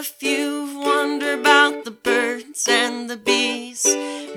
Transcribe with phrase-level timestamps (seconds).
[0.00, 3.82] if you've wondered about the birds and the bees,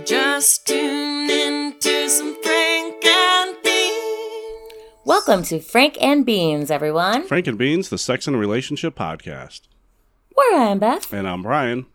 [0.05, 4.73] just tune in to some Frank and Beans.
[5.05, 7.25] Welcome to Frank and Beans, everyone.
[7.27, 9.61] Frank and Beans, the Sex and Relationship Podcast.
[10.33, 11.85] Where I am Beth, And I'm Brian.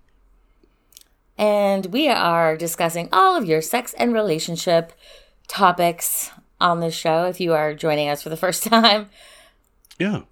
[1.37, 4.93] and we are discussing all of your sex and relationship
[5.47, 6.31] topics
[6.61, 7.27] on this show.
[7.27, 9.11] If you are joining us for the first time,
[9.99, 10.23] Yeah.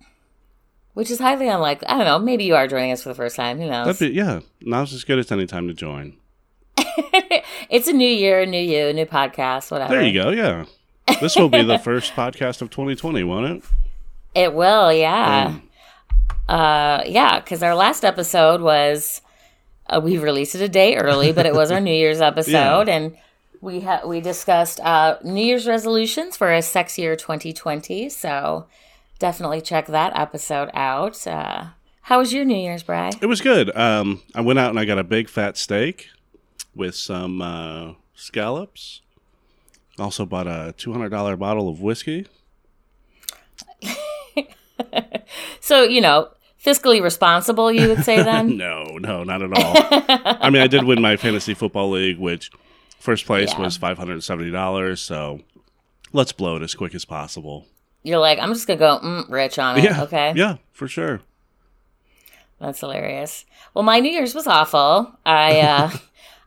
[0.97, 1.87] Which is highly unlikely.
[1.89, 2.19] I don't know.
[2.19, 3.59] Maybe you are joining us for the first time.
[3.59, 3.85] Who knows?
[3.85, 4.41] That'd be yeah.
[4.63, 6.17] Now's as good as any time to join.
[7.69, 9.93] it's a new year, new you, new podcast, whatever.
[9.93, 10.65] There you go, yeah.
[11.21, 13.65] This will be the first podcast of 2020, won't it?
[14.35, 15.59] It will, yeah.
[16.49, 19.21] Uh, yeah, because our last episode was
[19.89, 23.15] uh, we released it a day early, but it was our New Year's episode, and
[23.61, 28.09] we ha- we discussed uh, New Year's resolutions for a sexier 2020.
[28.09, 28.67] So
[29.19, 31.27] definitely check that episode out.
[31.27, 31.67] Uh,
[32.03, 33.11] how was your New Year's, Bri?
[33.21, 33.75] It was good.
[33.77, 36.09] Um, I went out and I got a big fat steak
[36.75, 39.01] with some uh, scallops.
[39.99, 42.27] Also bought a $200 bottle of whiskey.
[45.61, 46.29] So you know,
[46.65, 48.57] fiscally responsible, you would say then.
[48.57, 49.75] No, no, not at all.
[50.43, 52.51] I mean, I did win my fantasy football league, which
[53.01, 53.61] first place Yeah.
[53.63, 54.99] was $570.
[54.99, 55.41] So
[56.13, 57.67] let's blow it as quick as possible.
[58.03, 59.85] You're like, I'm just gonna go mm, rich on it.
[59.85, 60.03] Yeah.
[60.05, 60.33] Okay.
[60.37, 61.21] Yeah, for sure.
[62.61, 63.45] That's hilarious.
[63.75, 65.13] Well, my New Year's was awful.
[65.25, 65.91] I uh,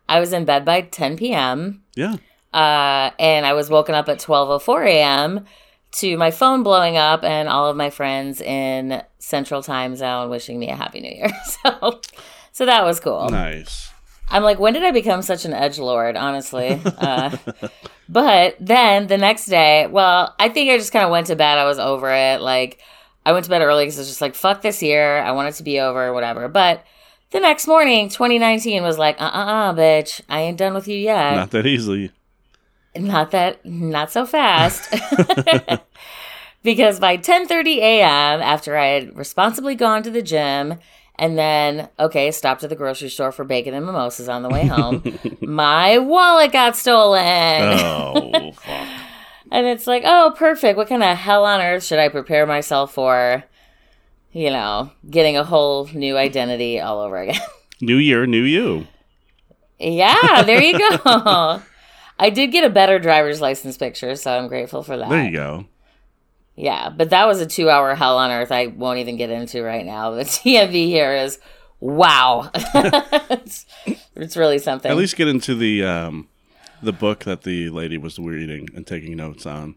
[0.08, 1.84] I was in bed by 10 p.m.
[1.96, 2.18] Yeah.
[2.54, 5.46] Uh, and I was woken up at 12:04 a.m.
[5.94, 10.58] to my phone blowing up and all of my friends in Central Time Zone wishing
[10.60, 11.30] me a Happy New Year.
[11.46, 12.02] So,
[12.52, 13.30] so that was cool.
[13.30, 13.89] Nice.
[14.32, 16.16] I'm like, when did I become such an edge lord?
[16.16, 16.80] Honestly.
[16.86, 17.36] Uh,
[18.10, 21.58] but then the next day, well, I think I just kind of went to bed.
[21.58, 22.42] I was over it.
[22.42, 22.80] Like,
[23.26, 25.20] I went to bed early because I was just like, fuck this year.
[25.20, 26.48] I want it to be over, whatever.
[26.48, 26.86] But
[27.32, 30.22] the next morning, 2019 was like, uh uh uh, bitch.
[30.30, 31.36] I ain't done with you yet.
[31.36, 32.12] Not that easily.
[32.96, 34.92] Not that, not so fast.
[36.64, 40.80] because by 10:30 a.m., after I had responsibly gone to the gym
[41.20, 44.66] and then okay, stopped at the grocery store for bacon and mimosas on the way
[44.66, 45.04] home,
[45.42, 47.22] my wallet got stolen.
[47.22, 48.88] Oh, fuck.
[49.52, 50.78] And it's like, "Oh, perfect.
[50.78, 53.44] What kind of hell on earth should I prepare myself for?"
[54.32, 57.42] You know, getting a whole new identity all over again.
[57.82, 58.88] New year, new you.
[59.80, 61.62] yeah, there you go.
[62.20, 65.08] I did get a better driver's license picture, so I'm grateful for that.
[65.08, 65.66] There you go.
[66.60, 69.64] Yeah, but that was a two hour hell on earth I won't even get into
[69.64, 70.12] right now.
[70.12, 71.40] The DMV here is
[71.80, 72.52] wow.
[72.54, 73.66] it's,
[74.14, 74.92] it's really something.
[74.92, 76.28] At least get into the um,
[76.84, 79.76] the book that the lady was reading and taking notes on.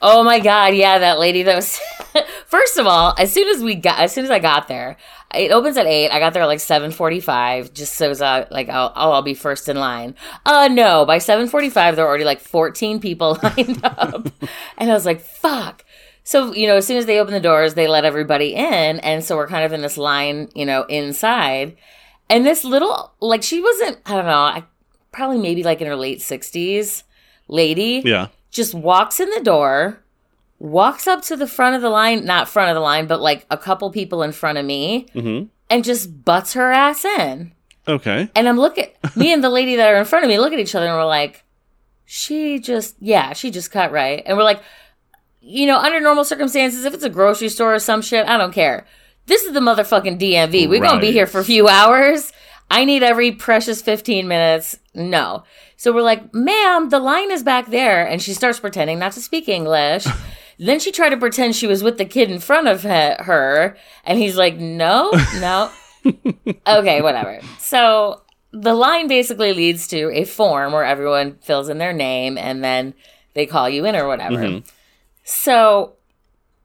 [0.00, 1.80] oh my god, yeah, that lady that was
[2.46, 4.96] First of all, as soon as we got as soon as I got there,
[5.34, 6.10] it opens at 8.
[6.10, 9.68] I got there at like 7:45 just so uh, like I'll, oh, I'll be first
[9.68, 10.14] in line.
[10.46, 14.28] Uh no, by 7:45 there were already like 14 people lined up.
[14.78, 15.83] and I was like, fuck.
[16.24, 18.98] So, you know, as soon as they open the doors, they let everybody in.
[19.00, 21.76] And so we're kind of in this line, you know, inside.
[22.30, 24.64] And this little, like, she wasn't, I don't know, I,
[25.12, 27.02] probably maybe like in her late 60s
[27.46, 28.28] lady Yeah.
[28.50, 30.00] just walks in the door,
[30.58, 33.44] walks up to the front of the line, not front of the line, but like
[33.50, 35.46] a couple people in front of me, Mm-hmm.
[35.68, 37.52] and just butts her ass in.
[37.86, 38.30] Okay.
[38.34, 40.58] And I'm looking, me and the lady that are in front of me look at
[40.58, 41.44] each other and we're like,
[42.06, 44.22] she just, yeah, she just cut right.
[44.24, 44.62] And we're like,
[45.44, 48.52] you know, under normal circumstances, if it's a grocery store or some shit, I don't
[48.52, 48.86] care.
[49.26, 50.68] This is the motherfucking DMV.
[50.68, 52.32] We're going to be here for a few hours.
[52.70, 54.78] I need every precious 15 minutes.
[54.94, 55.44] No.
[55.76, 58.06] So we're like, ma'am, the line is back there.
[58.06, 60.06] And she starts pretending not to speak English.
[60.58, 63.76] then she tried to pretend she was with the kid in front of her.
[64.04, 65.10] And he's like, no,
[65.40, 65.70] no.
[66.66, 67.40] okay, whatever.
[67.58, 68.22] So
[68.52, 72.94] the line basically leads to a form where everyone fills in their name and then
[73.34, 74.36] they call you in or whatever.
[74.36, 74.68] Mm-hmm.
[75.24, 75.94] So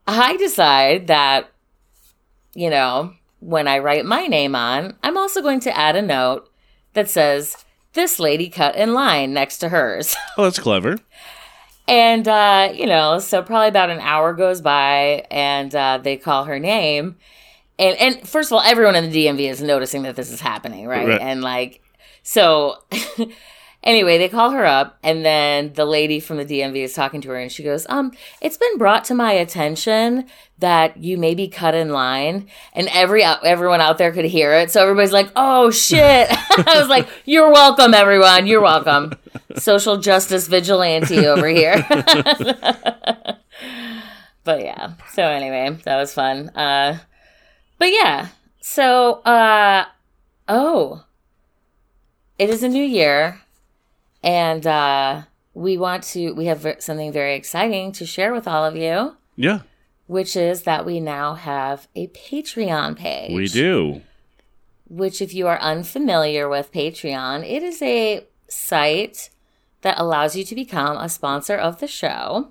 [0.06, 1.50] I decide that,
[2.54, 6.50] you know, when I write my name on, I'm also going to add a note
[6.94, 10.16] that says, this lady cut in line next to hers.
[10.38, 10.98] Oh, that's clever.
[11.88, 16.46] And, uh, you know, so probably about an hour goes by and uh, they call
[16.46, 17.16] her name.
[17.80, 20.86] And, and first of all, everyone in the DMV is noticing that this is happening,
[20.86, 21.08] right?
[21.08, 21.22] Right.
[21.22, 21.82] And like,
[22.24, 22.76] so
[23.84, 27.30] anyway, they call her up and then the lady from the DMV is talking to
[27.30, 28.12] her and she goes, um,
[28.42, 30.26] it's been brought to my attention
[30.60, 34.72] that you may be cut in line and every everyone out there could hear it.
[34.72, 36.28] So everybody's like, oh shit.
[36.32, 38.48] I was like, you're welcome, everyone.
[38.48, 39.14] You're welcome.
[39.56, 41.86] Social justice vigilante over here.
[44.44, 44.94] but yeah.
[45.14, 46.50] So anyway, that was fun.
[46.50, 47.00] Uh
[47.80, 48.28] but yeah.
[48.60, 49.86] So, uh,
[50.48, 51.06] oh,
[52.38, 53.42] it is a new year,
[54.24, 55.24] and uh,
[55.54, 56.32] we want to.
[56.34, 59.62] We have something very exciting to share with all of you, Yeah,
[60.08, 63.36] which is that we now have a Patreon page.
[63.36, 64.02] we do.
[64.88, 69.30] Which, if you are unfamiliar with Patreon, it is a site
[69.82, 72.50] that allows you to become a sponsor of the show.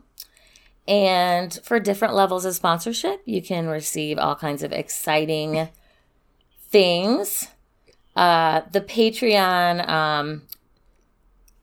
[0.87, 5.69] And for different levels of sponsorship, you can receive all kinds of exciting
[6.71, 7.49] things.
[8.17, 10.43] Uh, the Patreon, um,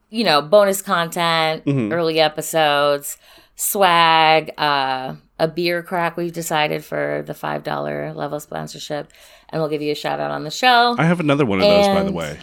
[0.10, 3.18] you know, bonus content, early episodes,
[3.56, 9.12] swag, uh, a beer crack we've decided for the $5 level sponsorship.
[9.50, 10.96] And we'll give you a shout out on the show.
[10.98, 12.40] I have another one of those, by the way.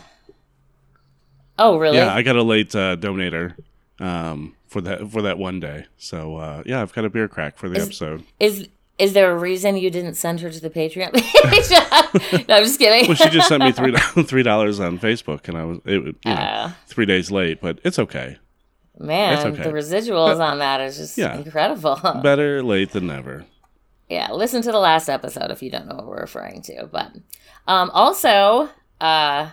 [1.59, 1.97] oh, really?
[1.97, 3.55] Yeah, I got a late uh, donator
[3.99, 5.87] um, for that for that one day.
[5.99, 8.25] So uh, yeah, I've got a beer crack for the episode.
[8.41, 8.69] Is
[9.05, 11.69] is there a reason you didn't send her to the Patreon page?
[12.49, 13.09] no, I'm just kidding.
[13.09, 13.93] Well, she just sent me three
[14.31, 17.61] three dollars on Facebook, and I was it, was, you know Uh, three days late,
[17.61, 18.29] but it's okay.
[18.99, 19.63] man, okay.
[19.63, 21.35] the residuals on that is just Yeah.
[21.37, 21.97] incredible.
[22.23, 23.45] Better late than never.
[24.09, 26.87] yeah, listen to the last episode if you don't know what we're referring to.
[26.93, 27.09] But
[27.67, 28.69] um, also,
[29.01, 29.51] uh,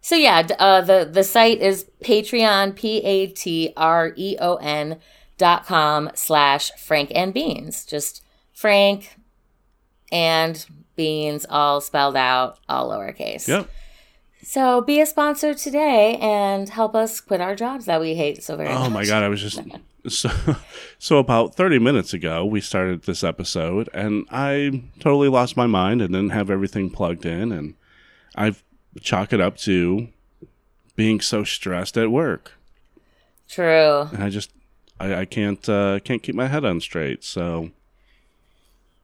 [0.00, 4.56] so yeah, d- uh, the the site is Patreon p a t r e o
[4.56, 4.96] n
[5.36, 7.84] dot com slash Frank and Beans.
[7.84, 8.22] Just
[8.58, 9.14] Frank
[10.10, 10.66] and
[10.96, 13.46] Beans, all spelled out, all lowercase.
[13.46, 13.70] Yep.
[14.42, 18.56] So be a sponsor today and help us quit our jobs that we hate so
[18.56, 18.78] very much.
[18.78, 19.60] Oh my god, I was just
[20.08, 20.28] so
[20.98, 26.02] so about 30 minutes ago we started this episode and I totally lost my mind
[26.02, 27.74] and didn't have everything plugged in and
[28.34, 28.64] I've
[29.00, 30.08] chalk it up to
[30.96, 32.54] being so stressed at work
[33.48, 34.08] True.
[34.12, 34.50] and I just
[34.98, 37.22] I, I can't uh, can't keep my head on straight.
[37.22, 37.70] So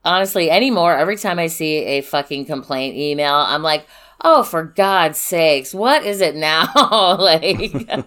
[0.05, 3.87] Honestly, anymore, every time I see a fucking complaint email, I'm like,
[4.21, 6.71] oh, for God's sakes, what is it now?
[7.19, 8.05] like,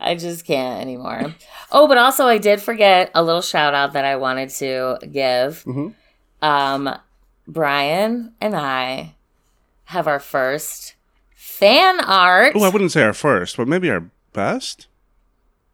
[0.00, 1.34] I just can't anymore.
[1.72, 5.64] Oh, but also, I did forget a little shout out that I wanted to give.
[6.40, 6.96] Um,
[7.48, 9.14] Brian and I
[9.84, 10.94] have our first
[11.34, 12.52] fan art.
[12.56, 14.86] oh, I wouldn't say our first, but maybe our best.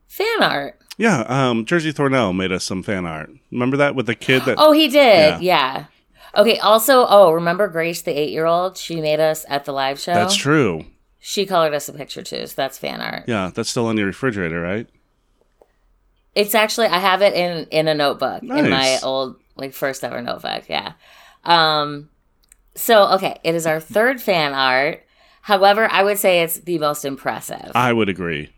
[0.06, 0.78] fan art.
[0.99, 3.31] Yeah, um, Jersey Thornell made us some fan art.
[3.50, 4.56] Remember that with the kid that?
[4.59, 4.95] Oh, he did.
[4.95, 5.39] Yeah.
[5.41, 5.85] Yeah.
[6.37, 6.59] Okay.
[6.59, 8.77] Also, oh, remember Grace, the eight-year-old?
[8.77, 10.12] She made us at the live show.
[10.12, 10.85] That's true.
[11.21, 13.25] She colored us a picture too, so that's fan art.
[13.27, 14.89] Yeah, that's still on your refrigerator, right?
[16.35, 20.21] It's actually I have it in in a notebook in my old like first ever
[20.23, 20.69] notebook.
[20.69, 20.93] Yeah.
[21.44, 22.11] Um.
[22.75, 25.05] So okay, it is our third fan art.
[25.43, 28.51] However, I would say it's the most impressive I would agree.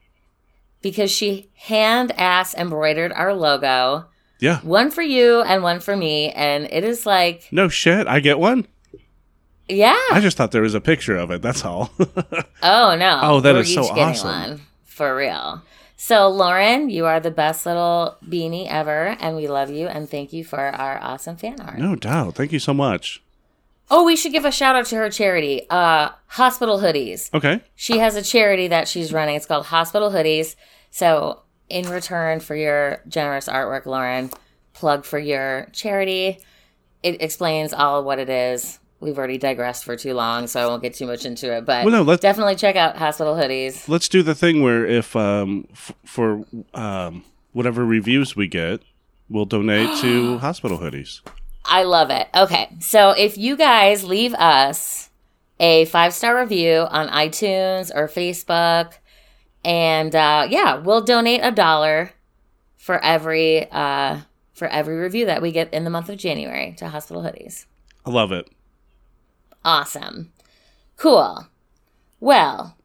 [0.83, 4.07] Because she hand ass embroidered our logo,
[4.39, 4.61] Yeah.
[4.61, 8.07] one for you and one for me, and it is like No shit.
[8.07, 8.67] I get one.
[9.69, 9.99] yeah.
[10.11, 11.43] I just thought there was a picture of it.
[11.43, 11.91] That's all.
[12.63, 13.19] Oh no!
[13.23, 14.61] Oh, that We're is so awesome.
[14.85, 15.63] For real.
[15.97, 20.33] So Lauren, you are the best little beanie ever, and we love you and thank
[20.35, 21.79] you for our awesome fan art.
[21.79, 22.35] no doubt.
[22.35, 23.23] Thank you so much.
[23.91, 27.33] Oh, we should give a shout out to her charity, uh, Hospital Hoodies.
[27.35, 27.61] Okay.
[27.75, 29.35] She has a charity that she's running.
[29.37, 30.55] It's called Hospital Hoodies.
[30.91, 34.31] So, in return for your generous artwork, Lauren,
[34.75, 36.39] plug for your charity.
[37.03, 38.79] It explains all what it is.
[39.01, 41.65] We've already digressed for too long, so I won't get too much into it.
[41.65, 43.89] But Well, no, definitely check out Hospital Hoodies.
[43.89, 48.83] Let's do the thing where if um, f- for um, whatever reviews we get,
[49.29, 51.23] we'll donate to hospital hoodies.
[51.71, 52.29] I love it.
[52.35, 52.69] Okay.
[52.81, 55.09] So if you guys leave us
[55.61, 58.95] a five star review on iTunes or Facebook,
[59.65, 62.11] and uh, yeah, we'll donate a dollar
[62.77, 64.19] for every uh,
[64.53, 67.67] for every review that we get in the month of January to Hospital Hoodies.
[68.05, 68.51] I love it.
[69.65, 70.33] Awesome.
[70.97, 71.47] Cool.
[72.19, 72.77] Well,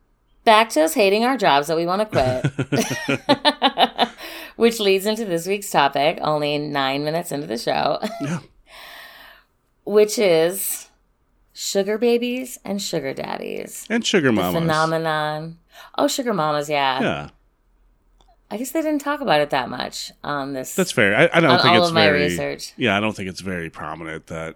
[0.43, 2.45] back to us hating our jobs that we want to
[3.25, 4.09] quit.
[4.57, 7.99] Which leads into this week's topic, only nine minutes into the show.
[8.21, 8.39] Yeah.
[9.85, 10.89] Which is
[11.53, 13.85] sugar babies and sugar daddies.
[13.89, 14.61] And sugar The mamas.
[14.61, 15.57] phenomenon.
[15.97, 17.01] Oh, sugar mamas, yeah.
[17.01, 17.29] Yeah,
[18.51, 20.75] I guess they didn't talk about it that much on this.
[20.75, 21.15] that's fair.
[21.15, 22.23] I, I don't On think all it's of my very.
[22.23, 22.73] research.
[22.77, 24.55] Yeah, I don't think it's very prominent that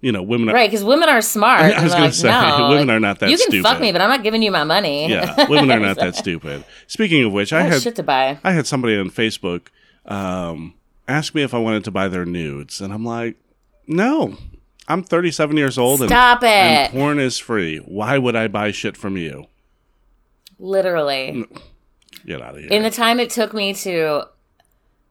[0.00, 0.48] you know women.
[0.50, 1.60] Are, right, because women are smart.
[1.62, 3.54] I and was they're gonna say, no, women like, are not that stupid.
[3.54, 5.08] You can fuck me, but I'm not giving you my money.
[5.10, 6.64] Yeah, women are not that stupid.
[6.86, 8.38] Speaking of which, I I had shit to buy.
[8.44, 9.68] I had somebody on Facebook
[10.06, 10.74] um,
[11.06, 13.36] ask me if I wanted to buy their nudes, and I'm like,
[13.88, 14.36] no.
[14.90, 16.96] I'm 37 years old, and, Stop and it.
[16.96, 17.76] porn is free.
[17.78, 19.46] Why would I buy shit from you?
[20.58, 21.44] Literally.
[22.26, 22.70] Get out of here.
[22.70, 24.24] In the time it took me to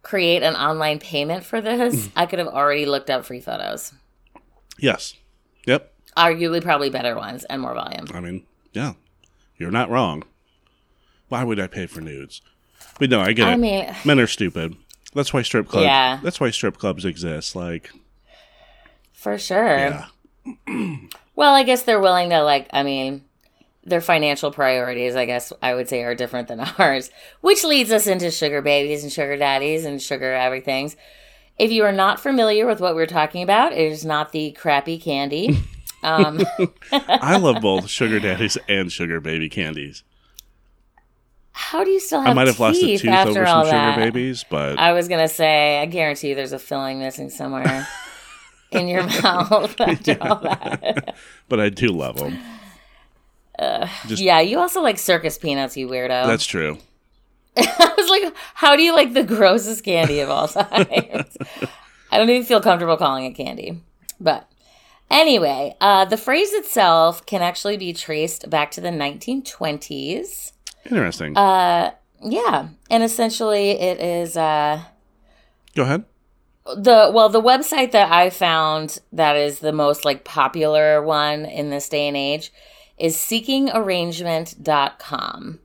[0.02, 1.64] create an online payment for Mm.
[1.92, 3.94] this, I could have already looked up free photos.
[4.80, 5.14] yes.
[5.66, 5.94] Yep.
[6.16, 8.06] arguably probably better ones and more volume.
[8.14, 8.94] I mean, yeah,
[9.58, 10.24] you're not wrong.
[11.30, 12.42] Why would I pay for nudes?
[13.00, 13.58] But no, I get I it.
[13.58, 14.76] mean, Men are stupid.
[15.14, 15.86] That's why strip clubs.
[15.86, 16.20] Yeah.
[16.24, 17.56] That's why strip clubs exist.
[17.56, 17.92] Like,
[19.18, 20.06] for sure.
[20.68, 20.96] yeah,
[21.36, 22.68] Well, I guess they're willing to like.
[22.72, 23.24] I mean,
[23.84, 27.10] their financial priorities, I guess I would say, are different than ours,
[27.42, 30.96] which leads us into sugar babies and sugar daddies and sugar everythings.
[31.60, 34.98] If you are not familiar with what we're talking about, it is not the crappy
[34.98, 35.60] candy.
[36.04, 36.40] Um,
[36.92, 40.04] I love both sugar daddies and sugar baby candies.
[41.52, 43.72] how do you still have I might have lost a tooth after over some sugar
[43.76, 43.98] that?
[43.98, 47.88] babies, but I was gonna say, I guarantee you, there's a filling missing somewhere
[48.72, 51.16] in your mouth after all that.
[51.50, 52.38] but I do love them.
[54.08, 56.26] Just- Yeah, you also like circus peanuts, you weirdo.
[56.28, 56.78] That's true.
[57.58, 61.26] I was like, how do you like the grossest candy of all time?
[62.12, 63.82] I don't even feel comfortable calling it candy.
[64.20, 64.50] But
[65.10, 70.52] anyway, uh, the phrase itself can actually be traced back to the 1920s.
[70.90, 71.36] Interesting.
[71.36, 71.92] Uh,
[72.24, 74.82] yeah, and essentially it is uh,
[75.76, 76.06] Go ahead.
[76.76, 81.70] The well the website that I found that is the most like popular one in
[81.70, 82.52] this day and age
[82.98, 85.60] is seekingarrangement.com.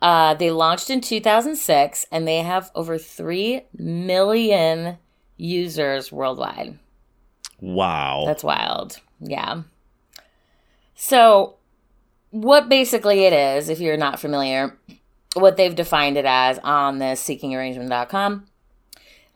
[0.00, 4.98] Uh, they launched in 2006 and they have over 3 million
[5.36, 6.78] users worldwide.
[7.60, 8.24] Wow.
[8.26, 9.00] That's wild.
[9.20, 9.62] Yeah.
[10.94, 11.56] So,
[12.30, 14.78] what basically it is, if you're not familiar,
[15.34, 18.46] what they've defined it as on this seekingarrangement.com.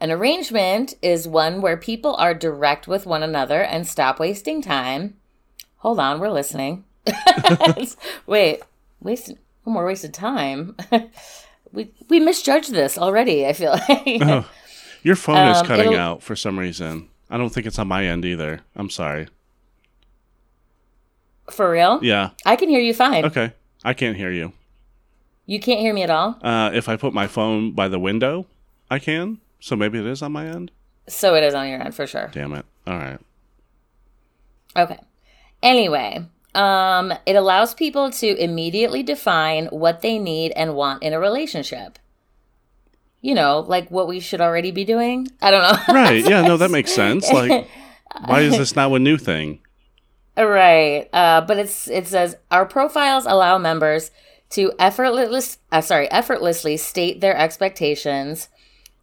[0.03, 5.15] An arrangement is one where people are direct with one another and stop wasting time.
[5.77, 6.83] Hold on, we're listening.
[8.27, 8.63] Wait,
[9.01, 10.75] wasted no more wasted time.
[11.73, 14.23] we we misjudged this already, I feel like.
[14.23, 14.51] Oh,
[15.05, 17.09] your phone is Um, cutting out for some reason.
[17.31, 18.63] I don't think it's on my end either.
[18.75, 19.29] I'm sorry.
[21.49, 22.01] For real?
[22.03, 22.31] Yeah.
[22.45, 23.25] I can hear you fine.
[23.27, 23.53] Okay.
[23.85, 24.53] I can't hear you.
[25.47, 26.41] You can't hear me at all?
[26.43, 28.47] Uh, if I put my phone by the window,
[28.91, 29.39] I can.
[29.63, 30.73] So maybe it is on my end.
[31.09, 32.31] So it is on your end for sure.
[32.33, 32.67] Damn it.
[32.85, 33.19] All right.
[34.77, 34.99] Okay.
[35.63, 36.27] Anyway,
[36.57, 42.01] um, it allows people to immediately define what they need and want in a relationship.
[43.21, 45.29] You know, like what we should already be doing.
[45.41, 45.79] I don't know.
[45.95, 46.29] Right.
[46.29, 46.43] Yeah.
[46.43, 47.31] No, that makes sense.
[47.31, 47.69] Like,
[48.27, 49.61] why is this now a new thing?
[50.37, 51.09] right.
[51.13, 54.11] Uh, but it's it says our profiles allow members
[54.51, 58.49] to effortless uh, sorry effortlessly state their expectations.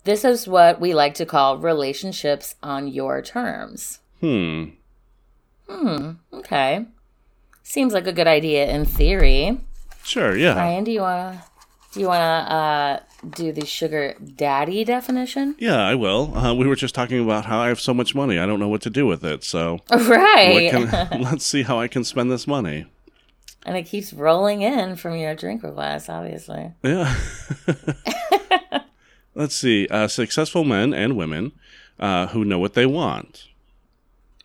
[0.06, 4.00] This is what we like to call relationships on your terms.
[4.22, 4.66] Hmm.
[5.68, 6.12] Hmm.
[6.34, 6.86] Okay.
[7.64, 9.60] Seems like a good idea in theory.
[10.04, 10.36] Sure.
[10.36, 10.56] Yeah.
[10.56, 11.44] Ryan, do you wanna
[11.94, 15.56] do you wanna uh, do the sugar daddy definition?
[15.60, 16.36] Yeah, I will.
[16.36, 18.40] Uh, we were just talking about how I have so much money.
[18.40, 19.44] I don't know what to do with it.
[19.44, 20.72] So Right.
[20.72, 20.90] can,
[21.22, 22.86] let's see how I can spend this money.
[23.66, 26.72] and it keeps rolling in from your drink request, obviously.
[26.82, 27.14] Yeah.
[29.36, 29.88] let's see.
[29.88, 31.52] Uh, successful men and women
[32.00, 33.48] uh, who know what they want.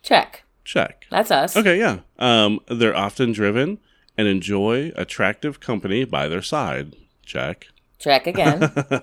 [0.01, 0.43] Check.
[0.63, 1.05] Check.
[1.09, 1.55] That's us.
[1.55, 1.99] Okay, yeah.
[2.19, 3.79] Um, they're often driven
[4.17, 6.95] and enjoy attractive company by their side.
[7.25, 7.67] Check.
[7.99, 8.71] Check again.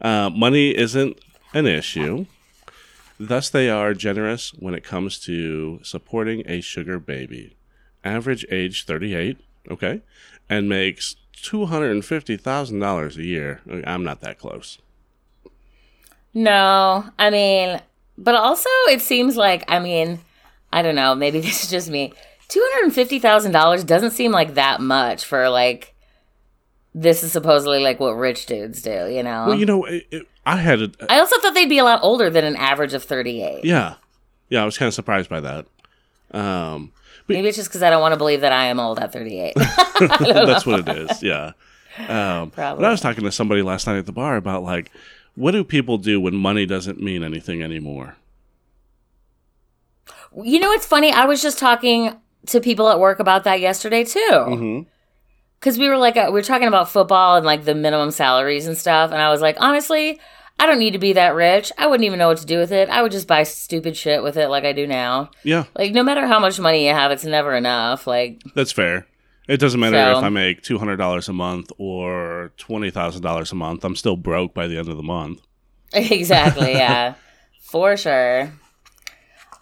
[0.00, 1.18] Uh, money isn't
[1.52, 2.26] an issue.
[3.18, 7.56] Thus, they are generous when it comes to supporting a sugar baby.
[8.04, 10.02] Average age 38, okay,
[10.48, 13.60] and makes $250,000 a year.
[13.84, 14.78] I'm not that close.
[16.38, 17.80] No, I mean,
[18.16, 20.20] but also it seems like I mean,
[20.72, 21.14] I don't know.
[21.14, 22.12] Maybe this is just me.
[22.48, 25.94] Two hundred and fifty thousand dollars doesn't seem like that much for like.
[26.94, 29.46] This is supposedly like what rich dudes do, you know.
[29.48, 32.00] Well, you know, it, it, I had a, I also thought they'd be a lot
[32.02, 33.64] older than an average of thirty-eight.
[33.64, 33.96] yeah,
[34.48, 35.66] yeah, I was kind of surprised by that.
[36.30, 36.92] Um,
[37.28, 39.54] Maybe it's just because I don't want to believe that I am old at 38.
[40.00, 41.22] That's what it is.
[41.22, 41.52] Yeah.
[41.98, 42.82] Um, Probably.
[42.82, 44.90] but I was talking to somebody last night at the bar about like,
[45.38, 48.16] what do people do when money doesn't mean anything anymore?
[50.44, 51.10] you know what's funny?
[51.12, 52.14] I was just talking
[52.46, 54.30] to people at work about that yesterday too.
[54.30, 54.88] Mm-hmm.
[55.58, 58.66] Because we were like, uh, we were talking about football and like the minimum salaries
[58.66, 59.10] and stuff.
[59.10, 60.20] And I was like, honestly,
[60.58, 61.72] I don't need to be that rich.
[61.76, 62.88] I wouldn't even know what to do with it.
[62.88, 65.30] I would just buy stupid shit with it like I do now.
[65.42, 68.06] Yeah, Like, no matter how much money you have, it's never enough.
[68.06, 69.06] Like, that's fair.
[69.48, 73.22] It doesn't matter So- if I make two hundred dollars a month or twenty thousand
[73.22, 73.84] dollars a month.
[73.84, 75.40] I'm still broke by the end of the month.
[75.94, 77.14] exactly yeah
[77.62, 78.52] for sure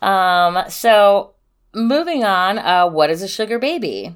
[0.02, 1.34] um so
[1.72, 4.12] moving on uh what is a sugar baby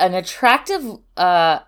[0.00, 0.82] an attractive
[1.16, 1.60] uh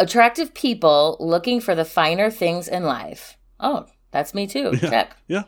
[0.00, 4.90] attractive people looking for the finer things in life oh that's me too Yeah.
[4.90, 5.42] check Yeah.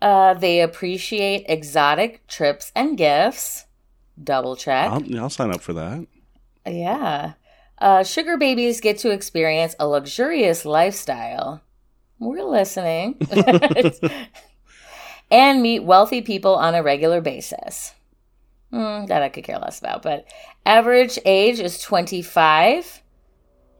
[0.00, 3.65] Uh, they appreciate exotic trips and gifts.
[4.22, 4.90] Double check.
[4.90, 6.06] I'll, I'll sign up for that.
[6.66, 7.34] Yeah.
[7.78, 11.62] Uh, sugar babies get to experience a luxurious lifestyle.
[12.18, 13.16] We're listening.
[15.30, 17.94] and meet wealthy people on a regular basis.
[18.70, 20.26] Hmm, that I could care less about, but
[20.64, 23.02] average age is 25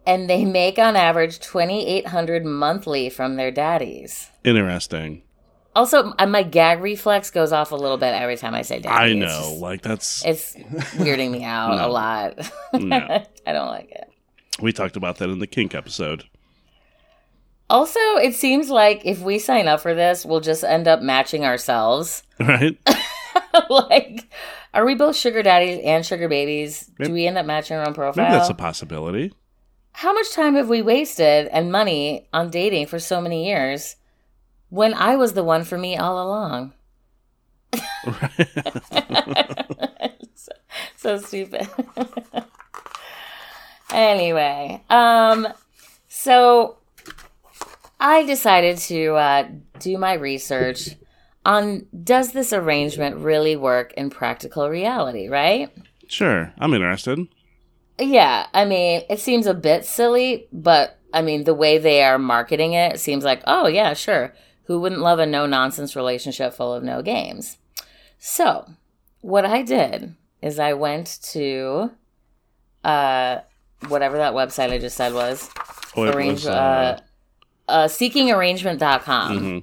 [0.06, 4.30] and they make on average 2800 monthly from their daddies.
[4.44, 5.22] Interesting.
[5.76, 9.12] Also, uh, my gag reflex goes off a little bit every time I say daddy.
[9.12, 9.26] I know.
[9.26, 10.54] just- like that's It's
[10.96, 12.38] weirding me out a lot.
[12.72, 12.96] No.
[13.46, 14.10] I don't like it.
[14.60, 16.24] we talked about that in the kink episode.
[17.68, 21.44] Also, it seems like if we sign up for this, we'll just end up matching
[21.44, 22.22] ourselves.
[22.40, 22.78] Right?
[23.70, 24.30] like,
[24.72, 26.90] are we both sugar daddies and sugar babies?
[26.98, 28.24] Maybe- Do we end up matching our own profile?
[28.24, 29.32] Maybe that's a possibility.
[29.92, 33.96] How much time have we wasted and money on dating for so many years
[34.68, 36.72] when I was the one for me all along?
[40.34, 40.52] so,
[40.96, 41.68] so stupid.
[43.92, 45.48] anyway, um,
[46.08, 46.78] so
[48.00, 50.90] I decided to uh, do my research
[51.44, 55.70] on does this arrangement really work in practical reality, right?
[56.08, 56.52] Sure.
[56.58, 57.20] I'm interested.
[57.98, 62.18] Yeah, I mean, it seems a bit silly, but I mean, the way they are
[62.18, 64.34] marketing it, it seems like, oh, yeah, sure.
[64.66, 67.58] Who wouldn't love a no nonsense relationship full of no games?
[68.18, 68.68] So,
[69.20, 71.90] what I did is I went to
[72.84, 73.38] uh,
[73.88, 75.50] whatever that website I just said was,
[75.96, 77.00] Oh, it arrange, was, uh,
[77.68, 79.38] uh, seekingarrangement.com.
[79.38, 79.62] mhm.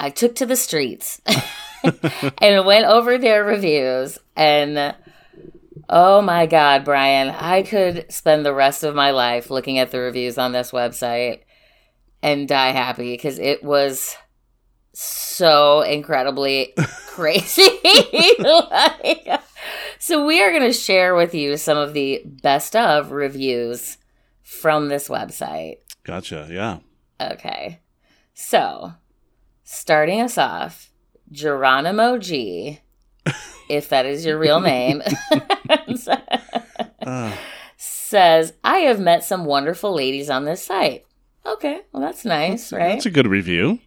[0.00, 1.20] I took to the streets
[2.38, 4.96] and went over their reviews and
[5.88, 10.00] oh my god, Brian, I could spend the rest of my life looking at the
[10.00, 11.42] reviews on this website
[12.22, 14.16] and die happy because it was
[14.92, 16.74] so incredibly
[17.08, 17.68] crazy.
[18.38, 19.40] Like,
[19.98, 23.98] so we are going to share with you some of the best of reviews
[24.42, 25.76] from this website.
[26.04, 26.48] Gotcha.
[26.50, 26.78] Yeah.
[27.20, 27.80] Okay.
[28.34, 28.94] So,
[29.64, 30.90] starting us off,
[31.30, 32.80] Geronimo G,
[33.68, 35.02] if that is your real name,
[37.04, 37.36] Uh,
[37.76, 41.04] says, I have met some wonderful ladies on this site.
[41.44, 42.92] Okay, well, that's nice, right?
[42.94, 43.80] That's a good review.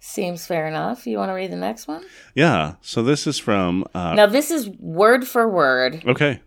[0.00, 1.06] Seems fair enough.
[1.06, 2.04] You want to read the next one?
[2.34, 2.74] Yeah.
[2.82, 3.84] So this is from.
[3.94, 6.02] Uh, Now, this is word for word.
[6.06, 6.40] Okay.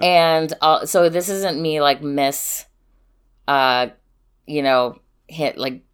[0.00, 2.64] And uh, so this isn't me like miss,
[3.46, 3.88] uh,
[4.46, 5.84] you know, hit like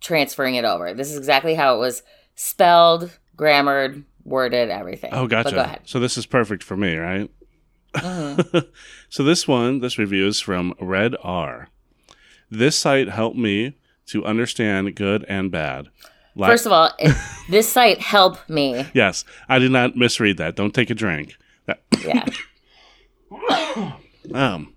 [0.00, 0.94] transferring it over.
[0.94, 2.02] This is exactly how it was
[2.36, 5.10] spelled, grammared, worded, everything.
[5.12, 5.54] Oh, But gotcha.
[5.56, 5.80] go ahead.
[5.84, 7.30] So this is perfect for me, right?
[7.94, 8.68] Mhm.
[9.10, 11.68] so this one, this review is from Red R.
[12.50, 13.74] This site helped me
[14.06, 15.88] to understand good and bad.
[16.34, 17.14] Li- First of all, it,
[17.50, 18.86] this site helped me.
[18.94, 20.56] yes, I did not misread that.
[20.56, 21.36] Don't take a drink.
[21.66, 22.24] That, Yeah.
[24.34, 24.74] um,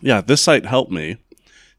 [0.00, 1.16] yeah, this site helped me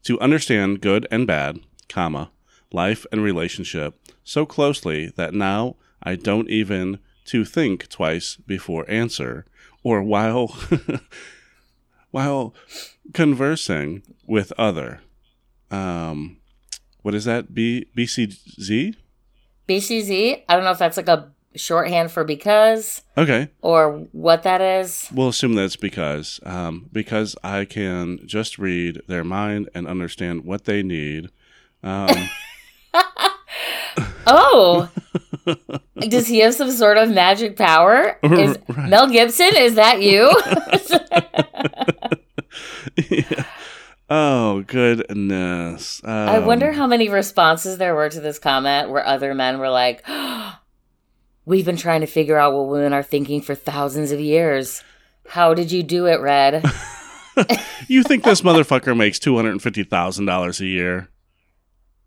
[0.04, 2.30] to understand good and bad, comma,
[2.72, 9.44] life and relationship so closely that now I don't even to think twice before answer
[9.82, 10.56] or while
[12.10, 12.54] while
[13.12, 15.00] conversing with other.
[15.70, 16.38] Um,
[17.02, 17.54] what is that?
[17.54, 18.94] B BCZ?
[19.68, 20.42] BCZ.
[20.48, 23.48] I don't know if that's like a shorthand for because Okay.
[23.62, 25.08] or what that is.
[25.12, 30.64] We'll assume that's because um, because I can just read their mind and understand what
[30.64, 31.30] they need.
[31.82, 32.08] Um,
[34.26, 34.88] Oh,
[35.98, 38.18] does he have some sort of magic power?
[38.22, 38.88] Is Right.
[38.88, 39.56] Mel Gibson?
[39.56, 40.30] Is that you?
[43.10, 43.44] yeah.
[44.12, 46.00] Oh goodness!
[46.04, 49.70] Um, I wonder how many responses there were to this comment where other men were
[49.70, 50.04] like,
[51.44, 54.82] We've been trying to figure out what women are thinking for thousands of years.
[55.28, 56.64] How did you do it, Red?
[57.88, 61.08] you think this motherfucker makes two hundred and fifty thousand dollars a year?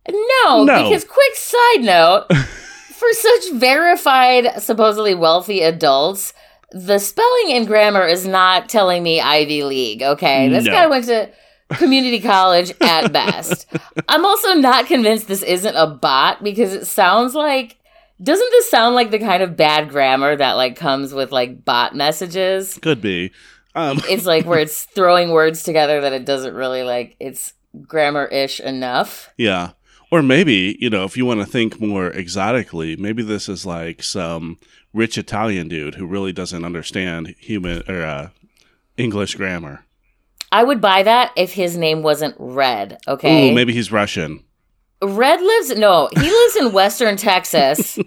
[0.09, 0.83] No, No.
[0.83, 6.33] because quick side note, for such verified, supposedly wealthy adults,
[6.71, 10.49] the spelling and grammar is not telling me Ivy League, okay?
[10.49, 10.71] This No.
[10.71, 11.29] guy went to
[11.71, 13.67] community college at best.
[14.07, 17.77] I'm also not convinced this isn't a bot because it sounds like
[18.21, 21.95] doesn't this sound like the kind of bad grammar that like comes with like bot
[21.95, 22.77] messages?
[22.81, 23.31] Could be.
[23.75, 27.53] Um, It's like where it's throwing words together that it doesn't really like it's
[27.87, 29.33] grammar-ish enough.
[29.37, 29.71] yeah.
[30.11, 34.03] Or maybe you know, if you want to think more exotically, maybe this is like
[34.03, 34.59] some
[34.93, 38.29] rich Italian dude who really doesn't understand human or uh,
[38.95, 39.83] English grammar.
[40.53, 43.49] I would buy that if his name wasn't Red, okay?
[43.49, 44.43] Ooh, maybe he's Russian.
[45.01, 47.97] Red lives no, he lives in Western Texas.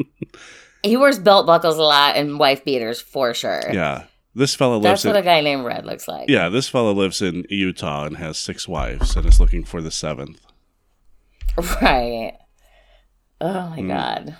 [0.82, 3.62] he wears belt buckles a lot and wife beaters for sure.
[3.72, 4.06] Yeah.
[4.34, 6.28] This fella That's lives what in a guy named Red looks like.
[6.28, 9.92] Yeah, this fella lives in Utah and has six wives and is looking for the
[9.92, 10.40] seventh.
[11.80, 12.36] Right.
[13.40, 14.36] Oh my god.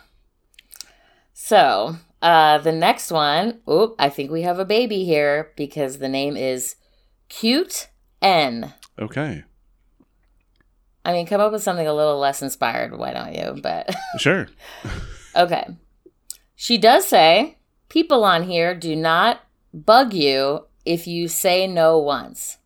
[1.33, 6.09] So, uh the next one, oop, I think we have a baby here because the
[6.09, 6.75] name is
[7.29, 7.89] Cute
[8.23, 8.73] N.
[8.99, 9.45] Okay.
[11.05, 13.61] I mean, come up with something a little less inspired, why don't you?
[13.63, 14.49] But Sure.
[15.37, 15.67] okay.
[16.57, 17.59] She does say,
[17.89, 19.41] people on here do not
[19.73, 22.59] bug you if you say no once.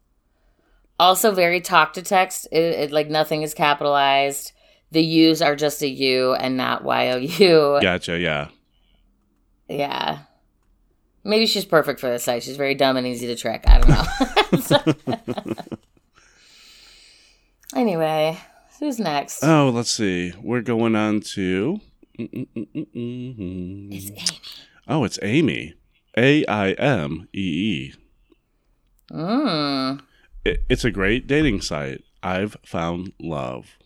[0.99, 2.47] Also, very talk to text.
[2.53, 4.53] It, it- like nothing is capitalized.
[4.93, 7.79] The U's are just a U and not Y O U.
[7.81, 8.19] Gotcha.
[8.19, 8.49] Yeah.
[9.69, 10.19] Yeah.
[11.31, 12.43] Maybe she's perfect for this site.
[12.43, 13.63] She's very dumb and easy to trick.
[13.67, 13.89] I don't
[15.49, 15.55] know.
[17.75, 18.39] anyway,
[18.79, 19.43] who's next?
[19.45, 20.33] Oh, let's see.
[20.43, 21.81] We're going on to.
[22.19, 24.41] it's Amy.
[24.89, 25.75] Oh, it's Amy.
[26.19, 27.95] A I M E E.
[29.13, 30.01] Mm.
[30.45, 32.03] It- It's a great dating site.
[32.23, 33.77] I've found love.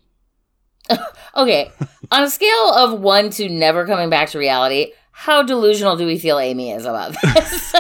[1.36, 1.68] Okay,
[2.12, 6.18] on a scale of one to never coming back to reality, how delusional do we
[6.18, 7.74] feel Amy is about this?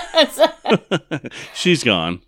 [1.54, 2.20] She's gone.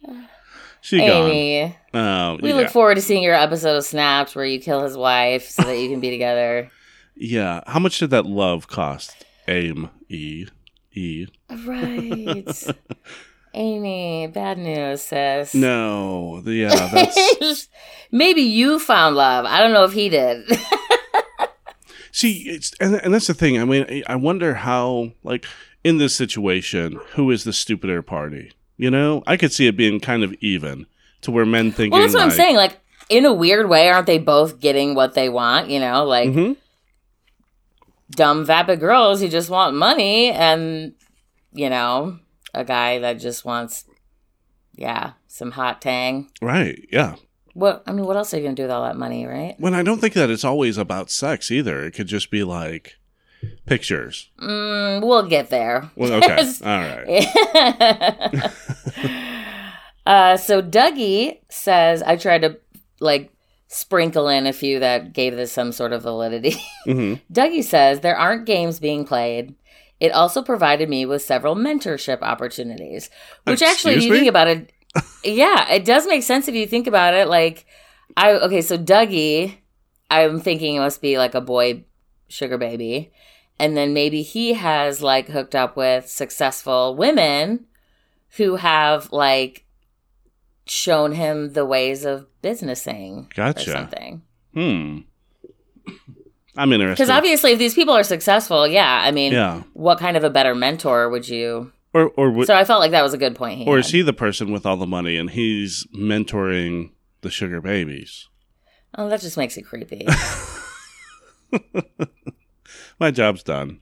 [0.81, 1.31] She gone.
[1.31, 2.55] Amy, Oh, we yeah.
[2.57, 5.79] look forward to seeing your episode of Snapped where you kill his wife so that
[5.79, 6.71] you can be together.
[7.17, 7.63] yeah.
[7.67, 9.25] How much did that love cost?
[9.49, 9.91] Aim.
[10.09, 10.47] E.
[10.93, 11.27] E.
[11.65, 12.47] Right.
[13.55, 15.55] Amy, bad news, sis.
[15.55, 16.43] No.
[16.45, 16.75] Yeah.
[16.93, 17.69] That's.
[18.13, 19.47] Maybe you found love.
[19.47, 20.45] I don't know if he did.
[22.17, 23.61] See, it's and, and that's the thing.
[23.61, 25.45] I mean, I- wonder how, like,
[25.85, 28.53] in this situation, who is the stupider party?
[28.79, 30.87] You know, I could see it being kind of even
[31.21, 31.93] to where men think.
[31.93, 32.57] well, that's what I'm saying.
[32.57, 35.69] Like, in a weird way, aren't they both getting what they want?
[35.69, 36.57] You know, like Mhm.
[38.13, 40.95] dumb, vapid girls who just want money, and,
[41.53, 42.19] you know,
[42.55, 43.85] a guy that just wants,
[44.75, 46.31] yeah, some hot tang.
[46.41, 46.79] Right.
[46.91, 47.17] Yeah.
[47.57, 49.55] What, I mean, what else are you going to do with all that money, right?
[49.59, 51.83] When I don't think that it's always about sex either.
[51.83, 52.97] It could just be like
[53.65, 54.29] pictures.
[54.39, 55.91] Mm, we'll get there.
[55.97, 56.37] Well, okay.
[56.65, 58.53] All right.
[60.07, 62.59] uh, so Dougie says I tried to
[63.01, 63.33] like
[63.69, 66.57] sprinkle in a few that gave this some sort of validity.
[66.85, 69.55] hmm Dougie says there aren't games being played.
[69.99, 73.09] It also provided me with several mentorship opportunities,
[73.45, 74.71] which actually, if Excuse you think about it,
[75.25, 77.29] yeah, it does make sense if you think about it.
[77.29, 77.67] Like,
[78.17, 79.57] I okay, so Dougie,
[80.11, 81.85] I'm thinking it must be like a boy
[82.29, 83.13] sugar baby,
[83.59, 87.67] and then maybe he has like hooked up with successful women
[88.37, 89.65] who have like
[90.67, 93.71] shown him the ways of businessing or Gotcha.
[93.71, 94.23] something.
[94.53, 94.99] Hmm.
[96.57, 97.03] I'm interested.
[97.03, 99.63] Because obviously, if these people are successful, yeah, I mean, yeah.
[99.75, 101.73] what kind of a better mentor would you?
[101.97, 103.67] Or or would- So I felt like that was a good point.
[103.67, 103.87] Or had.
[103.87, 106.91] is he the person with all the money and he's mentoring
[107.23, 108.29] the sugar babies?
[108.99, 110.07] Oh, that just makes it creepy.
[113.01, 113.81] My job's done.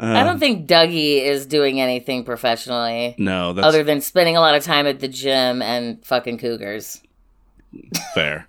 [0.00, 4.40] I Um, don't think Dougie is doing anything professionally No, that's other than spending a
[4.40, 7.00] lot of time at the gym and fucking cougars.
[8.14, 8.48] fair.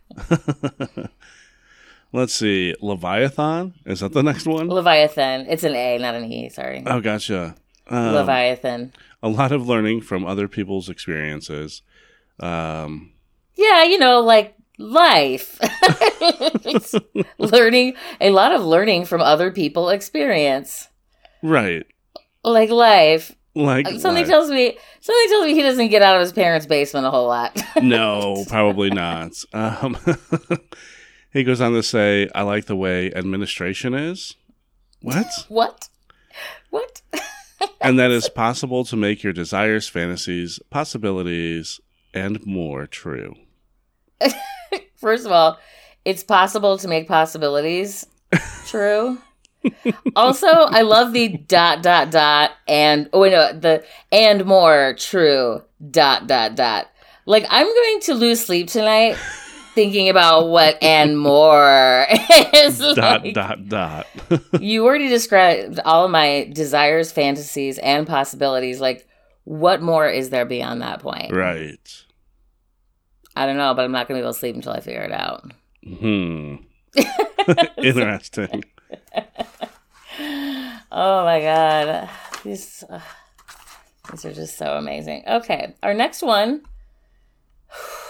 [2.11, 2.73] Let's see.
[2.81, 3.73] Leviathan?
[3.85, 4.69] Is that the next one?
[4.69, 5.45] Leviathan.
[5.49, 6.49] It's an A, not an E.
[6.49, 6.81] Sorry.
[6.85, 7.55] Oh, gotcha.
[7.87, 8.93] Um, Leviathan.
[9.21, 11.81] a lot of learning from other people's experiences.
[12.39, 13.13] Um,
[13.55, 15.59] Yeah, you know, like life.
[17.37, 20.89] Learning a lot of learning from other people experience.
[21.41, 21.85] right.
[22.43, 23.35] Like life.
[23.55, 24.27] Like, Something what?
[24.27, 27.27] tells me something tells me he doesn't get out of his parents' basement a whole
[27.27, 27.57] lot.
[27.81, 29.31] no, probably not.
[29.53, 29.97] Um,
[31.31, 34.35] he goes on to say, I like the way administration is.
[35.01, 35.25] What?
[35.47, 35.87] what?
[36.69, 37.01] What?
[37.81, 41.79] and that it's possible to make your desires, fantasies, possibilities,
[42.13, 43.35] and more true.
[44.95, 45.59] First of all,
[46.03, 48.05] it's possible to make possibilities
[48.65, 49.17] true.
[50.15, 55.61] also, I love the dot dot dot and oh wait, no, the and more true
[55.91, 56.89] dot dot dot.
[57.25, 59.17] Like I'm going to lose sleep tonight
[59.75, 62.07] thinking about what and more
[62.53, 62.79] is.
[62.95, 63.33] Dot, like.
[63.35, 64.07] dot, dot.
[64.59, 68.81] You already described all of my desires, fantasies, and possibilities.
[68.81, 69.07] Like,
[69.43, 71.31] what more is there beyond that point?
[71.31, 72.01] right.
[73.35, 75.01] I don't know, but I'm not going to be able to sleep until I figure
[75.03, 75.51] it out.
[75.85, 76.55] Hmm.
[77.77, 78.63] Interesting.
[80.97, 82.09] Oh my god,
[82.45, 83.01] these uh,
[84.09, 85.23] these are just so amazing.
[85.27, 86.61] Okay, our next one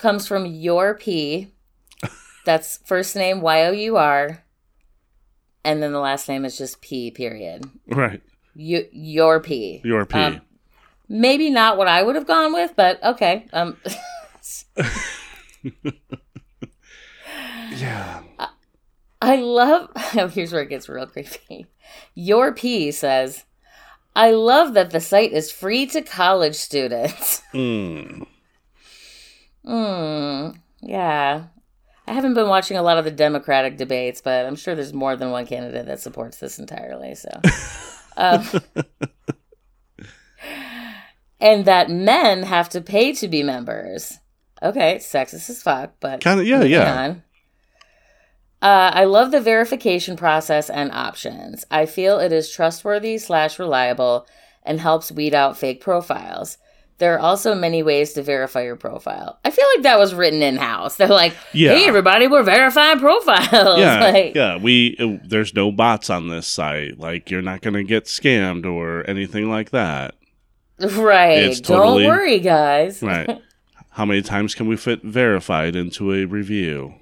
[0.00, 1.52] comes from your P,
[2.44, 4.42] That's first name Y O U R,
[5.64, 7.10] and then the last name is just P.
[7.10, 7.70] Period.
[7.86, 8.22] Right.
[8.54, 9.80] You your P.
[9.84, 10.18] Your P.
[10.18, 10.40] Um,
[11.08, 13.46] maybe not what I would have gone with, but okay.
[13.52, 13.76] Um,
[17.76, 18.22] yeah.
[19.22, 19.90] I love.
[20.12, 21.66] Oh, here's where it gets real creepy.
[22.16, 23.44] Your P says,
[24.16, 28.26] "I love that the site is free to college students." Mm.
[29.64, 30.50] Hmm.
[30.80, 31.44] Yeah.
[32.06, 35.14] I haven't been watching a lot of the Democratic debates, but I'm sure there's more
[35.16, 37.14] than one candidate that supports this entirely.
[37.14, 37.28] So,
[38.16, 38.44] um,
[41.40, 44.18] and that men have to pay to be members.
[44.62, 46.46] Okay, sexist as fuck, but Kind of.
[46.46, 46.62] Yeah.
[46.64, 47.02] Yeah.
[47.02, 47.22] on.
[48.62, 51.64] Uh, I love the verification process and options.
[51.70, 54.26] I feel it is trustworthy slash reliable
[54.62, 56.58] and helps weed out fake profiles.
[57.00, 59.40] There are also many ways to verify your profile.
[59.44, 60.96] I feel like that was written in house.
[60.98, 61.74] They're like, Yeah.
[61.74, 63.98] "Hey, everybody, we're verifying profiles." Yeah.
[64.12, 64.56] like, yeah.
[64.58, 64.96] We.
[65.00, 66.98] uh, There's no bots on this site.
[66.98, 70.14] Like you're not gonna get scammed or anything like that.
[70.78, 71.38] right.
[71.38, 73.02] It's Don't worry, guys.
[73.02, 73.28] Right.
[73.90, 76.94] How many times can we fit verified into a review?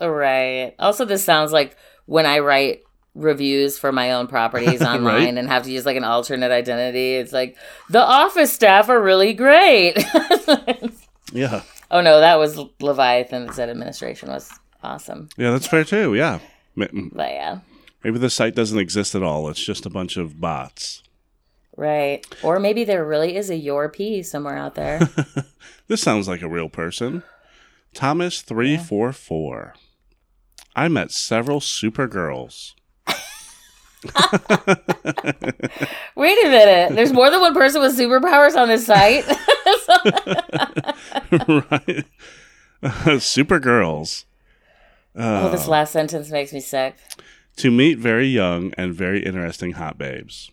[0.00, 0.74] Right.
[0.78, 1.76] Also, this sounds like
[2.06, 2.82] when I write
[3.14, 5.36] reviews for my own properties online Right.
[5.38, 7.14] and have to use like an alternate identity.
[7.16, 7.56] It's like
[7.88, 9.96] the office staff are really great.
[11.32, 11.62] Yeah.
[11.92, 14.50] oh no, that was Leviathan that said administration was
[14.82, 15.28] awesome.
[15.36, 16.14] Yeah, that's fair too.
[16.14, 16.40] Yeah.
[16.76, 17.60] But yeah.
[18.02, 19.48] Maybe the site doesn't exist at all.
[19.48, 21.02] It's just a bunch of bots.
[21.76, 22.26] Right.
[22.42, 25.08] Or maybe there really is a your P somewhere out there.
[25.88, 27.22] This sounds like a real person.
[27.94, 29.74] Thomas three four four.
[30.76, 32.74] I met several super girls.
[36.16, 36.94] Wait a minute.
[36.94, 39.26] There's more than one person with superpowers on this site.
[41.70, 42.04] right?
[43.20, 44.24] super girls.
[45.14, 46.96] oh, this uh, last sentence makes me sick.
[47.56, 50.50] To meet very young and very interesting hot babes.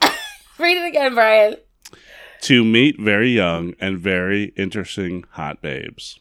[0.58, 1.56] Read it again, Brian.
[2.42, 6.20] To meet very young and very interesting hot babes.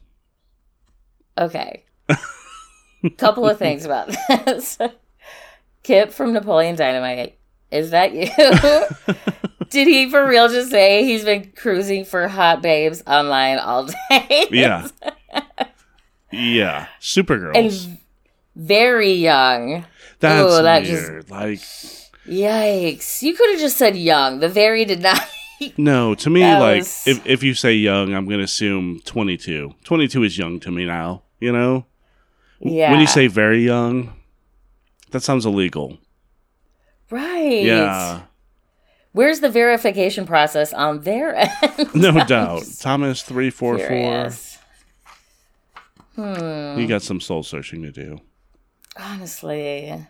[1.37, 1.83] Okay.
[3.17, 4.79] Couple of things about this.
[5.87, 7.37] Kip from Napoleon Dynamite.
[7.71, 8.27] Is that you?
[9.69, 14.47] Did he for real just say he's been cruising for hot babes online all day?
[14.51, 14.89] Yeah.
[16.31, 16.87] yeah.
[16.99, 17.85] Super girls.
[17.85, 17.97] and
[18.55, 19.85] very young.
[20.19, 21.29] That's Ooh, that just- weird.
[21.29, 21.59] Like
[22.27, 23.21] Yikes.
[23.21, 24.39] You could have just said young.
[24.41, 25.19] The very did not.
[25.75, 29.73] No, to me, That like was- if if you say young, I'm gonna assume 22.
[29.85, 31.23] 22 is young to me now.
[31.39, 31.85] You know,
[32.59, 32.91] yeah.
[32.91, 34.13] when you say very young,
[35.11, 35.97] that sounds illegal.
[37.09, 37.63] right.
[37.63, 38.21] Yeah,
[39.17, 41.49] Where's the verification process on their end?
[41.95, 42.65] no doubt.
[42.79, 44.29] Thomas three four four.
[46.15, 46.79] Hmm.
[46.79, 48.19] You got some soul searching to do.
[48.95, 50.05] Honestly.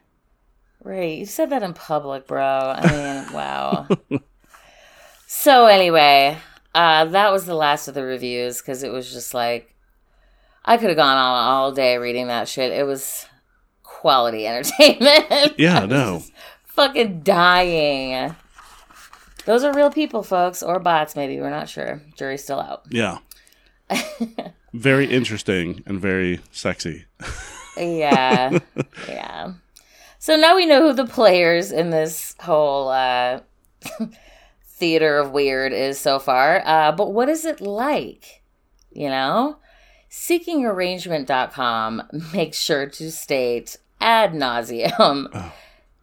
[0.83, 1.19] Right.
[1.19, 2.43] You said that in public, bro.
[2.43, 3.88] I mean, wow.
[5.25, 6.38] so, anyway,
[6.75, 9.73] uh, that was the last of the reviews because it was just like,
[10.65, 12.73] I could have gone on all day reading that shit.
[12.73, 13.25] It was
[13.97, 15.53] quality entertainment.
[15.57, 16.23] Yeah, no.
[16.65, 18.36] Fucking dying.
[19.45, 21.39] Those are real people, folks, or bots, maybe.
[21.39, 22.01] We're not sure.
[22.15, 22.86] Jury's still out.
[22.91, 23.19] Yeah.
[24.73, 27.05] very interesting and very sexy.
[27.77, 28.60] Yeah.
[29.07, 29.53] yeah.
[30.19, 33.39] So now we know who the players in this whole uh,
[34.65, 36.62] theater of weird is so far.
[36.65, 38.41] Uh, but what is it like?
[38.91, 39.57] You know?
[40.12, 45.51] Seekingarrangement.com makes sure to state ad nauseum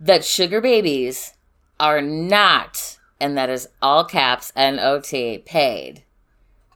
[0.01, 1.35] that sugar babies
[1.81, 6.03] are not, and that is all caps N O T, paid.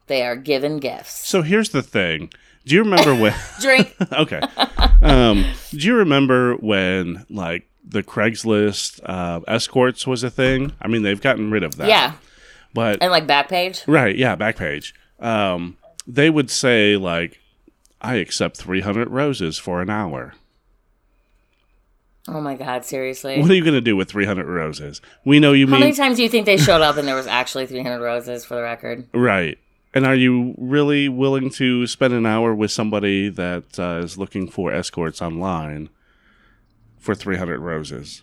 [0.07, 1.27] They are given gifts.
[1.29, 2.31] So here's the thing.
[2.65, 3.35] Do you remember when?
[3.61, 3.95] Drink.
[4.13, 4.41] okay.
[5.03, 10.73] Um, do you remember when like the Craigslist uh, escorts was a thing?
[10.81, 11.89] I mean, they've gotten rid of that.
[11.89, 12.13] yeah.
[12.75, 13.85] But And like Backpage.
[13.87, 14.93] right, yeah, Backpage.
[15.21, 15.77] Um,
[16.07, 17.41] they would say like,
[18.01, 20.35] "I accept 300 roses for an hour."
[22.29, 23.41] Oh my God, seriously.
[23.41, 25.01] What are you going to do with 300 roses?
[25.25, 25.75] We know you mean.
[25.75, 28.03] How mean many times do you think they showed up and there was actually 300
[28.05, 29.09] roses for the record?
[29.13, 29.59] right.
[29.95, 34.47] And are you really willing to spend an hour with somebody that uh, is looking
[34.47, 35.89] for escorts online
[36.99, 38.23] for 300 roses?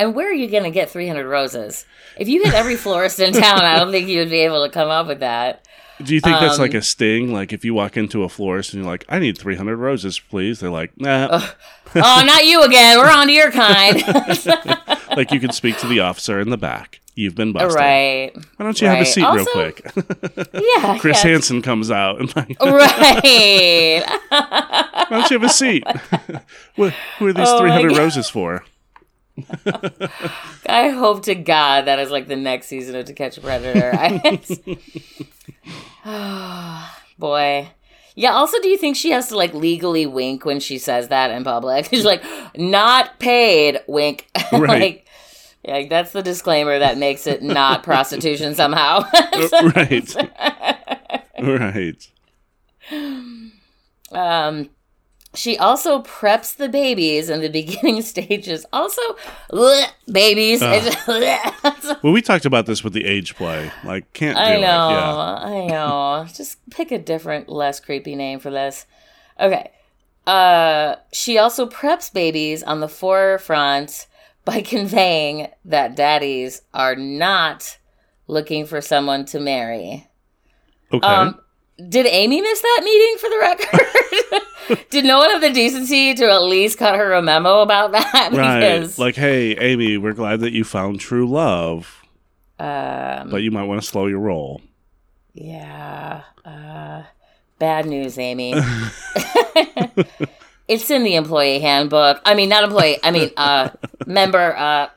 [0.00, 1.84] And where are you going to get 300 roses?
[2.16, 4.72] If you hit every florist in town, I don't think you would be able to
[4.72, 5.68] come up with that.
[6.04, 7.32] Do you think that's like Um, a sting?
[7.32, 10.60] Like if you walk into a florist and you're like, "I need 300 roses, please,"
[10.60, 11.42] they're like, "Nah."
[11.92, 12.98] Oh, not you again.
[12.98, 13.96] We're on to your kind.
[15.16, 17.00] like you can speak to the officer in the back.
[17.16, 17.74] you've been busted.
[17.74, 18.30] Right.
[18.56, 19.08] Why don't you have a Right.
[19.08, 19.82] seat real quick?
[20.54, 20.98] Yeah.
[21.00, 21.20] Chris.
[21.22, 24.04] Hansen comes out and like, Right.
[24.28, 25.82] why don't you have a seat?
[26.76, 28.64] what, who are these Oh 300 roses for?
[30.66, 33.92] I hope to God that is like the next season of To Catch a Predator.
[33.94, 34.38] I-
[37.18, 37.70] Boy.
[38.16, 41.30] Yeah, also, do you think she has to like legally wink when she says that
[41.30, 41.86] in public?
[41.90, 42.22] She's like,
[42.56, 44.28] not paid, wink.
[44.52, 44.68] Right.
[44.68, 45.06] like,
[45.64, 49.04] yeah, like, that's the disclaimer that makes it not prostitution somehow.
[49.74, 50.16] right.
[51.38, 52.10] right.
[54.10, 54.70] um,
[55.34, 58.66] she also preps the babies in the beginning stages.
[58.72, 59.00] Also,
[59.52, 60.60] bleh, babies.
[62.02, 63.70] Well, we talked about this with the age play.
[63.84, 64.60] Like, can't do I it.
[64.60, 65.34] know, Yeah.
[65.44, 66.26] I know.
[66.32, 68.86] Just pick a different, less creepy name for this.
[69.38, 69.70] Okay.
[70.26, 74.06] Uh, she also preps babies on the forefront
[74.44, 77.78] by conveying that daddies are not
[78.26, 80.08] looking for someone to marry.
[80.92, 81.06] Okay.
[81.06, 81.38] Um,
[81.88, 84.42] did Amy miss that meeting for the record?
[84.90, 88.30] did no one have the decency to at least cut her a memo about that?
[88.32, 88.98] right.
[88.98, 92.02] Like, hey, Amy, we're glad that you found true love,
[92.58, 94.60] um, but you might want to slow your roll.
[95.34, 96.22] Yeah.
[96.44, 97.02] Uh,
[97.58, 98.54] bad news, Amy.
[100.68, 102.20] it's in the employee handbook.
[102.24, 102.98] I mean, not employee.
[103.02, 103.70] I mean, uh,
[104.06, 104.56] member.
[104.56, 104.88] Uh,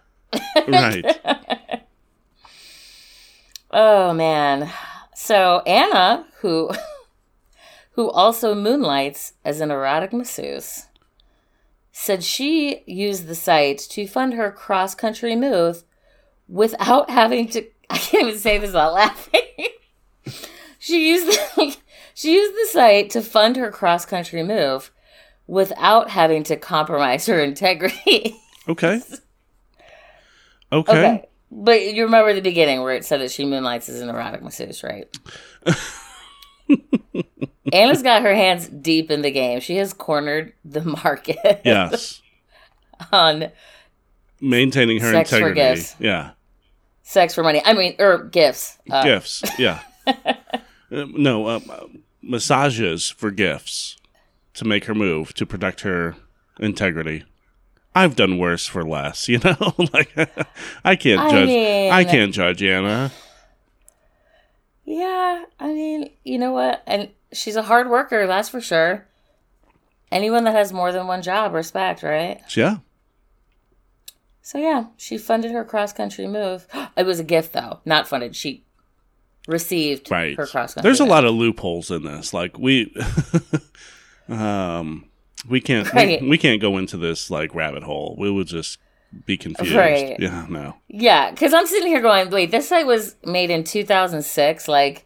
[0.67, 1.05] right.
[3.71, 4.71] oh man.
[5.15, 6.71] So Anna, who,
[7.93, 10.87] who also moonlights as an erotic masseuse,
[11.91, 15.83] said she used the site to fund her cross country move
[16.47, 17.65] without having to.
[17.89, 19.41] I can't even say this without laughing.
[20.79, 21.77] she used the,
[22.13, 24.91] she used the site to fund her cross country move
[25.45, 28.35] without having to compromise her integrity.
[28.67, 29.01] Okay.
[30.71, 30.91] Okay.
[30.91, 31.25] okay.
[31.51, 34.83] But you remember the beginning where it said that she moonlights as an erotic masseuse,
[34.83, 35.07] right?
[37.73, 39.59] Anna's got her hands deep in the game.
[39.59, 42.21] She has cornered the market Yes.
[43.11, 43.51] on
[44.39, 45.61] Maintaining her Sex for integrity.
[45.61, 45.95] gifts.
[45.99, 46.31] Yeah.
[47.01, 47.61] sex for money.
[47.65, 48.77] I mean, or gifts.
[48.89, 49.43] Uh, Gifts.
[49.59, 49.79] Yeah.
[50.91, 51.87] Uh, no, uh, uh,
[52.21, 53.97] massages for gifts
[54.53, 56.15] to make her move to protect her
[56.59, 57.23] integrity.
[57.95, 59.55] I've done worse for less, you know.
[59.91, 60.11] like
[60.85, 61.47] I can't I judge.
[61.47, 63.11] mean- I can't judge Anna.
[64.85, 66.83] Yeah, I mean, you know what?
[66.85, 69.05] And she's a hard worker, that's for sure.
[70.11, 72.39] Anyone that has more than one job, respect, right?
[72.55, 72.77] Yeah.
[74.41, 76.67] So yeah, she funded her cross country move.
[76.97, 78.35] It was a gift though, not funded.
[78.35, 78.63] She
[79.47, 80.37] received Right.
[80.37, 80.87] her cross country.
[80.87, 81.09] There's a move.
[81.11, 82.33] lot of loopholes in this.
[82.33, 82.93] Like we,
[84.29, 85.05] um,
[85.49, 86.21] we can't Right.
[86.21, 88.15] we, we can't go into this like rabbit hole.
[88.17, 88.77] We would just
[89.25, 89.75] be confused.
[89.75, 90.19] Right.
[90.19, 90.45] Yeah.
[90.49, 90.75] No.
[90.87, 94.67] Yeah, because I'm sitting here going, wait, this site was made in 2006.
[94.67, 95.05] Like,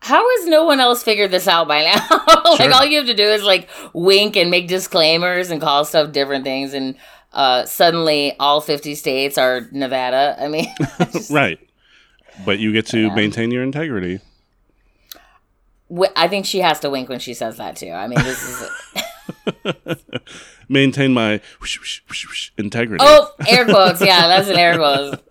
[0.00, 2.06] how has no one else figured this out by now?
[2.44, 2.72] like, Sure.
[2.72, 6.44] all you have to do is like wink and make disclaimers and call stuff different
[6.44, 6.94] things, and
[7.32, 10.36] uh, suddenly all 50 states are Nevada.
[10.40, 10.66] I mean,
[11.30, 11.58] Right.
[12.44, 14.20] But you get to maintain your integrity.
[16.14, 17.90] I think she has to wink when she says that too.
[17.90, 19.96] I mean, this is.
[20.68, 23.02] Maintain my whoosh, whoosh, whoosh, integrity.
[23.06, 24.00] Oh, air quotes.
[24.02, 25.22] Yeah, that's an air quotes.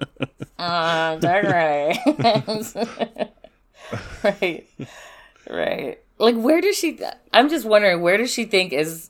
[0.58, 2.00] Uh, integrity.
[4.24, 4.66] right.
[5.50, 6.00] Right.
[6.18, 7.00] Like, where does she?
[7.34, 9.10] I'm just wondering, where does she think is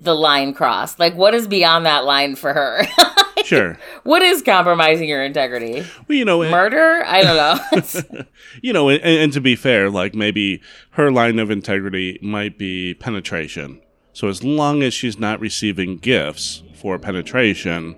[0.00, 0.98] the line crossed?
[0.98, 2.82] Like, what is beyond that line for her?
[3.44, 3.78] Sure.
[4.02, 5.86] what is compromising your integrity?
[6.06, 7.02] Well, you know, Murder?
[7.06, 8.24] I don't know.
[8.62, 12.94] you know, and, and to be fair, like maybe her line of integrity might be
[12.94, 13.80] penetration.
[14.12, 17.96] So as long as she's not receiving gifts for penetration,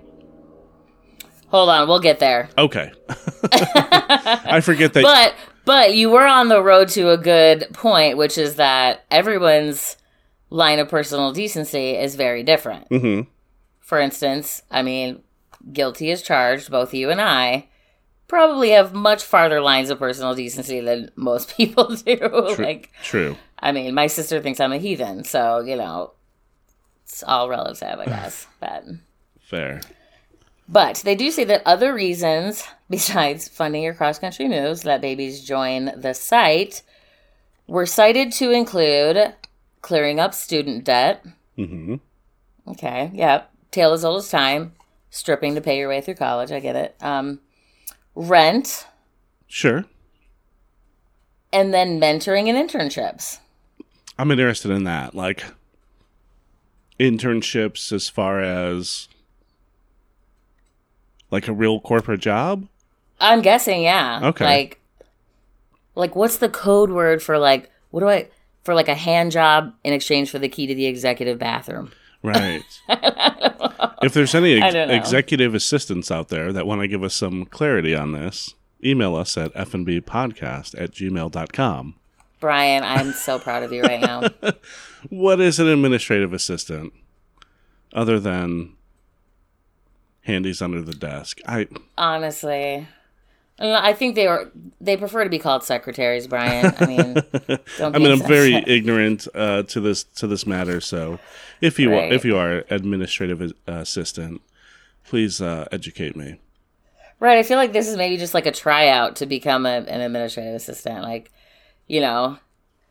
[1.47, 2.47] Hold on, we'll get there.
[2.57, 2.93] okay.
[3.51, 5.03] I forget that.
[5.03, 5.35] But
[5.71, 9.95] but you were on the road to a good point, which is that everyone's
[10.49, 12.89] line of personal decency is very different.
[12.89, 13.29] Mm-hmm.
[13.79, 15.23] For instance, I mean,
[15.71, 17.69] guilty as charged, both you and I
[18.27, 22.17] probably have much farther lines of personal decency than most people do.
[22.17, 22.55] True.
[22.57, 23.37] like, True.
[23.57, 26.11] I mean, my sister thinks I'm a heathen, so you know,
[27.03, 28.45] it's all relative, I guess.
[28.59, 28.83] But
[29.39, 29.79] Fair.
[30.67, 35.43] but they do say that other reasons besides funding your cross country moves that babies
[35.43, 36.83] join the site
[37.67, 39.33] were cited to include
[39.81, 41.25] clearing up student debt.
[41.55, 41.95] hmm
[42.67, 44.73] Okay, yeah, tale as old as time.
[45.09, 46.51] Stripping to pay your way through college.
[46.51, 46.95] I get it.
[47.01, 47.39] Um,
[48.15, 48.85] rent,
[49.47, 49.83] Sure.
[51.51, 53.39] and then mentoring and internships.
[54.17, 55.15] I'm interested in that.
[55.15, 55.43] Like
[56.99, 59.07] internships as far as
[61.31, 62.67] like a real corporate job
[63.21, 64.19] I'm guessing, yeah.
[64.23, 64.45] Okay.
[64.45, 64.81] Like,
[65.95, 68.29] like what's the code word for like what do I
[68.63, 71.91] for like a hand job in exchange for the key to the executive bathroom?
[72.23, 72.63] Right.
[74.01, 77.95] if there's any ex- executive assistants out there that want to give us some clarity
[77.95, 78.53] on this,
[78.83, 81.95] email us at fnbpodcast at gmail.com.
[82.39, 84.27] Brian, I'm so proud of you right now.
[85.09, 86.93] What is an administrative assistant
[87.91, 88.75] other than
[90.21, 91.39] handies under the desk?
[91.47, 91.67] I
[91.97, 92.87] Honestly.
[93.61, 96.73] Uh, I think they were they prefer to be called secretaries, Brian.
[96.79, 97.13] I mean,
[97.77, 100.81] don't I mean, I'm very ignorant uh, to this to this matter.
[100.81, 101.19] So
[101.61, 102.11] if you Right.
[102.11, 104.41] if you are administrative uh, assistant,
[105.05, 106.39] please uh, educate me.
[107.19, 107.37] Right.
[107.37, 110.55] I feel like this is maybe just like a tryout to become a, an administrative
[110.55, 111.03] assistant.
[111.03, 111.31] Like,
[111.87, 112.39] you know,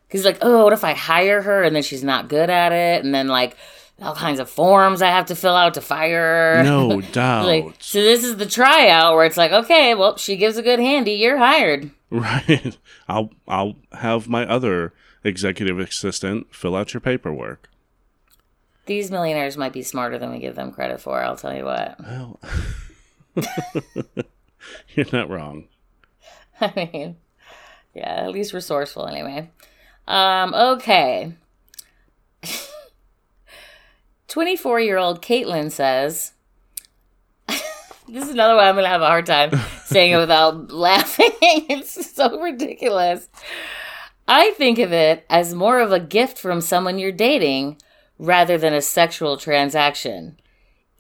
[0.07, 3.05] because like, oh, what if I hire her and then she's not good at it,
[3.05, 3.57] and then like
[4.01, 6.62] all kinds of forms I have to fill out to fire.
[6.64, 7.46] No doubt.
[7.46, 10.78] like, so this is the tryout where it's like, okay, well, she gives a good
[10.78, 11.90] handy, you're hired.
[12.11, 12.76] Right.
[13.09, 14.92] I'll I'll have my other
[15.22, 17.68] executive assistant fill out your paperwork.
[18.86, 21.22] These millionaires might be smarter than we give them credit for.
[21.22, 22.01] I'll tell you what.
[22.01, 22.40] Well,
[24.94, 25.68] you're not wrong.
[26.61, 27.16] I mean,
[27.94, 29.51] yeah, at least resourceful anyway.
[30.09, 31.32] Um, okay.
[34.31, 36.33] 24 year old Caitlin says,
[37.49, 39.51] This is another one I'm going to have a hard time
[39.85, 41.33] saying it without laughing.
[41.43, 43.28] it's so ridiculous.
[44.26, 47.78] I think of it as more of a gift from someone you're dating
[48.18, 50.39] rather than a sexual transaction,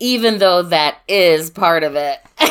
[0.00, 2.18] even though that is part of it.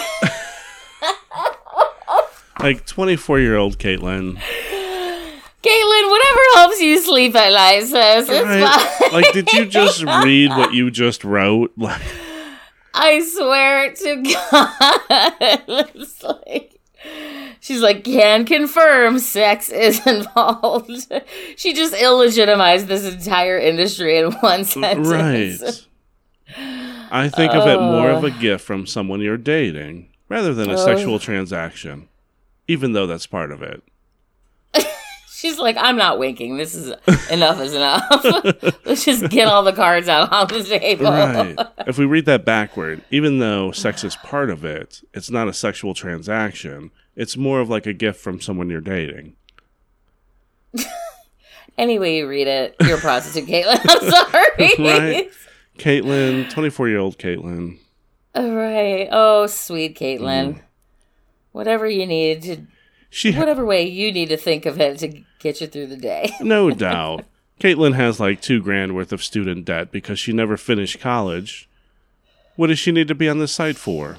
[2.62, 4.38] Like 24 year old Caitlin.
[5.62, 8.30] Caitlin, whatever helps you sleep at night, sis.
[8.30, 8.64] It's Right?
[9.02, 9.12] fine.
[9.14, 11.74] Like, did you just read what you just wrote?
[11.76, 12.02] Like,
[12.94, 15.34] I swear to God.
[15.96, 16.80] It's like,
[17.60, 21.12] she's like, can confirm sex is involved.
[21.58, 25.08] she just illegitimized this entire industry in one sentence.
[25.10, 25.86] right.
[27.12, 28.28] I think of it more of Oh.
[28.28, 30.86] a gift from someone you're dating rather than a Oh.
[30.86, 32.08] sexual transaction,
[32.68, 33.84] even though that's part of it.
[35.40, 36.58] She's like, I'm not winking.
[36.58, 36.94] This is
[37.32, 38.04] enough is enough.
[38.86, 41.06] Let's just get all the cards out on the table.
[41.06, 41.56] Right.
[41.88, 45.54] if we read that backward, even though sex is part of it, it's not a
[45.54, 46.92] sexual transaction.
[47.16, 49.38] It's more of like a gift from someone you're dating.
[51.78, 53.80] Any way you read it, you're a prostitute, Caitlin.
[53.88, 54.74] I'm sorry.
[54.78, 55.32] Right.
[55.78, 57.78] Caitlin, 24 year old Caitlin.
[58.36, 59.08] All right.
[59.10, 60.56] Oh, sweet Caitlin.
[60.56, 60.62] Mm.
[61.54, 62.58] Whatever you need to,
[63.10, 65.98] She ha- whatever way you need to think of it to get you through the
[65.98, 66.32] day.
[66.42, 67.26] no doubt.
[67.60, 71.70] Caitlin has like two grand worth of student debt because she never finished college.
[72.56, 74.18] What does she need to be on this site for?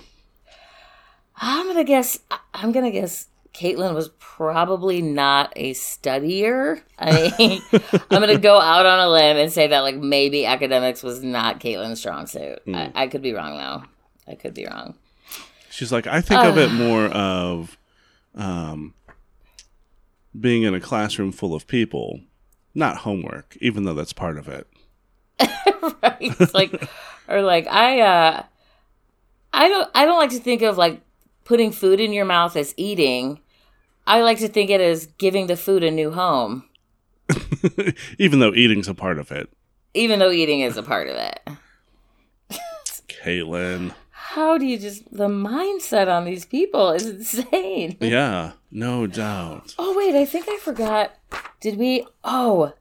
[1.37, 2.19] I'm gonna guess.
[2.53, 3.29] I'm gonna guess.
[3.53, 6.81] Caitlin was probably not a studier.
[6.99, 7.63] I mean,
[8.11, 11.61] I'm gonna go out on a limb and say that like maybe academics was not
[11.61, 12.61] Caitlin's strong suit.
[12.65, 12.75] Hmm.
[12.75, 13.85] I, I could be wrong though.
[14.31, 14.95] I could be wrong.
[15.71, 17.79] She's like, I think of it more of
[18.35, 18.95] um,
[20.39, 22.21] being in a classroom full of people,
[22.75, 24.67] not homework, even though that's part of it.
[26.03, 26.55] right?
[26.55, 26.89] Like,
[27.29, 28.43] or like I, uh,
[29.53, 31.01] I don't, I don't like to think of like
[31.45, 33.41] putting food in your mouth as eating.
[34.07, 36.65] I like to think it as giving the food a new home,
[38.19, 39.49] even though eating's a part of it.
[39.95, 41.41] even though eating is a part of it.
[43.09, 43.93] Caitlin.
[44.35, 47.97] How do you just the mindset on these people is insane.
[48.01, 49.75] Yeah, no doubt.
[49.77, 51.13] Oh wait, I think I forgot.
[51.61, 52.07] Did we?
[52.23, 52.73] Oh,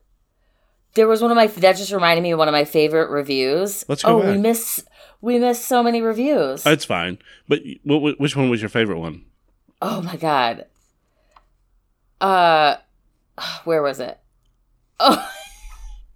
[0.94, 3.84] there was one of my that just reminded me of one of my favorite reviews.
[3.88, 4.84] Let's go Oh, we miss
[5.20, 6.64] we missed so many reviews.
[6.64, 7.18] It's fine.
[7.48, 9.24] But wh- wh- which one was your favorite one?
[9.82, 10.66] Oh my god.
[12.20, 12.76] Uh
[13.64, 14.18] where was it?
[15.02, 15.28] Oh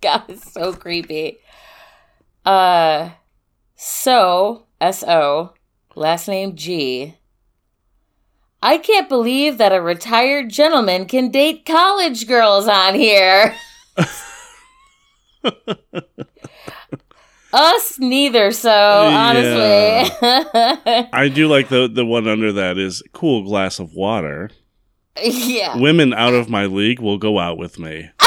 [0.00, 1.38] god, it's so creepy.
[2.44, 3.10] Uh
[3.74, 5.54] so S O
[5.94, 7.16] last name G.
[8.62, 13.54] I can't believe that a retired gentleman can date college girls on here.
[17.54, 20.14] Us neither, so honestly.
[21.12, 24.50] I do like the the one under that is cool glass of water.
[25.22, 25.78] yeah.
[25.78, 28.10] Women out of my league will go out with me.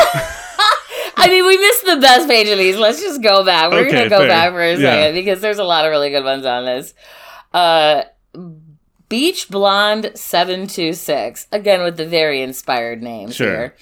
[1.27, 2.77] I mean, we missed the best page of these.
[2.77, 3.71] Let's just go back.
[3.71, 4.27] We're Okay, gonna go fair.
[4.27, 4.77] back for a Yeah.
[4.91, 6.93] second because there's a lot of really good ones on this.
[7.53, 8.03] Uh,
[9.09, 13.47] Beach Blonde seven two six again with the very inspired name Sure.
[13.47, 13.75] here.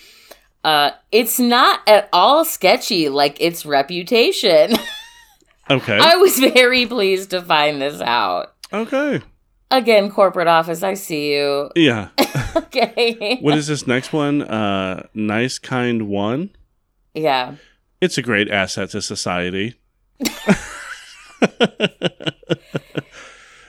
[0.63, 4.73] Uh, it's not at all sketchy like its reputation.
[5.67, 5.97] Okay.
[5.99, 8.53] I was very pleased to find this out.
[8.71, 9.21] okay.
[9.71, 11.71] Again, corporate office, I see you.
[11.75, 12.09] Yeah.
[12.55, 13.39] Okay.
[13.41, 14.41] what is this next one?
[14.43, 16.51] Uh, nice kind one.
[17.15, 17.55] Yeah.
[18.01, 19.75] It's a great asset to society.
[20.19, 20.61] yes.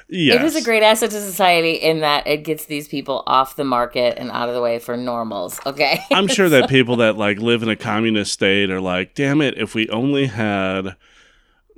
[0.09, 3.65] It is a great asset to society in that it gets these people off the
[3.65, 5.61] market and out of the way for normals.
[5.65, 6.01] Okay.
[6.13, 9.59] I'm sure that people that like live in a communist state are like, damn it,
[9.59, 10.97] if we only had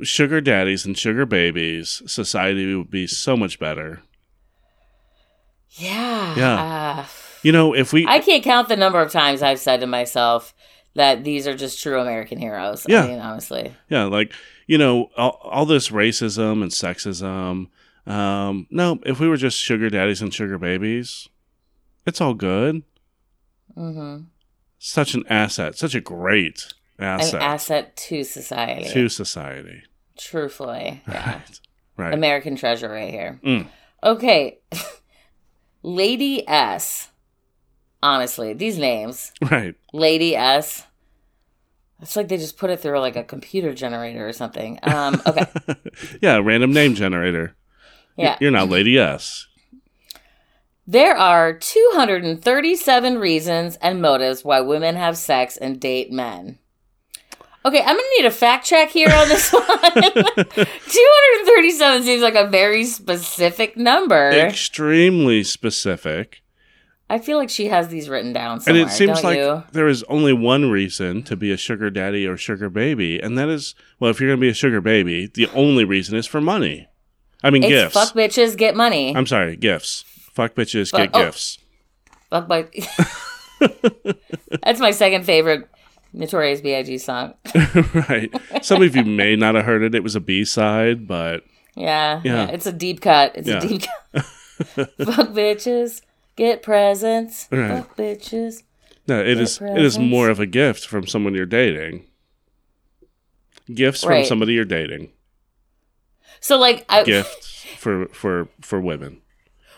[0.03, 4.03] sugar daddies and sugar babies, society would be so much better.
[5.71, 6.35] yeah.
[6.37, 7.07] Yeah.
[7.43, 10.53] You know, if we I can't count the number of times I've said to myself
[10.99, 12.85] that these are just true American heroes.
[12.89, 13.05] Yeah.
[13.05, 13.75] I mean, honestly.
[13.89, 14.33] Yeah, like
[14.67, 17.69] you know, all, all this racism and sexism.
[18.07, 21.29] Um, no, if we were just sugar daddies and sugar babies,
[22.07, 22.83] it's all good.
[23.75, 24.19] hmm
[24.79, 27.35] Such an asset, such a great asset.
[27.35, 28.89] An asset asset to society.
[28.91, 29.83] to society.
[30.19, 31.03] Truthfully.
[31.09, 31.41] Yeah.
[31.99, 32.15] Right, right.
[32.15, 33.41] American treasure right here.
[33.45, 33.67] Mm.
[34.05, 34.59] Okay.
[35.83, 37.09] Lady S.
[38.03, 39.33] Honestly, these names.
[39.51, 39.75] right.
[39.93, 40.87] Lady S.
[42.01, 44.79] It's like they just put it through like a computer generator or something.
[44.83, 45.47] Um, okay.
[46.23, 47.57] yeah, random name generator.
[48.17, 48.37] Yeah.
[48.41, 49.47] You're not Lady S.
[50.87, 56.59] There are 237 reasons and motives why women have sex and date men.
[57.65, 59.65] Okay, I'm gonna need a fact check here on this one.
[59.75, 64.31] 237 seems like a very specific number.
[64.31, 66.43] Extremely specific.
[67.11, 68.83] I feel like she has these written down somewhere.
[68.83, 69.63] And it seems like you?
[69.73, 73.49] there is only one reason to be a sugar daddy or sugar baby, and that
[73.49, 76.41] is, well, if you're going to be a sugar baby, the only reason is for
[76.41, 76.87] money.
[77.43, 77.95] I mean, It's gifts.
[77.95, 79.15] fuck bitches get money.
[79.17, 80.05] I'm sorry, gifts.
[80.35, 81.25] Fuck bitches, Fuck- get oh.
[81.25, 81.59] gifts.
[82.31, 82.67] Fuck by.
[84.63, 85.69] That's my second favorite
[86.13, 86.99] Notorious B.I.G.
[86.99, 87.35] song.
[88.09, 88.31] right.
[88.63, 89.95] Some of you may not have heard it.
[89.95, 91.43] It was a B side, but
[91.75, 92.47] Yeah, Yeah.
[92.47, 93.33] yeah, It's a deep cut.
[93.35, 93.59] It's Yeah.
[93.59, 94.25] a deep cut.
[94.57, 96.03] Fuck bitches,
[96.39, 97.49] get presents.
[97.51, 97.83] Right.
[97.83, 98.63] Fuck bitches.
[99.07, 99.61] no, it is.
[99.61, 102.07] It is more of a gift from someone you're dating.
[103.73, 105.13] Gifts from somebody you're dating.
[106.41, 109.21] So, like, I, Gifts for for for women.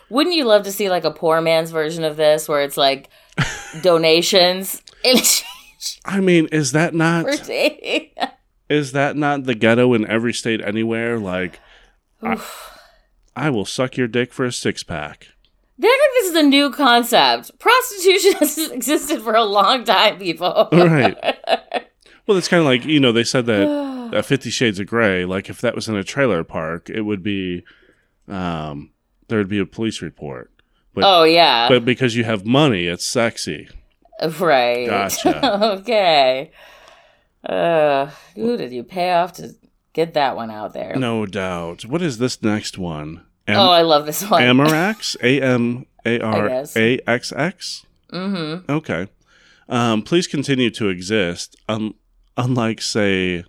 [0.09, 3.09] wouldn't you love to see like a poor man's version of this, where it's like
[3.81, 4.81] donations
[6.05, 7.25] I mean, is that not
[8.69, 11.17] is that not the ghetto in every state anywhere?
[11.17, 11.59] Like,
[12.21, 12.41] I,
[13.35, 15.29] I will suck your dick for a six pack.
[15.81, 17.57] They act like this is a new concept.
[17.57, 20.69] Prostitution has existed for a long time, people.
[20.71, 21.17] Right.
[22.27, 23.67] Well, it's kind of like you know they said that
[24.13, 25.25] uh, Fifty Shades of Grey.
[25.25, 27.65] Like if that was in a trailer park, it would be,
[28.27, 28.91] um,
[29.27, 30.51] there would be a police report.
[30.93, 33.67] But oh yeah, but because you have money, it's sexy.
[34.39, 34.85] right.
[34.85, 35.63] Gotcha.
[35.79, 36.51] okay.
[37.43, 39.55] Uh, who did you pay off to
[39.91, 40.95] get that one out there?
[40.95, 41.85] No doubt.
[41.85, 43.25] What is this next one?
[43.47, 44.41] Am- oh, I love this one.
[44.41, 45.15] Amarax.
[45.23, 46.63] A M A R.
[46.75, 47.85] A X X.
[48.11, 48.71] mm-hmm.
[48.71, 49.07] Okay.
[49.69, 51.55] Um, please continue to exist.
[51.69, 51.95] Um,
[52.37, 53.45] unlike say,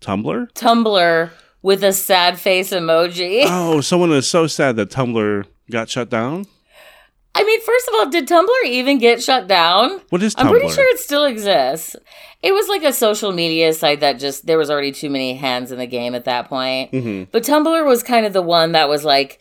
[0.00, 0.52] Tumblr.
[0.52, 1.30] Tumblr
[1.62, 3.44] with a sad face emoji.
[3.46, 6.46] Oh, someone is so sad that Tumblr got shut down.
[7.38, 10.00] I mean, first of all, did Tumblr even get shut down?
[10.08, 10.44] What is Tumblr?
[10.44, 11.94] I'm pretty sure it still exists.
[12.42, 15.70] It was like a social media site that just there was already too many hands
[15.70, 16.90] in the game at that point.
[16.92, 19.38] hmm But Tumblr was kind of the one that was like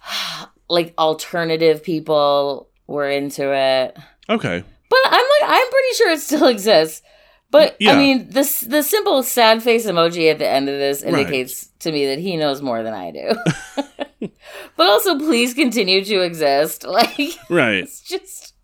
[0.70, 3.96] like alternative people were into it.
[4.30, 4.64] Okay.
[4.90, 7.02] But I'm like I'm pretty sure it still exists.
[7.50, 7.92] But Yeah.
[7.92, 11.14] I mean, this the simple sad face emoji at the end of this Right.
[11.14, 13.30] indicates to me that he knows more than I do.
[14.76, 16.84] but also, please continue to exist.
[16.88, 17.18] Like
[17.48, 17.84] Right.
[17.84, 18.54] it's just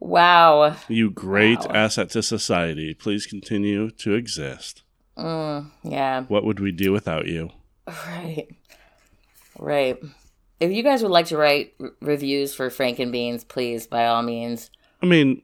[0.00, 0.76] wow.
[0.88, 1.70] You great Wow.
[1.74, 2.94] asset to society.
[2.94, 4.82] Please continue to exist.
[5.16, 6.22] Mm, yeah.
[6.28, 7.50] What would we do without you?
[7.86, 8.48] Right.
[9.58, 9.98] Right.
[10.60, 14.22] If you guys would like to write r- reviews for Franken Beans, please, by all
[14.22, 14.70] means.
[15.02, 15.42] I mean,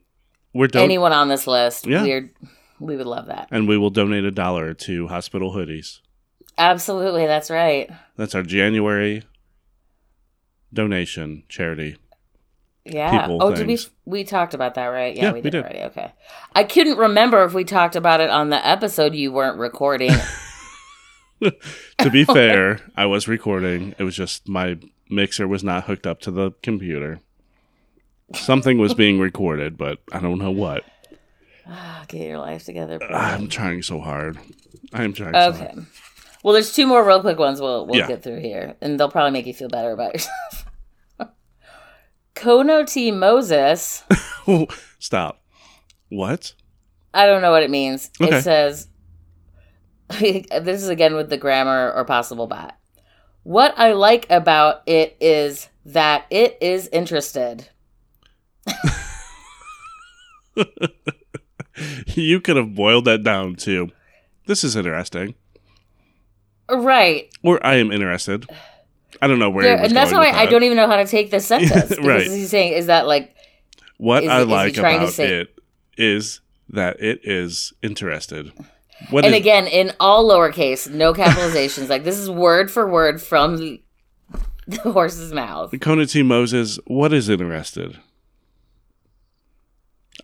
[0.55, 2.03] we're don- Anyone on this list, Yeah.
[2.03, 2.31] we're,
[2.79, 3.49] we would love that.
[3.51, 6.01] and we will donate a dollar to Hospital Hoodies.
[6.59, 7.91] Absolutely, that's right.
[8.17, 9.23] That's our January
[10.73, 11.97] donation charity.
[12.85, 13.23] Yeah.
[13.23, 15.17] People oh, did we we talked about that, right?
[15.17, 15.65] Yeah, we we did, did.
[15.65, 15.81] already.
[15.81, 16.13] Okay.
[16.55, 20.13] I couldn't remember if we talked about it on the episode you weren't recording.
[21.43, 23.95] to be fair, I was recording.
[23.99, 24.79] It was just my
[25.11, 27.21] mixer was not hooked up to the computer.
[28.35, 30.85] Something was being recorded, but I don't know what.
[31.69, 32.99] Ah, Get your life together.
[32.99, 33.09] bro.
[33.09, 34.39] I'm trying so hard.
[34.93, 35.73] I am trying so Okay.
[35.75, 35.87] hard.
[36.43, 38.07] Well, there's two more real quick ones we'll we'll Yeah.
[38.07, 40.67] get through here, and they'll probably make you feel better about yourself.
[42.37, 44.05] Kono T Moses.
[45.01, 45.43] Stop.
[46.09, 46.53] What?
[47.13, 48.11] I don't know what it means.
[48.21, 48.37] Okay.
[48.39, 48.89] It says
[50.21, 52.77] this is again with the grammar or possible bot.
[53.43, 57.69] What I like about it is that it is interested.
[62.07, 63.91] you could have boiled that down too.
[64.47, 65.35] This is interesting.
[66.71, 67.29] Right.
[67.43, 68.47] Or I am interested.
[69.23, 69.65] I don't know where.
[69.65, 71.97] There- and that's why with I don't even know how to take this sentence.
[72.03, 72.23] Right.
[72.27, 73.35] he's saying, is that like,
[73.99, 75.59] What is I is like to about say- it
[75.97, 78.53] is that it is interested.
[79.11, 81.89] What and is- again, in all lowercase, no capitalizations.
[81.89, 83.83] like, this is word for word from the,
[84.83, 85.73] horse's mouth.
[85.81, 86.23] Kona T.
[86.25, 87.99] Moses, what is interested?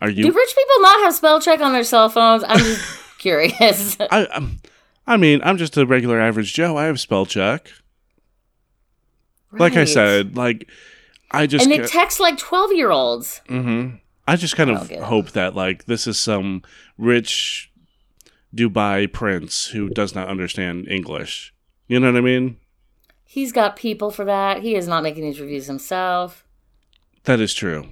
[0.01, 0.23] Are you?
[0.23, 2.43] Do rich people not have spell check on their cell phones?
[2.47, 2.83] I'm just
[3.19, 3.97] curious.
[3.99, 4.59] I, um,
[5.07, 6.77] I mean, I'm just a regular average Joe.
[6.77, 7.69] I have spell check.
[9.51, 10.67] Like I said, like
[11.31, 13.41] I just and ca- it texts like 12 year olds.
[13.47, 13.99] Mhm.
[14.27, 15.03] I just kind of I'll get it.
[15.03, 16.63] hope that like this is some
[16.97, 17.71] rich
[18.55, 21.53] Dubai prince who does not understand English.
[21.87, 22.57] You know what I mean?
[23.25, 24.61] He's got people for that.
[24.61, 26.45] He is not making these reviews himself.
[27.25, 27.89] That is true.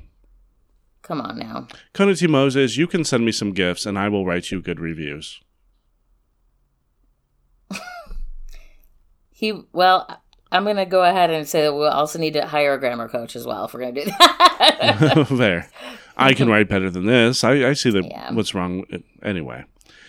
[1.01, 1.67] Come on now.
[1.93, 2.27] T.
[2.27, 5.41] Moses, you can send me some gifts and I will write you good reviews.
[9.33, 10.07] He, well,
[10.51, 13.09] I'm going to go ahead and say that we'll also need to hire a grammar
[13.09, 15.27] coach as well if we're going to do that.
[15.31, 15.67] there.
[16.15, 17.43] I can write better than this.
[17.43, 18.31] I, I see the Yeah.
[18.33, 18.83] what's wrong.
[18.91, 19.65] with- Anyway,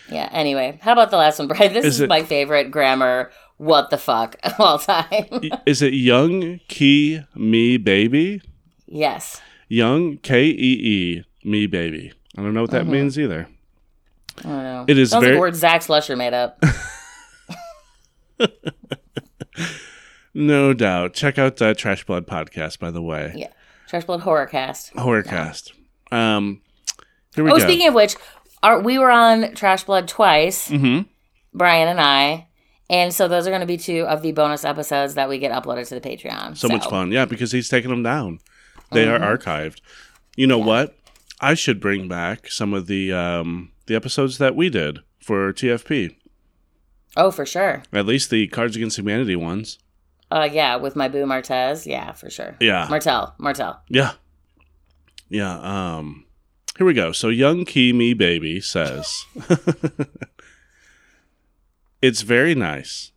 [0.09, 0.77] yeah, anyway.
[0.83, 1.73] How about the last one, Brian?
[1.73, 5.25] This Is is, it- my favorite grammar what the fuck of all time.
[5.65, 8.41] Is it Young Key Me Baby?
[8.85, 9.41] yes.
[9.67, 12.11] Young K E E Me Baby.
[12.37, 12.89] I don't know what that Mhm.
[12.89, 13.47] means either.
[14.39, 14.85] I don't know.
[14.87, 16.61] It is Sounds very- like a word Zach Slusher made up.
[20.35, 21.13] No doubt.
[21.13, 23.33] Check out the Trash Blood podcast, by the way.
[23.35, 23.49] yeah.
[23.87, 24.93] Trash Blood Horrorcast.
[24.93, 25.71] Horrorcast.
[26.11, 26.61] Um,
[27.35, 27.63] here we Oh, go.
[27.63, 28.15] speaking of which,
[28.63, 31.01] our, we were on Trash Blood twice, hmm
[31.53, 32.47] Brian and I.
[32.89, 35.51] And so those are going to be two of the bonus episodes that we get
[35.51, 36.57] uploaded to the Patreon.
[36.57, 37.11] So, much fun.
[37.11, 38.39] Yeah, because he's taking them down.
[38.93, 39.23] They Mm-hmm.
[39.23, 39.81] are archived.
[40.35, 40.95] You know what?
[41.39, 46.15] I should bring back some of the um, the episodes that we did for TFP.
[47.17, 47.83] Oh, for sure.
[47.91, 49.77] At least the Cards Against Humanity ones.
[50.31, 51.85] Uh, yeah, with my boo Martez.
[51.85, 52.55] Yeah, for sure.
[52.59, 52.87] Yeah.
[52.89, 53.35] Martel.
[53.37, 53.81] Martel.
[53.89, 54.13] Yeah.
[55.29, 55.59] Yeah.
[55.97, 56.25] Um
[56.77, 57.11] here we go.
[57.11, 59.25] So young Key Me Baby says
[62.01, 63.11] It's very nice.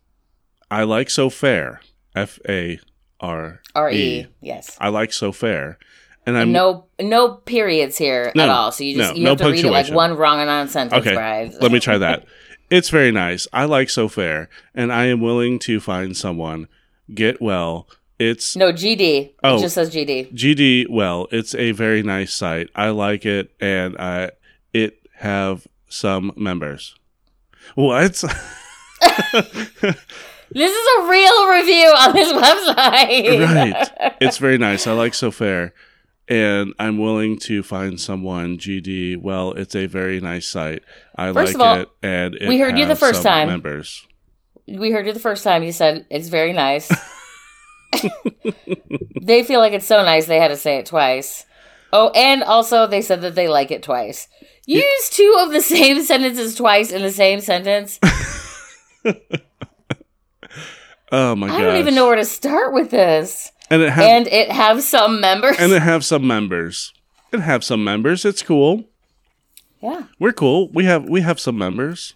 [0.71, 1.81] I like so fair.
[2.15, 2.79] F A
[3.19, 4.27] R R E.
[4.41, 4.77] Yes.
[4.79, 5.77] I like so fair.
[6.25, 8.71] And I'm no no periods here No, at all.
[8.71, 10.67] So you just no, you no have to read it like one wrong and on
[10.67, 11.51] sentence, Okay.
[11.61, 12.25] Let me try that.
[12.69, 13.47] It's very nice.
[13.53, 16.67] I like so fair and I am willing to find someone
[17.13, 17.87] get well.
[18.19, 19.33] It's No, GD.
[19.43, 19.57] Oh.
[19.57, 20.33] It just says GD.
[20.33, 22.69] GD, well, it's a very nice site.
[22.75, 24.31] I like it, and I
[24.73, 26.95] it have some members.
[27.75, 28.23] What?
[30.51, 33.53] This is a real review on this website.
[33.55, 34.15] right.
[34.21, 34.87] It's very nice.
[34.87, 35.73] I like So Fair,
[36.27, 38.57] and I'm willing to find someone.
[38.57, 40.83] GD, well, it's a very nice site.
[41.15, 43.47] I First like of all, it, and it we heard you the first time.
[43.47, 44.05] Members.
[44.67, 45.63] we heard you the first time.
[45.63, 46.89] You said it's very nice.
[49.21, 51.45] they feel like it's so nice they had to say it twice.
[51.93, 54.27] Oh, and also they said that they like it twice.
[54.65, 57.99] Use two of the same sentences twice in the same sentence.
[61.11, 61.59] Oh my god!
[61.59, 63.51] I don't even know where to start with this.
[63.69, 65.57] And it have And it have some members.
[65.59, 66.93] and it have some members.
[67.33, 68.23] It have some members.
[68.25, 68.85] It's cool.
[69.81, 70.03] yeah.
[70.19, 70.69] We're cool.
[70.71, 72.13] We have we have some members.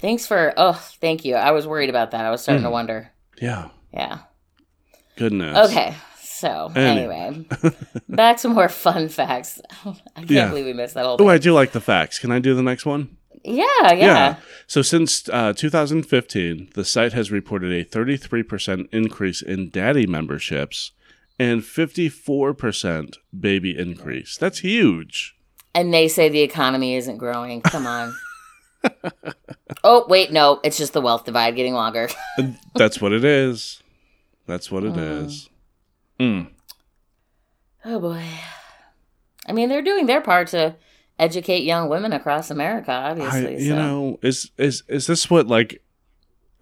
[0.00, 0.52] Thanks for.
[0.56, 1.34] Oh, thank you.
[1.36, 2.24] I was worried about that.
[2.24, 2.66] I was starting Hmm.
[2.68, 3.10] to wonder.
[3.40, 3.68] Yeah.
[3.92, 4.18] Yeah.
[5.16, 5.70] Goodness.
[5.70, 5.94] Okay.
[6.20, 7.16] So Anyway.
[7.16, 7.76] anyway,
[8.10, 9.58] back to more fun facts.
[9.86, 10.48] I can't Yeah.
[10.48, 11.28] believe we missed that whole Oh.
[11.28, 12.18] I do like the facts.
[12.18, 13.16] Can I do the next one?
[13.44, 14.36] Yeah, yeah.
[14.66, 20.92] So since uh, 2015, the site has reported a 33% increase in daddy memberships
[21.38, 24.36] and 54% baby increase.
[24.36, 25.34] That's huge.
[25.74, 27.60] And they say the economy isn't growing.
[27.60, 28.14] Come on.
[29.84, 30.60] oh, wait, no.
[30.64, 32.08] It's just the wealth divide getting longer.
[32.74, 33.82] That's what it is.
[34.46, 35.24] That's what it Mm.
[35.26, 35.48] is.
[36.18, 36.48] Mm.
[37.84, 38.22] Oh, boy.
[39.46, 40.76] I mean, they're doing their part to
[41.18, 43.62] educate young women across America, I, obviously.
[43.64, 43.76] you so.
[43.76, 45.82] know, is is is this what like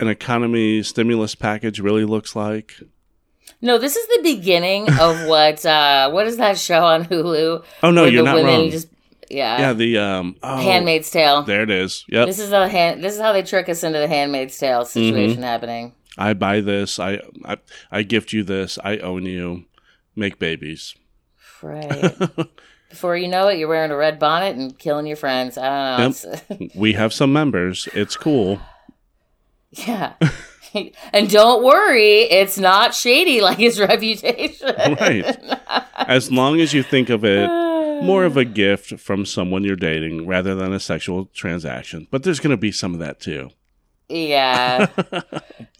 [0.00, 2.74] an economy stimulus package really looks like?
[3.60, 7.64] No, this is the beginning of what, uh, what is that show on Hulu?
[7.82, 8.70] Oh no, you're the not women wrong.
[8.70, 8.88] just,
[9.30, 9.58] yeah.
[9.58, 11.42] yeah, the um oh, Handmaid's Tale.
[11.42, 12.04] There it is.
[12.08, 12.26] Yep.
[12.26, 13.02] This is a hand.
[13.02, 15.42] This is how they trick us into the Handmaid's Tale situation Mm-hmm.
[15.42, 15.92] happening.
[16.18, 16.98] I buy this.
[17.00, 17.56] I, I
[17.90, 18.78] I gift you this.
[18.84, 19.64] I own you.
[20.14, 20.94] Make babies.
[21.62, 22.14] Right.
[22.94, 25.58] Before you know it, you're wearing a red bonnet and killing your friends.
[25.58, 26.32] I don't know.
[26.48, 27.88] It's, We have some members.
[27.92, 28.60] It's cool.
[29.72, 30.12] yeah.
[31.12, 34.76] and don't worry, it's not shady like his reputation.
[34.78, 35.36] right.
[35.96, 37.48] As long as you think of it
[38.04, 42.06] more of a gift from someone you're dating rather than a sexual transaction.
[42.12, 43.50] But there's going to be some of that too.
[44.08, 44.86] Yeah.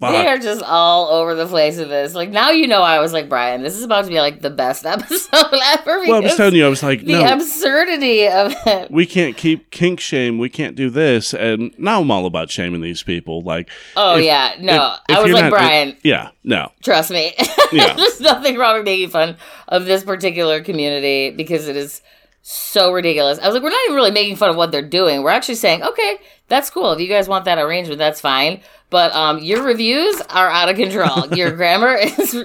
[0.00, 2.14] They are just all over the place with this.
[2.14, 4.50] Like now you know I was like, Brian, this is about to be like the
[4.50, 6.00] best episode ever.
[6.00, 8.90] Well, I was telling you, I was like, the no, absurdity of it.
[8.90, 10.36] we can't keep kink shame.
[10.38, 11.32] We can't do this.
[11.32, 13.40] And now I'm all about shaming these people.
[13.40, 14.56] Like, Oh If- yeah.
[14.60, 14.94] No.
[14.94, 17.32] if- if I was like, not- Brian, yeah, no, trust me.
[17.72, 17.94] Yeah.
[17.94, 19.36] There's nothing wrong with making fun
[19.68, 22.02] of this particular community because it is
[22.42, 23.38] so ridiculous.
[23.38, 25.22] I was like, we're not even really making fun of what they're doing.
[25.22, 26.18] We're actually saying, okay,
[26.48, 26.92] that's cool.
[26.92, 28.60] If you guys want that arrangement, that's fine.
[28.90, 31.26] But um, your reviews are out of control.
[31.36, 32.44] your grammar is.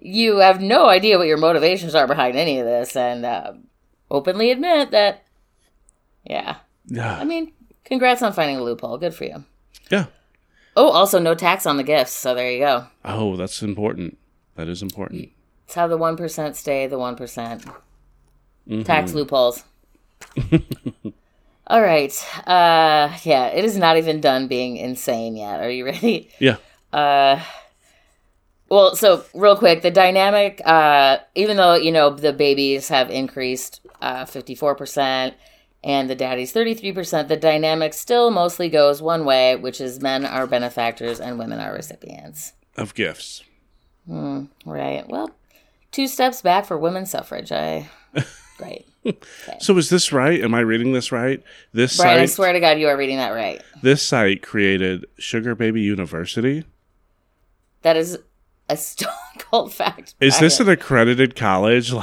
[0.00, 3.64] You have no idea what your motivations are behind any of this, and um,
[4.10, 5.24] openly admit that.
[6.24, 6.56] Yeah,
[6.86, 7.16] Yeah.
[7.18, 7.52] I mean,
[7.84, 8.98] congrats on finding a loophole.
[8.98, 9.44] Good for you.
[9.90, 10.06] yeah.
[10.76, 12.86] Oh, also no tax on the gifts, so there you go.
[13.04, 14.16] Oh, that's important.
[14.54, 15.30] That is important.
[15.64, 17.64] It's how the one percent stay the one percent.
[18.68, 18.82] Mm-hmm.
[18.82, 19.64] Tax loopholes.
[21.68, 22.12] All right.
[22.46, 25.60] Uh yeah, it is not even done being insane yet.
[25.60, 26.30] Are you ready?
[26.40, 26.56] Yeah,
[26.92, 27.40] Uh
[28.70, 33.80] well, so real quick, the dynamic uh even though, you know, the babies have increased
[34.02, 35.34] uh 54%
[35.84, 40.46] and the daddies 33%, the dynamic still mostly goes one way, which is men are
[40.46, 42.52] benefactors and women are recipients.
[42.76, 43.42] of gifts.
[44.06, 45.04] Right.
[45.08, 45.30] Well,
[45.92, 47.52] two steps back for women's suffrage.
[47.52, 47.88] I
[48.60, 48.86] right.
[49.60, 50.40] So is this right?
[50.42, 51.42] Am I reading this right?
[51.72, 53.62] This Brian, I swear to God, you are reading that right.
[53.82, 56.64] this site created Sugar Baby University.
[57.82, 58.18] That is
[58.68, 60.14] a stone cold fact.
[60.20, 61.92] Is this an accredited college?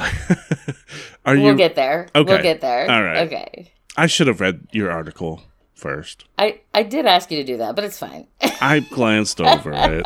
[1.26, 1.56] Like, are We'll you?
[1.56, 2.08] get there.
[2.14, 2.32] Okay.
[2.32, 2.90] We'll get there.
[2.90, 3.26] All right.
[3.26, 3.72] Okay.
[3.96, 5.42] I should have read your article
[5.74, 6.24] first.
[6.38, 8.26] I I did ask you to do that, but it's fine.
[8.60, 10.04] I glanced over it.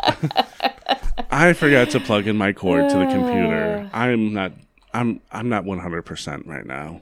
[1.29, 3.89] I forgot to plug in my cord to the computer.
[3.93, 4.53] I'm not.
[4.93, 5.21] I'm.
[5.31, 7.01] I'm not 100 percent right now.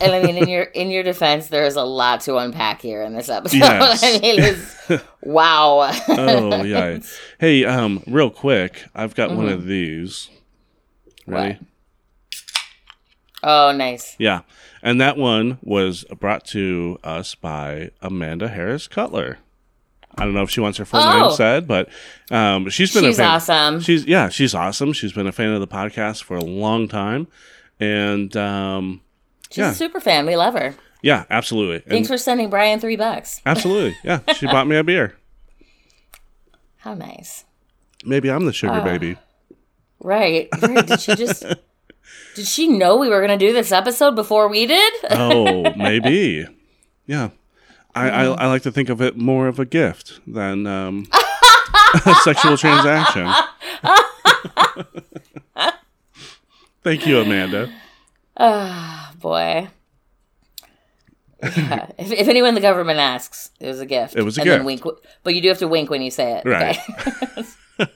[0.00, 3.02] and I mean, in your in your defense, there is a lot to unpack here
[3.02, 3.56] in this episode.
[3.58, 4.02] Yes.
[4.04, 5.90] I mean, it's wow.
[6.08, 6.98] Oh yeah.
[7.40, 10.28] Hey, um, real quick, I've got one of these.
[11.26, 11.58] Ready?
[11.58, 11.66] What?
[13.42, 14.14] oh, nice.
[14.18, 14.42] Yeah,
[14.82, 19.38] and that one was brought to us by Amanda Harris Cutler.
[20.18, 21.20] I don't know if she wants her full Oh.
[21.28, 21.88] name said, but
[22.30, 23.30] um, she's been She's a fan.
[23.30, 23.80] awesome.
[23.80, 24.92] She's yeah, she's awesome.
[24.92, 27.28] She's been a fan of the podcast for a long time,
[27.78, 29.00] and um,
[29.50, 29.70] She's yeah.
[29.70, 30.26] a super fan.
[30.26, 30.74] We love her.
[31.02, 33.40] yeah, absolutely, and Thanks for sending Brian three bucks.
[33.46, 34.20] absolutely, yeah.
[34.34, 35.16] She bought me a beer.
[36.78, 37.44] How nice.
[38.04, 38.84] Maybe I'm the sugar Ah.
[38.84, 39.16] baby.
[40.02, 40.48] Right.
[40.60, 41.44] Did she just
[42.34, 44.92] Did she know we were gonna do this episode before we did?
[45.10, 46.46] Oh, maybe.
[47.06, 47.30] Yeah.
[47.94, 48.40] I, I, Mm-hmm.
[48.40, 51.08] I like to think of it more of a gift than um,
[52.06, 53.28] a sexual transaction.
[56.82, 57.72] Thank you, Amanda.
[58.36, 59.68] Oh boy.
[61.42, 61.86] Yeah.
[61.96, 64.14] If, if anyone in the government asks, it was a gift.
[64.14, 64.58] It was a and gift.
[64.58, 64.82] Then wink,
[65.24, 66.44] but you do have to wink when you say it.
[66.44, 66.78] Right.
[67.78, 67.90] Okay?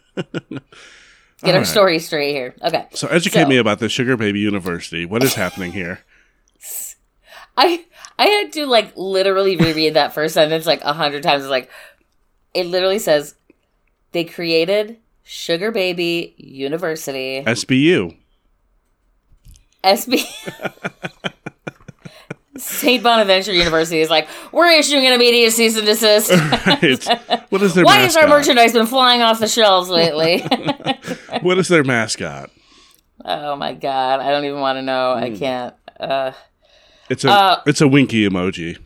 [1.42, 1.66] Get our right.
[1.66, 2.54] story straight here.
[2.62, 2.86] Okay.
[2.94, 5.04] So educate So- me about the Sugar Baby University.
[5.04, 6.00] What is happening here?
[7.58, 7.84] I
[8.18, 11.42] I had to like literally reread that first sentence like a hundred times.
[11.44, 11.70] It's like
[12.52, 13.34] it literally says
[14.12, 18.16] they created Sugar Baby University SBU.
[19.82, 20.24] SB
[22.56, 23.02] St.
[23.02, 26.30] Bonaventure University is like, we're issuing an immediate cease and desist.
[26.66, 27.50] Right.
[27.50, 30.42] What is their Why has our merchandise been flying off the shelves lately?
[31.42, 32.50] What is their mascot?
[33.24, 35.14] oh my god, I don't even want to know.
[35.16, 35.24] Hmm.
[35.24, 35.74] I can't.
[35.98, 36.32] Uh,
[37.10, 38.78] It's a Uh, it's a winky emoji.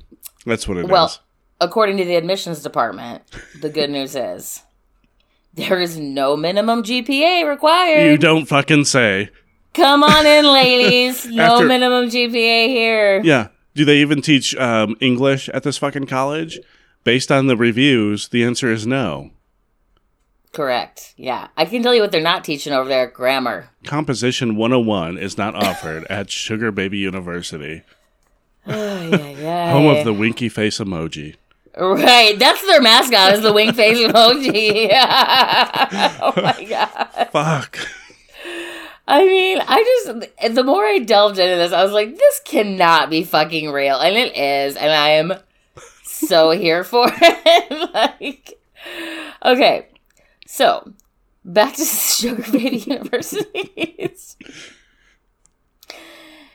[0.47, 0.91] That's what it is.
[0.91, 1.13] well,
[1.61, 3.23] according to the admissions department,
[3.61, 4.63] the good news is
[5.55, 8.11] there is no minimum GPA required.
[8.11, 9.31] you don't fucking say.
[9.75, 11.27] Come on in, ladies.
[11.27, 13.21] No After- minimum GPA here.
[13.23, 13.49] Yeah.
[13.75, 16.59] Do they even teach um, English at this fucking college?
[17.05, 19.31] Based on the reviews, the answer is no.
[20.53, 21.15] Correct.
[21.17, 21.49] Yeah.
[21.57, 23.69] I can tell you what they're not teaching over there grammar.
[23.85, 27.83] Composition 101 is not offered at Sugar Baby University.
[28.73, 31.37] Home of the winky face emoji.
[31.77, 34.89] Right, that's their mascot is the wink face emoji.
[36.21, 37.29] oh my god!
[37.31, 37.79] Fuck.
[39.07, 43.11] I mean, I just the more I delved into this, I was like, this cannot
[43.11, 45.35] be fucking real, and it is, and I am
[46.03, 47.95] so here for it.
[47.95, 48.59] like,
[49.45, 49.87] okay,
[50.47, 50.93] so
[51.45, 54.37] back to Sugar Baby Universities.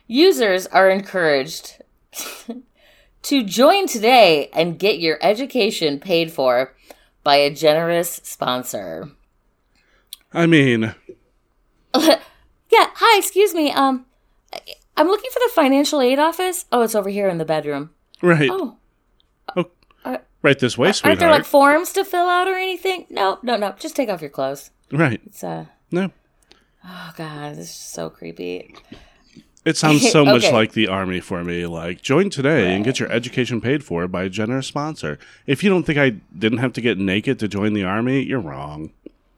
[0.06, 1.82] Users are encouraged
[3.24, 6.76] to join today and get your education paid for
[7.24, 9.10] by a generous sponsor.
[10.34, 10.94] I mean,
[11.96, 13.72] Yeah, hi, excuse me.
[13.72, 14.06] Um
[14.98, 16.66] I'm looking for the financial aid office.
[16.72, 17.92] Oh, it's over here in the bedroom.
[18.22, 18.78] right, Oh,
[20.42, 21.06] right this way, sweetheart.
[21.12, 23.06] aren't there like forms to fill out or anything?
[23.10, 23.74] No, no, no.
[23.80, 24.72] Just take off your clothes.
[24.92, 25.22] right.
[25.26, 26.12] It's uh No.
[26.86, 28.76] oh god, this is so creepy.
[29.66, 31.66] It sounds so much like the army for me.
[31.66, 35.18] Like, join today and get your education paid for by a generous sponsor.
[35.48, 38.40] If you don't think I didn't have to get naked to join the army, you're
[38.40, 38.92] wrong.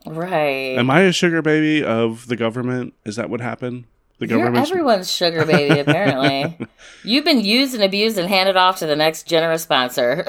[0.06, 0.78] Right.
[0.78, 2.94] Am I a sugar baby of the government?
[3.06, 3.86] Is that what happened?
[4.20, 6.58] The You're government's everyone's sugar baby, apparently.
[7.04, 10.26] You've been used and abused and handed off to the next generous sponsor.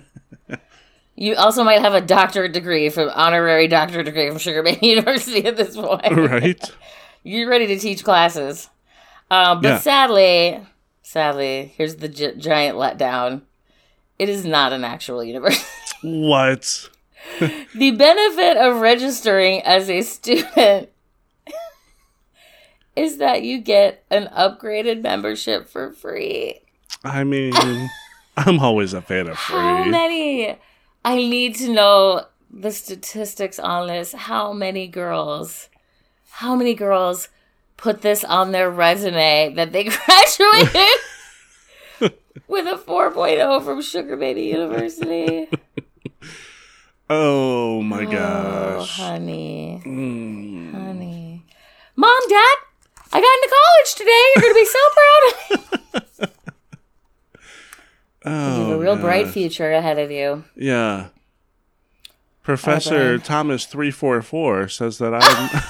[1.16, 5.44] you also might have a doctorate degree from honorary doctorate degree from Sugar Baby University
[5.44, 6.10] at this point.
[6.16, 6.70] right.
[7.26, 8.70] You're ready to teach classes.
[9.32, 9.78] Um, but Yeah.
[9.80, 10.60] sadly,
[11.02, 13.42] sadly, here's the gi- giant letdown.
[14.16, 15.64] It is not an actual university.
[16.02, 16.88] What?
[17.74, 20.90] the benefit of registering as a student
[22.96, 26.60] is that you get an upgraded membership for free.
[27.02, 27.52] I mean,
[28.36, 29.56] I'm always a fan of free.
[29.56, 30.56] How many?
[31.04, 34.12] I need to know the statistics on this.
[34.12, 35.68] How many girls?
[36.36, 37.28] How many girls
[37.78, 40.98] put this on their resume that they graduated
[42.48, 45.48] with a 4.0 from Sugar Baby University?
[47.08, 48.96] Oh my Oh, gosh.
[48.98, 49.80] honey.
[49.86, 50.72] Mm.
[50.72, 51.44] Honey.
[51.94, 52.56] Mom, Dad,
[53.12, 54.24] I got into college today.
[54.34, 56.28] You're going to be so proud of me.
[58.24, 60.42] Oh, you have a real bright future ahead of you.
[60.56, 61.10] Yeah.
[62.42, 63.18] Professor.
[63.18, 65.62] Thomas three four four says that I'm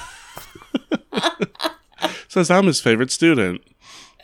[2.37, 3.61] says I'm his favorite student.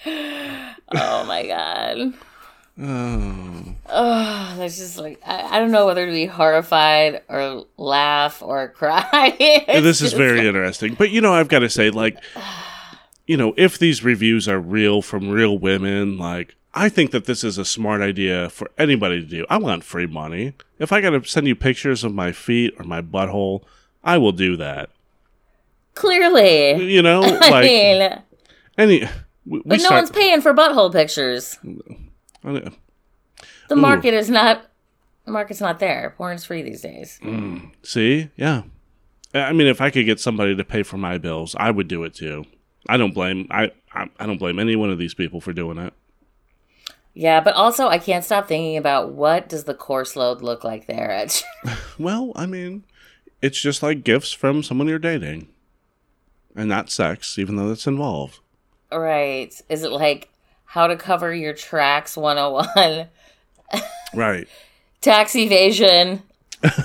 [0.05, 2.13] Oh, my God.
[2.79, 8.41] Oh, Oh, that's just like, I, I don't know whether to be horrified or laugh
[8.43, 9.35] or cry.
[9.67, 10.93] This is very like- interesting.
[10.95, 12.17] But you know, I've got to say, like,
[13.27, 17.43] you know, if these reviews are real from real women, like, I think that this
[17.43, 19.45] is a smart idea for anybody to do.
[19.49, 20.53] I want free money.
[20.79, 23.63] If I got to send you pictures of my feet or my butthole,
[24.03, 24.89] I will do that.
[25.93, 26.91] Clearly.
[26.91, 28.21] You know, I mean,
[28.77, 28.99] any.
[29.45, 31.59] We, we but no one's paying for butthole pictures.
[32.43, 32.71] The
[33.71, 33.75] Ooh.
[33.75, 34.65] market is not.
[35.25, 36.13] The market's not there.
[36.17, 37.19] Porn's free these days.
[37.23, 37.71] Mm.
[37.81, 38.63] See, yeah.
[39.33, 42.03] I mean, if I could get somebody to pay for my bills, I would do
[42.03, 42.45] it too.
[42.87, 45.77] I don't blame I I, I don't blame any one of these people for doing
[45.77, 45.93] it.
[47.13, 50.87] Yeah, but also I can't stop thinking about what does the course load look like
[50.87, 51.43] there at.
[51.99, 52.85] Well, I mean,
[53.39, 55.47] it's just like gifts from someone you're dating,
[56.55, 58.39] and not sex, even though that's involved.
[58.91, 59.53] right?
[59.69, 60.29] Is it like
[60.65, 63.07] how to cover your tracks 101,
[64.13, 64.47] Right.
[65.01, 66.21] tax evasion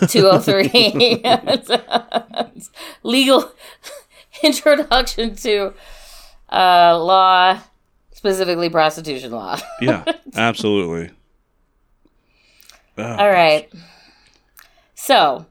[0.09, 1.23] 203,
[3.03, 3.53] legal
[4.43, 5.73] introduction to
[6.51, 7.59] uh, law,
[8.13, 9.59] specifically prostitution law.
[9.81, 10.05] Yeah.
[10.35, 11.11] absolutely.
[12.97, 13.71] Oh, All right.
[14.95, 15.47] So,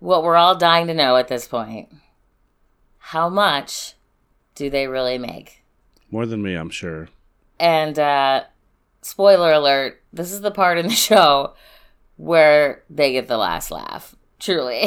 [0.00, 1.88] what we're all dying to know at this point
[3.10, 3.94] how much
[4.56, 5.62] do they really make?
[6.10, 7.08] More than me, I'm sure.
[7.56, 8.42] And, uh,
[9.00, 11.54] spoiler alert, this is the part in the show
[12.16, 14.16] where they get the last laugh.
[14.40, 14.80] Truly.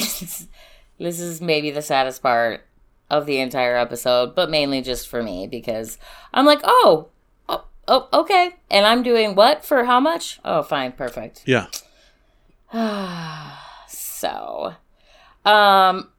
[0.99, 2.67] this is maybe the saddest part
[3.09, 5.97] of the entire episode, but mainly just for me because
[6.33, 7.07] I'm like, oh,
[7.47, 8.57] oh, oh okay.
[8.69, 10.41] And I'm doing what for how much?
[10.43, 11.43] Oh, fine, perfect.
[11.45, 11.67] Yeah.
[13.87, 14.73] So,
[15.45, 16.09] um,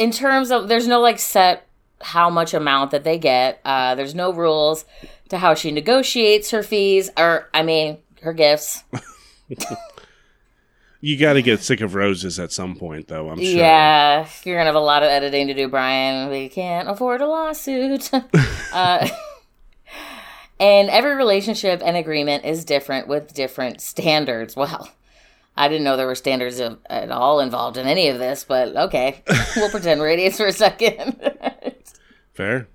[0.00, 1.66] in terms of, there's no like set
[2.00, 3.60] how much amount that they get.
[3.64, 4.84] Uh, there's no rules
[5.28, 8.82] to how she negotiates her fees, or I mean, her gifts.
[11.02, 13.30] You got to get sick of roses at some point, though.
[13.30, 13.46] I'm sure.
[13.46, 16.28] Yeah, you're gonna have a lot of editing to do, Brian.
[16.28, 18.10] We can't afford a lawsuit.
[18.74, 19.08] uh,
[20.60, 24.54] and every relationship and agreement is different with different standards.
[24.54, 24.90] Well,
[25.56, 28.74] I didn't know there were standards of, at all involved in any of this, but
[28.76, 29.22] okay,
[29.56, 31.20] we'll pretend radius for a second.
[32.32, 32.68] Fair.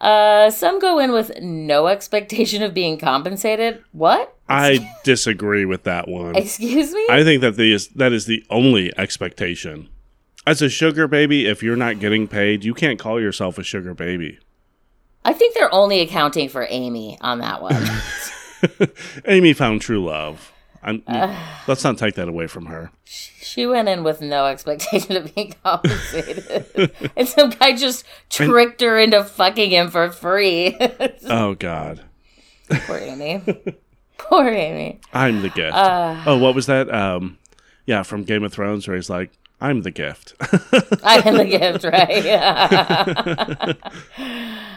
[0.00, 3.82] uh, some go in with no expectation of being compensated.
[3.92, 4.36] What?
[4.48, 6.36] I disagree with that one.
[6.36, 7.06] Excuse me?
[7.10, 9.88] I think that the is that is the only expectation.
[10.46, 13.94] As a sugar baby, if you're not getting paid, you can't call yourself a sugar
[13.94, 14.38] baby.
[15.24, 17.86] I think they're only accounting for Amy on that one.
[19.26, 20.52] Amy found true love.
[20.82, 21.02] I'm,
[21.68, 22.90] let's not take that away from her.
[23.04, 26.92] She went in with no expectation of being compensated.
[27.16, 30.76] and some guy just tricked her into fucking him for free.
[31.24, 32.00] Oh God,
[32.70, 33.42] Poor Amy.
[34.18, 35.00] Poor Amy.
[35.12, 35.74] I'm the gift.
[35.76, 36.22] Uh.
[36.26, 36.92] oh, what was that?
[36.92, 37.38] Um,
[37.86, 40.34] Yeah, from Game of Thrones, where he's like, "I'm the gift.
[41.02, 43.76] I am the gift, right?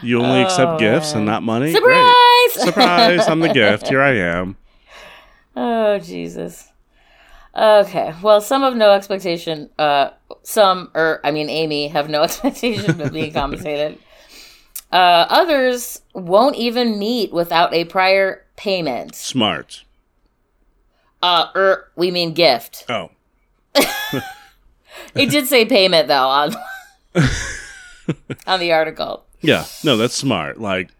[0.02, 1.72] you only accept gifts and not money.
[1.72, 1.82] Great.
[1.84, 2.66] Oh, Surprise!
[2.68, 3.28] Surprise!
[3.28, 3.88] I'm the gift.
[3.88, 4.56] Here I am.
[5.56, 6.70] Oh Jesus.
[7.56, 8.12] Okay.
[8.22, 9.70] Well, some have no expectation.
[9.78, 10.10] Uh,
[10.42, 13.98] some, or I mean, Amy have no expectation of being compensated.
[14.90, 19.14] Uh, others won't even meet without a prior payment.
[19.14, 19.84] Smart.
[21.22, 22.84] Uh, or we mean gift.
[22.88, 23.10] Oh,
[25.16, 26.54] It did say payment though on
[28.46, 29.24] on the article.
[29.40, 29.64] yeah.
[29.82, 30.60] No, that's smart.
[30.60, 30.90] Like,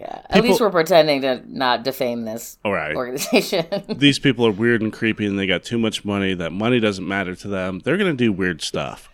[0.00, 0.22] Yeah.
[0.24, 2.96] At People- least we're pretending to not defame this all right.
[2.96, 3.66] organization.
[3.88, 7.06] these people are weird and creepy and they got too much money that money doesn't
[7.06, 9.08] matter to them they're going to do weird stuff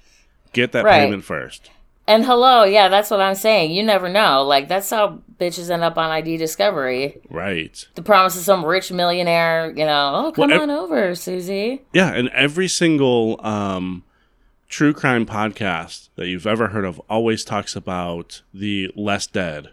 [0.53, 1.01] get that Right.
[1.01, 1.71] payment first
[2.09, 3.73] And hello, yeah, that's what I'm saying.
[3.73, 4.45] You never know.
[4.45, 7.21] Like that's how bitches end up on ID Discovery.
[7.31, 11.15] right The promise of some rich millionaire, you know, oh come Well, ev- on over,
[11.17, 11.83] Susie.
[11.93, 14.05] yeah and every single um,
[14.69, 19.71] true crime podcast that you've ever heard of always talks about the less dead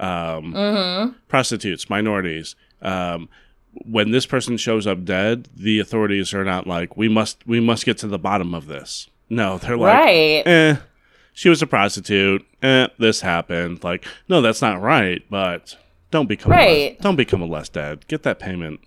[0.00, 3.28] um, prostitutes minorities um,
[3.84, 7.84] when this person shows up dead the authorities are not like we must we must
[7.84, 10.42] get to the bottom of this no they're like right.
[10.46, 10.76] eh,
[11.36, 12.46] she was a prostitute.
[12.62, 13.82] Eh, this happened.
[13.82, 15.20] Like, no, that's not right.
[15.28, 15.76] But
[16.12, 16.92] don't become a Right.
[16.92, 18.06] less, don't become a less dad.
[18.06, 18.78] Get that payment.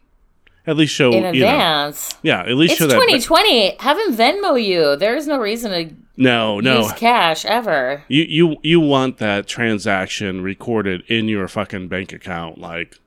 [0.68, 1.48] At least show In you know.
[1.48, 2.14] advance.
[2.24, 2.94] Yeah, at least It's show that.
[2.96, 3.78] 2020.
[3.78, 4.98] Have him Venmo you.
[4.98, 6.82] There is no reason to no, no.
[6.82, 8.04] use cash ever.
[8.10, 12.98] You you you want that transaction recorded in your fucking bank account, like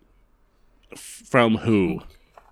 [0.96, 2.00] from who?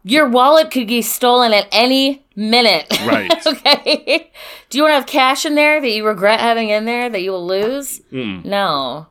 [0.05, 2.87] Your wallet could be stolen at any minute.
[3.07, 3.31] Right.
[3.47, 4.31] okay.
[4.69, 7.23] Do you want to have cash in there that you regret having in there that
[7.23, 8.01] you will lose?
[8.11, 9.07] No.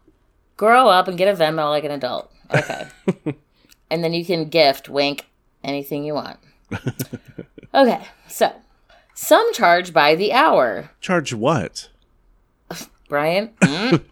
[0.56, 2.32] Grow up and get a Venmo like an adult.
[2.54, 2.88] Okay.
[3.92, 5.27] and then you can gift, wink,
[5.68, 6.40] anything you want.
[7.74, 8.02] okay.
[8.28, 8.54] So,
[9.14, 10.92] some charge by the hour.
[11.02, 11.90] Charge what?
[13.10, 13.50] Brian?
[13.62, 14.04] Mm?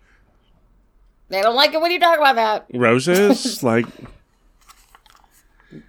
[1.29, 2.67] they don't like it when you talk about that.
[2.73, 3.63] Roses?
[3.63, 3.85] like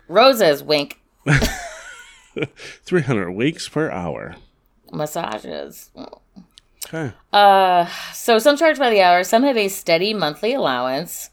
[0.08, 1.00] Roses, wink.
[2.84, 4.36] three hundred weeks per hour.
[4.92, 5.90] Massages.
[6.86, 7.12] Okay.
[7.32, 11.30] Uh, so some charge by the hour, some have a steady monthly allowance.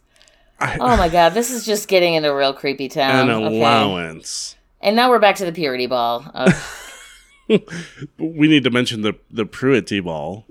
[0.63, 3.29] I- Oh my god, this is just getting into real creepy town.
[3.29, 3.57] An Okay.
[3.59, 4.55] allowance.
[4.81, 6.25] And now we're back to the purity ball.
[6.33, 6.51] Uh,
[8.17, 10.45] We need to mention the the Pruitt ball.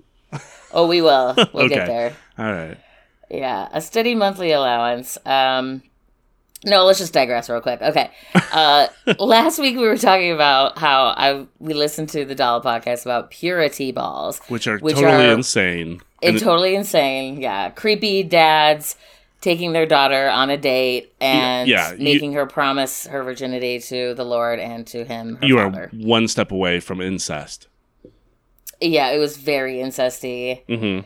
[0.72, 1.34] oh, we will.
[1.52, 1.74] We'll Okay.
[1.74, 2.12] get there.
[2.38, 2.76] All right.
[3.30, 5.16] Yeah, a steady monthly allowance.
[5.24, 5.82] Um,
[6.64, 7.80] no, let's just digress real quick.
[7.80, 8.10] Okay.
[8.52, 8.88] Uh,
[9.18, 13.30] last week we were talking about how I we listened to the Doll podcast about
[13.30, 14.38] purity balls.
[14.48, 16.00] which are Which totally are- insane.
[16.20, 17.40] It's And totally insane.
[17.40, 18.96] Yeah, creepy dads
[19.42, 24.14] taking their daughter on a date and yeah, you- making her promise her virginity to
[24.14, 25.36] the Lord and to him.
[25.36, 25.90] Her you are father.
[25.92, 27.68] one step away from incest.
[28.80, 30.62] Yeah, it was very incesty.
[30.66, 31.00] hmm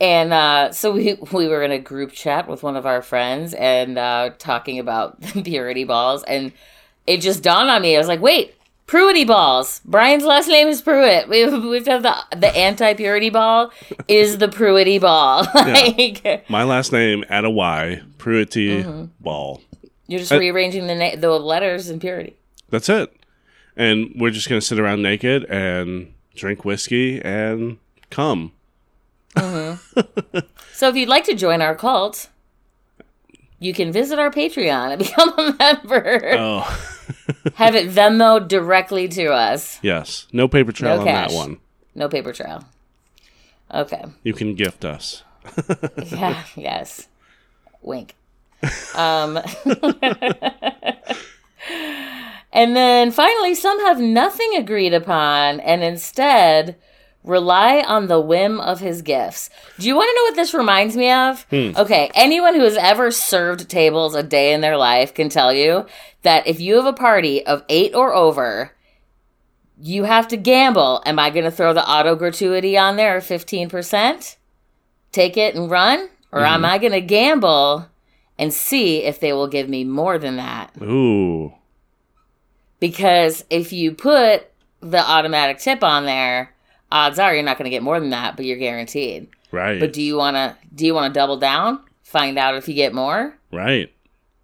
[0.00, 3.52] And uh, so we we were in a group chat with one of our friends
[3.54, 6.52] and uh, talking about purity balls, and
[7.06, 7.96] it just dawned on me.
[7.96, 8.54] I was like, wait.
[8.92, 9.80] Pruity balls.
[9.86, 11.26] Brian's last name is Pruitt.
[11.30, 13.72] We've we have to have the the anti purity ball
[14.06, 15.46] is the Pruity ball.
[15.54, 18.02] like My last name add a Y.
[18.18, 19.04] Pruitt Mm-hmm.
[19.18, 19.62] Ball.
[20.08, 22.36] you're just Uh, rearranging the na- the letters in purity.
[22.68, 23.10] That's it.
[23.78, 27.78] And we're just gonna sit around naked and drink whiskey and
[28.10, 28.52] come.
[29.38, 32.28] So if you'd like to join our cult,
[33.58, 36.20] you can visit our Patreon and become a member.
[36.36, 36.91] Oh
[37.54, 39.78] Have it Venmo directly to us.
[39.82, 40.26] yes.
[40.32, 41.58] No paper trail No on that one.
[41.94, 42.64] No paper trail.
[43.72, 44.04] Okay.
[44.22, 45.22] You can gift us.
[46.06, 46.42] Yeah.
[46.56, 47.08] yes.
[47.82, 48.14] Wink.
[48.94, 49.38] Um.
[52.52, 56.76] and then finally, some have nothing agreed upon, and instead
[57.24, 59.48] rely on the whim of his gifts.
[59.78, 61.42] Do you want to know what this reminds me of?
[61.50, 61.70] Hmm.
[61.76, 65.86] Okay, anyone who has ever served tables a day in their life can tell you
[66.22, 68.72] that if you have a party of eight or over,
[69.80, 71.02] you have to gamble.
[71.06, 74.36] Am I going to throw the auto gratuity on there of 15%?
[75.10, 76.08] Take it and run?
[76.30, 76.64] Or am mm-hmm.
[76.64, 77.88] I going to gamble
[78.38, 80.70] and see if they will give me more than that?
[80.80, 81.52] Ooh.
[82.80, 84.48] Because if you put
[84.80, 86.54] the automatic tip on there,
[86.92, 89.28] odds are you're not going to get more than that, but you're guaranteed.
[89.50, 89.80] Right.
[89.80, 91.80] But do you want to do you want to double down?
[92.04, 93.36] Find out if you get more?
[93.50, 93.92] right.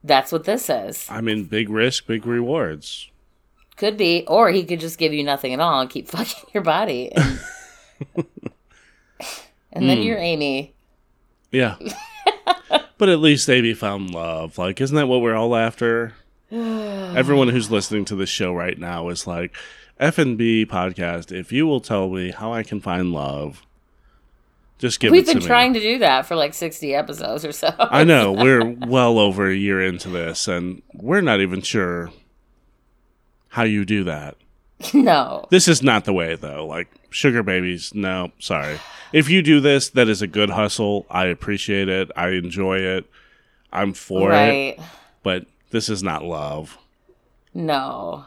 [0.05, 1.07] That's what this is.
[1.11, 3.11] I mean big risk, big rewards.
[3.77, 6.63] Could be, or he could just give you nothing at all and keep fucking your
[6.63, 7.13] body.
[7.13, 7.41] And,
[9.73, 10.03] and then hmm.
[10.03, 10.75] you're Amy.
[11.51, 11.77] Yeah.
[12.99, 14.57] but at least Amy found love.
[14.57, 16.15] Like, isn't that what we're all after?
[17.17, 19.55] Everyone who's listening to this show right now is like,
[20.01, 21.33] F&B podcast.
[21.33, 23.67] If you will tell me how I can find love,
[24.79, 25.27] just give me a few.
[25.27, 27.75] We've it to been trying to do that for like 60 episodes or so.
[27.79, 32.11] I know we're well over a year into this, and we're not even sure
[33.49, 34.37] how you do that.
[34.95, 35.47] no.
[35.51, 36.65] This is not the way, though.
[36.65, 38.79] Like sugar babies, no, sorry.
[39.13, 41.07] If you do this, that is a good hustle.
[41.11, 42.11] I appreciate it.
[42.15, 43.07] I enjoy it.
[43.73, 44.79] I'm for it.
[45.25, 46.79] But this is not love.
[47.55, 48.25] No.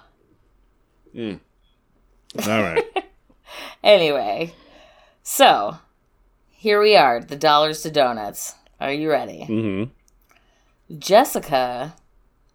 [1.15, 2.85] All right.
[3.83, 4.53] Anyway,
[5.23, 5.77] so
[6.49, 8.55] here we are, the dollars to donuts.
[8.79, 9.43] Are you ready?
[9.45, 9.83] hmm
[10.97, 11.95] Jessica,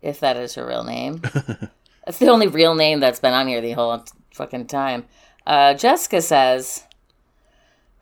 [0.02, 1.20] if that is her real name.
[2.06, 5.04] that's the only real name that's been on here the whole fucking time.
[5.46, 6.84] Uh, Jessica says,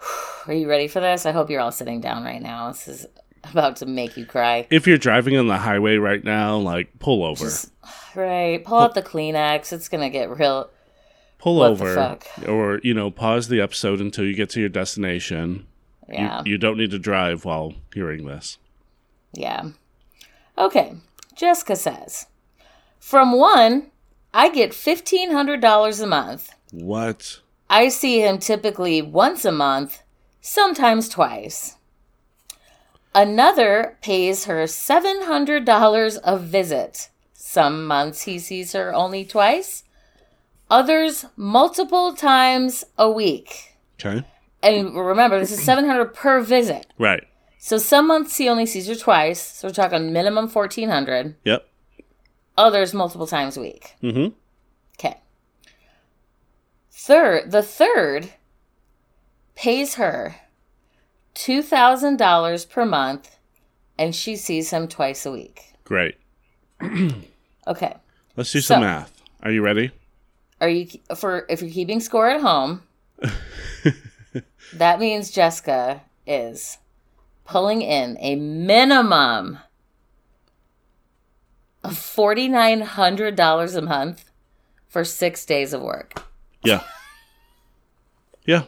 [0.47, 1.25] Are you ready for this?
[1.25, 2.69] I hope you're all sitting down right now.
[2.69, 3.07] This is
[3.53, 4.67] about to make you cry.
[4.71, 7.49] If you're driving on the highway right now, like pull over.
[8.15, 8.65] Right.
[8.65, 9.73] Pull out the Kleenex.
[9.73, 10.71] It's going to get real.
[11.39, 11.95] pull what the over.
[11.95, 12.27] fuck?
[12.49, 15.67] Or, you know, pause the episode until you get to your destination.
[16.09, 16.43] You- Yeah.
[16.45, 18.59] You, don't need to drive while hearing this.
[19.33, 19.71] Yeah.
[20.57, 20.95] Okay.
[21.35, 22.27] Jessica says,
[23.01, 23.91] From one,
[24.33, 26.51] I get $1,500 a month.
[26.71, 27.41] What?
[27.69, 30.03] I see him typically once a month,
[30.41, 31.77] sometimes twice.
[33.15, 37.09] Another pays her $700 a visit.
[37.33, 39.85] Some months he sees her only twice,
[40.71, 43.77] others multiple times a week.
[44.01, 44.25] Okay.
[44.63, 46.87] And remember, this is 700 per visit.
[46.99, 47.23] Right.
[47.59, 51.67] So some months he only sees her twice, so we're talking minimum 1400, Yep.
[52.59, 53.95] others multiple times a week.
[54.03, 54.35] Mm-hmm.
[54.99, 55.19] Okay.
[56.91, 58.33] Third, the third
[59.55, 60.37] pays her
[61.35, 63.37] $2,000 per month
[63.99, 65.75] and she sees him twice a week.
[65.85, 66.17] Great.
[67.67, 67.95] Okay.
[68.37, 69.11] Let's do So- some math.
[69.43, 69.91] Are you ready?
[70.61, 72.83] Are you for if you're keeping score at home?
[74.75, 76.77] that means Jessica is
[77.47, 79.59] pulling in a minimum
[81.83, 84.31] of $4900 a month
[84.89, 86.23] for 6 days of work.
[86.63, 86.83] Yeah.
[88.45, 88.65] Yeah.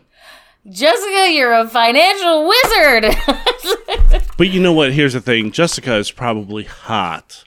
[0.71, 3.15] Jessica, you're a financial wizard.
[4.39, 4.93] But you know what?
[4.93, 5.51] Here's the thing.
[5.51, 7.45] Jessica is probably hot.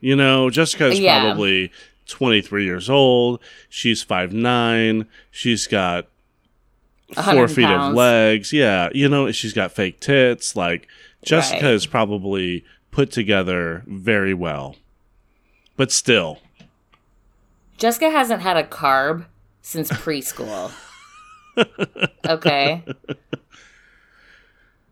[0.00, 1.20] You know, Jessica is Yeah.
[1.24, 1.70] probably
[2.06, 3.38] 23 years old.
[3.68, 5.06] She's 5'9.
[5.30, 6.06] She's got
[7.12, 8.50] four 100 feet of legs.
[8.50, 8.88] Yeah.
[8.94, 10.56] You know, she's got fake tits.
[10.56, 10.88] Like,
[11.22, 11.74] Jessica Right.
[11.74, 14.76] is probably put together very well.
[15.76, 16.38] But still,
[17.76, 19.26] Jessica hasn't had a carb
[19.60, 20.72] since preschool.
[22.28, 22.84] okay.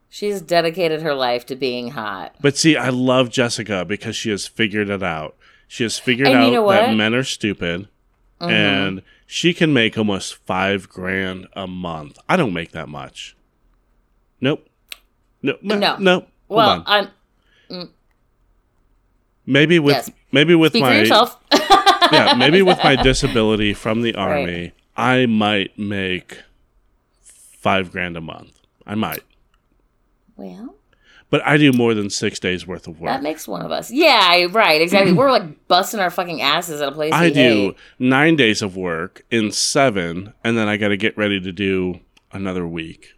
[0.08, 2.34] She's dedicated her life to being hot.
[2.40, 5.36] But see, I love Jessica because she has figured it out.
[5.66, 6.88] She has figured And you out know that?
[6.88, 6.96] Mm-hmm.
[6.98, 7.88] men are stupid
[8.40, 12.18] and she can make almost five grand a month.
[12.28, 13.36] I don't make that much.
[14.40, 14.68] Nope.
[15.40, 15.56] No.
[15.62, 15.96] No.
[15.96, 16.26] No.
[16.48, 16.82] Well.
[16.86, 17.08] I'm
[19.46, 20.10] Maybe with Yes.
[20.30, 21.02] maybe with speak my
[22.12, 26.38] yeah, maybe with my disability from the army, I might make
[27.62, 28.58] five grand a month.
[28.86, 29.22] I might.
[30.36, 30.74] well,
[31.30, 33.08] But I do more than six days worth of work.
[33.10, 33.90] that makes one of us.
[33.90, 35.12] Yeah, right, exactly.
[35.12, 37.76] We're like busting our fucking asses at a place I do hate.
[37.98, 42.00] nine days of work in seven, and then I got to get ready to do
[42.32, 43.14] another week.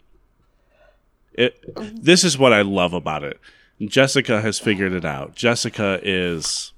[1.32, 1.58] It.
[2.00, 3.40] This is what I love about it.
[3.84, 5.34] Jessica has figured it out.
[5.34, 6.72] Jessica is,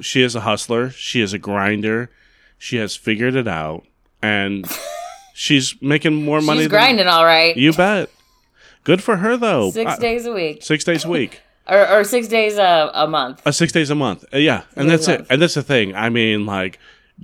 [0.00, 0.88] she is a hustler.
[0.90, 2.10] She is a grinder.
[2.56, 3.84] She has figured it out,
[4.22, 4.64] and
[5.38, 6.58] she's making more money.
[6.60, 7.56] She's than- grinding all right.
[7.56, 8.10] You bet.
[8.84, 9.70] Good for her though.
[9.70, 10.62] six I- days a week.
[10.62, 11.40] Six days a week.
[11.70, 13.46] Or, or six days a, a month.
[13.46, 14.24] Uh, six days a month.
[14.32, 15.26] Uh, yeah, and that's it.
[15.28, 15.94] And that's the thing.
[15.94, 16.78] I mean, like,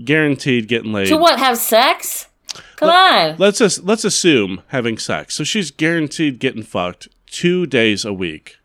[0.05, 1.07] guaranteed getting laid.
[1.07, 1.39] To what?
[1.39, 2.29] Have sex?
[2.77, 3.37] Come on.
[3.39, 5.35] Let's just let's assume having sex.
[5.35, 8.59] So she's guaranteed getting fucked two days a week.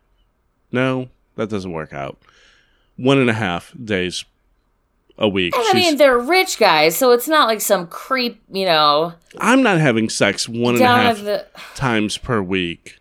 [0.70, 1.08] No,
[1.38, 2.18] that doesn't work out.
[2.98, 4.26] One and a half days
[5.20, 5.54] a week.
[5.56, 9.80] I mean, they're rich guys, so it's not like some creep, you know, I'm not
[9.80, 11.46] having sex one and a half the.
[11.76, 12.96] times per week.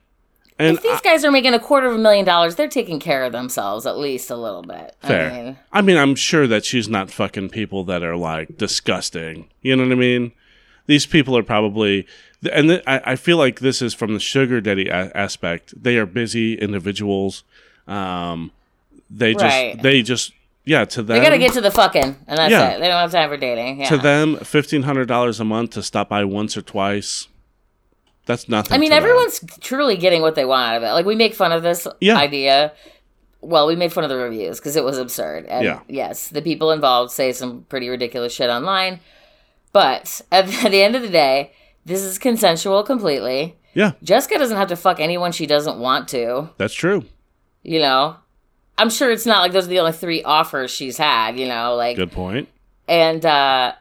[0.59, 3.25] And If these guys are making a quarter of a million dollars, they're taking care
[3.25, 4.97] of themselves at least a little bit.
[5.01, 5.31] Fair.
[5.31, 9.49] I mean, I mean, I'm sure that she's not fucking people that are like disgusting.
[9.63, 10.33] You know what I mean?
[10.87, 12.09] These people are probably,
[12.51, 15.81] and th- I, I feel like this is from the sugar daddy a- aspect.
[15.81, 17.45] They are busy individuals.
[17.87, 18.51] Um,
[19.09, 19.81] they just, Right.
[19.81, 20.33] they just,
[20.69, 20.85] yeah.
[20.85, 22.71] To them, they got to get to the fucking, and that's Yeah.
[22.71, 22.81] it.
[22.81, 23.81] They don't have time for dating.
[23.81, 23.89] Yeah.
[23.89, 27.29] to them fifteen hundred dollars a month to stop by once or twice.
[28.27, 28.75] That's nothing.
[28.75, 28.99] I mean, them.
[28.99, 30.93] everyone's truly getting what they want out of it.
[30.93, 32.17] Like we make fun of this Yeah.
[32.19, 32.73] idea.
[33.41, 35.47] Well, we made fun of the reviews because it was absurd.
[35.47, 35.81] And Yeah.
[35.89, 39.01] yes, the people involved say some pretty ridiculous shit online.
[39.73, 41.53] But at the end of the day,
[41.87, 43.57] this is consensual completely.
[43.75, 46.51] Yeah, Jessica doesn't have to fuck anyone she doesn't want to.
[46.59, 47.05] that's true.
[47.63, 48.17] You know,
[48.79, 51.39] I'm sure it's not like those are the only three offers she's had.
[51.39, 52.49] You know, like Good point.
[52.89, 53.75] And uh,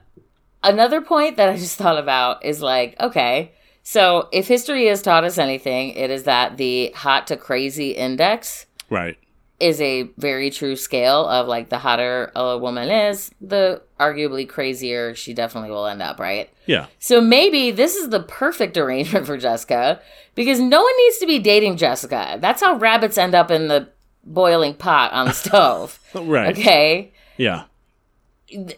[0.64, 3.52] another point that I just thought about is like, okay,
[3.84, 8.66] so if history has taught us anything, it is that the hot to crazy index
[8.90, 9.18] Right.
[9.62, 15.16] is a very true scale of like the hotter a woman is, the arguably crazier
[15.16, 16.50] she definitely will end up, right?
[16.66, 16.88] Yeah.
[17.00, 20.02] So maybe this is the perfect arrangement for Jessica
[20.36, 22.38] because no one needs to be dating Jessica.
[22.42, 23.88] That's how rabbits end up in the
[24.34, 26.00] boiling pot on the stove.
[26.14, 26.58] Right.
[26.58, 27.64] Okay Yeah.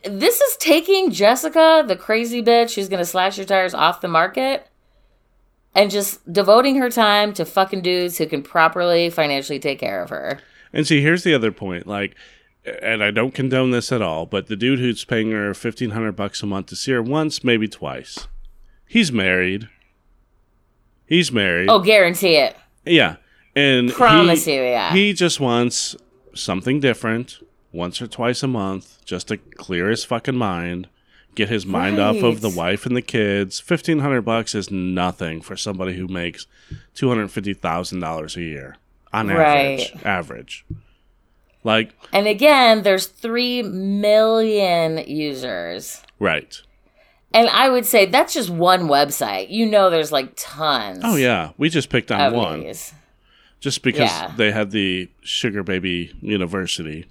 [0.06, 4.66] this is taking Jessica, the crazy bitch who's gonna slash your tires off the market,
[5.76, 10.10] and just devoting her time to fucking dudes who can properly financially take care of
[10.10, 10.40] her.
[10.74, 11.86] And see, here's the other point.
[11.88, 12.16] Like,
[12.82, 16.14] and I don't condone this at all, but the dude who's paying her fifteen hundred
[16.14, 18.28] bucks a month to see her once, maybe twice,
[18.88, 19.68] he's married.
[21.06, 21.70] He's married.
[21.70, 22.56] Oh, guarantee it.
[22.86, 23.16] yeah,
[23.60, 24.94] and Promise he, you, yeah.
[24.94, 25.96] He just wants
[26.34, 27.40] something different,
[27.72, 30.88] once or twice a month, just to clear his fucking mind,
[31.36, 33.60] get his mind off of the wife and the kids.
[33.60, 36.48] Fifteen hundred bucks is nothing for somebody who makes
[36.94, 38.78] two hundred fifty thousand dollars a year
[39.14, 39.92] on average.
[39.94, 40.06] Right.
[40.06, 40.66] Average.
[41.64, 46.02] Like And again, there's three million users.
[46.20, 46.62] right.
[47.32, 49.52] And I would say that's just one website.
[49.52, 51.02] You know there's like tons.
[51.04, 52.92] Oh yeah, we just picked on one these.
[53.60, 54.34] Just because Yeah.
[54.38, 57.06] they had the Sugar Baby University.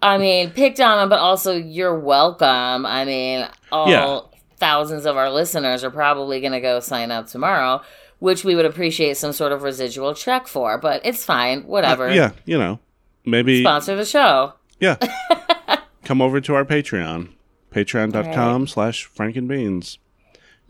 [0.00, 2.86] I mean, picked on them, but also you're welcome.
[2.86, 4.20] I mean, all Yeah.
[4.56, 7.82] thousands of our listeners are probably going to go sign up tomorrow,
[8.20, 11.62] which we would appreciate some sort of residual check for, but it's fine.
[11.64, 12.08] Whatever.
[12.08, 12.78] Uh, Yeah, you know,
[13.26, 14.54] maybe Sponsor the show.
[14.80, 14.96] yeah.
[16.04, 17.28] Come over to our Patreon,
[17.72, 19.98] patreon.com slash frankenbeans.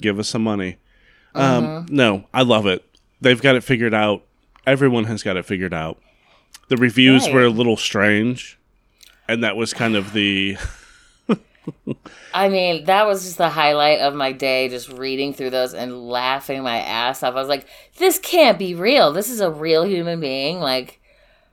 [0.01, 0.79] Give us some money.
[1.35, 1.95] Um, Mm-hmm.
[1.95, 2.85] no, I love it.
[3.21, 4.25] They've got it figured out.
[4.67, 5.99] Everyone has got it figured out.
[6.69, 7.35] The reviews Right.
[7.35, 8.59] were a little strange,
[9.29, 10.57] and that was kind of the
[12.35, 16.09] I mean, that was just the highlight of my day, just reading through those and
[16.09, 17.35] laughing my ass off.
[17.35, 17.67] I was like,
[17.99, 19.13] this can't be real.
[19.13, 20.59] This is a real human being.
[20.59, 21.01] Like,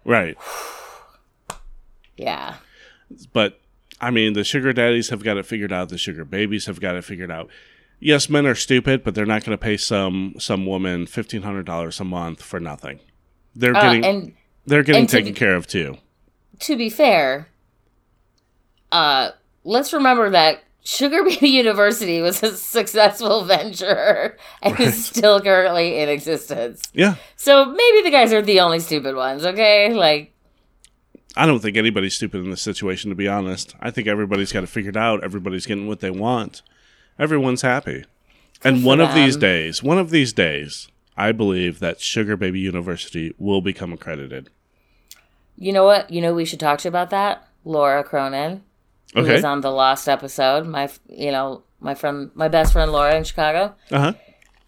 [0.05, 0.35] right.
[2.17, 2.55] yeah.
[3.33, 3.59] But
[4.01, 5.89] I mean, the sugar daddies have got it figured out.
[5.89, 7.49] The sugar babies have got it figured out.
[7.99, 11.65] Yes, men are stupid, but they're not going to pay some some woman fifteen hundred
[11.65, 12.99] dollars a month for nothing.
[13.55, 14.33] They're Uh, getting and
[14.65, 15.97] they're getting and taken be- care of too.
[16.59, 17.47] to be fair,
[18.91, 19.31] uh,
[19.63, 26.09] let's remember that Sugar Baby University was a successful venture and is still currently in
[26.09, 26.81] existence.
[26.93, 29.93] Yeah, So maybe the guys are the only stupid ones, okay?
[29.93, 30.33] Like,
[31.35, 33.09] I don't think anybody's stupid in this situation.
[33.09, 35.23] To be honest, I think everybody's got it figured out.
[35.23, 36.61] Everybody's getting what they want.
[37.19, 38.05] Everyone's happy.
[38.63, 40.87] And one of these days, one of these days,
[41.17, 44.49] I believe that Sugar Baby University will become accredited.
[45.57, 46.09] you know what?
[46.09, 47.45] You know we should talk to you about that?
[47.65, 48.63] Laura Cronin,
[49.13, 49.33] who Okay.
[49.33, 50.65] was on the Lost episode.
[50.65, 53.75] My, you know, my friend, my best friend Laura in Chicago.
[53.91, 54.13] Uh huh.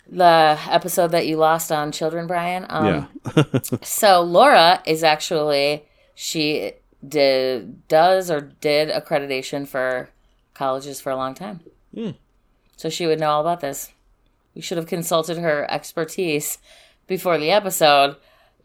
[0.10, 2.66] The episode that you lost on children, Brian.
[2.70, 3.44] Um, yeah.
[3.84, 6.74] So Laura is actually she
[7.08, 10.10] did does or did accreditation for
[10.54, 11.62] colleges for a long time.
[11.96, 12.10] Hmm.
[12.82, 13.92] So she would know all about this.
[14.56, 16.58] We should have consulted her expertise
[17.06, 18.16] before the episode.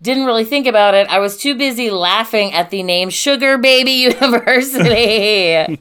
[0.00, 1.06] Didn't really think about it.
[1.08, 3.90] I was too busy laughing at the name Sugar Baby
[4.20, 5.78] University,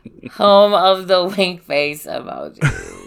[0.34, 3.02] home of the wink face emojis.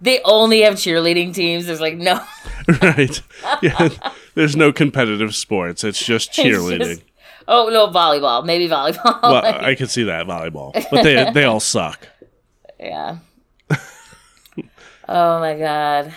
[0.00, 1.66] they only have cheerleading teams.
[1.66, 2.20] There's like no
[2.82, 3.22] right.
[3.62, 3.90] Yeah.
[4.34, 5.84] There's no competitive sports.
[5.84, 6.78] It's just It's cheerleading.
[6.96, 7.02] just-
[7.46, 8.44] oh no, volleyball.
[8.44, 9.22] Maybe volleyball.
[9.22, 12.08] well, I could see that volleyball, but they they all suck.
[12.78, 13.18] Yeah.
[15.08, 16.12] oh my god.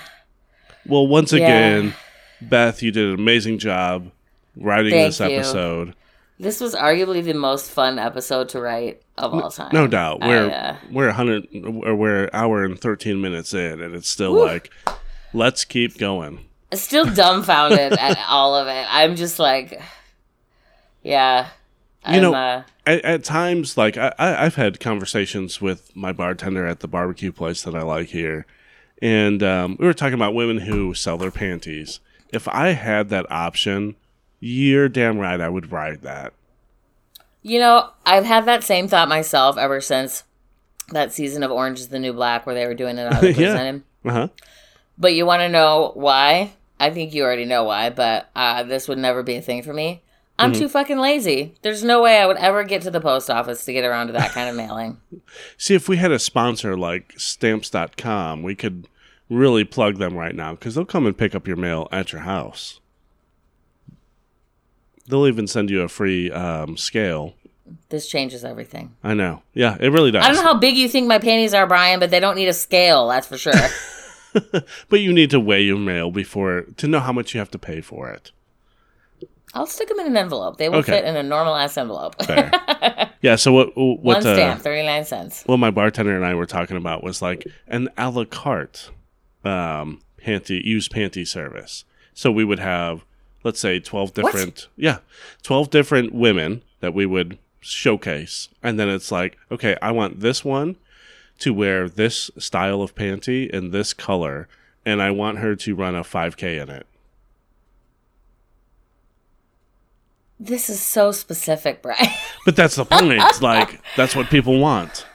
[0.86, 1.40] Well, once Yeah.
[1.44, 1.94] again,
[2.42, 4.12] Beth, you did an amazing job
[4.56, 5.26] writing Thank this you.
[5.28, 5.96] episode.
[6.40, 9.72] This was arguably the most fun episode to write of all time.
[9.74, 10.22] No doubt.
[10.22, 11.48] We're I, uh, we're hundred
[11.84, 14.72] or we're hour and thirteen minutes in, and it's still like,
[15.34, 16.46] let's keep going.
[16.74, 18.86] still dumbfounded at all of it.
[18.90, 19.82] I'm just like,
[21.04, 21.50] yeah.
[22.08, 26.66] You I'm, know- uh, At, at times, like I, I've had conversations with my bartender
[26.66, 28.46] at the barbecue place that I like here,
[29.02, 32.00] and um, we were talking about women who sell their panties.
[32.32, 33.96] If I had that option,
[34.40, 36.34] you're damn right I would ride that.
[37.42, 40.24] you know, I've had that same thought myself ever since
[40.92, 43.38] that season of Orange is the New Black where they were doing it out of
[43.38, 43.80] Yeah.
[44.06, 44.28] Uh huh.
[44.98, 46.54] But you want to know why?
[46.80, 49.74] I think you already know why, but uh, this would never be a thing for
[49.74, 50.02] me.
[50.40, 50.62] I'm Mm-hmm.
[50.62, 51.56] too fucking lazy.
[51.62, 54.14] There's no way I would ever get to the post office to get around to
[54.14, 54.98] that kind of mailing.
[55.58, 58.88] See, if we had a sponsor like stamps.com, we could
[59.30, 62.22] really plug them right now because they'll come and pick up your mail at your
[62.22, 62.80] house.
[65.08, 67.34] They'll even send you a free um, scale.
[67.90, 68.96] This changes everything.
[69.04, 69.42] I know.
[69.54, 70.24] Yeah, it really does.
[70.24, 72.48] I don't know how big you think my panties are, Brian, but they don't need
[72.48, 73.54] a scale, that's for sure.
[74.90, 77.58] But you need to weigh your mail before to know how much you have to
[77.58, 78.32] pay for it.
[79.54, 80.58] I'll stick them in an envelope.
[80.58, 80.92] They will Okay.
[80.94, 82.22] fit in a normal ass envelope.
[82.24, 82.52] Fair.
[83.22, 83.36] yeah.
[83.36, 83.76] So what?
[83.76, 84.00] What?
[84.02, 85.44] One uh, stamp, 39 cents.
[85.46, 88.92] what my bartender and I were talking about was like an a la carte
[89.44, 91.84] um, panty used panty service.
[92.14, 93.06] So we would have,
[93.44, 95.00] let's say, twelve different, yeah,
[95.42, 100.44] twelve different women that we would showcase, and then it's like, okay, I want this
[100.46, 100.76] one
[101.40, 104.48] to wear this style of panty in this color,
[104.86, 106.86] and I want her to run a five k in it.
[110.40, 112.08] This is so specific, Brian.
[112.46, 113.22] But that's the point.
[113.22, 115.06] It's like that's what people want.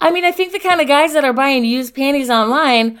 [0.00, 3.00] I mean, I think the kind of guys that are buying used panties online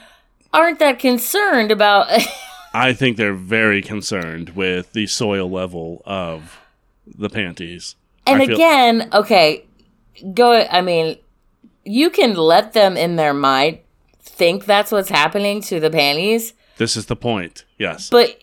[0.52, 2.08] aren't that concerned about.
[2.74, 6.58] I think they're very concerned with the soil level of
[7.06, 7.94] the panties.
[8.26, 9.64] and I feel- again, okay,
[10.32, 10.52] go.
[10.70, 11.18] I mean,
[11.84, 13.78] you can let them in their mind
[14.20, 17.64] think that's what's happening to the panties, This is the point.
[17.78, 18.08] Yes.
[18.08, 18.42] but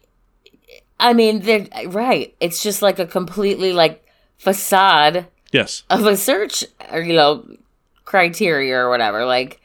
[0.99, 2.35] I mean, they're right.
[2.39, 4.03] It's just like a completely like
[4.38, 5.84] facade yes.
[5.89, 7.45] of a search or you know
[8.05, 9.61] criteria or whatever like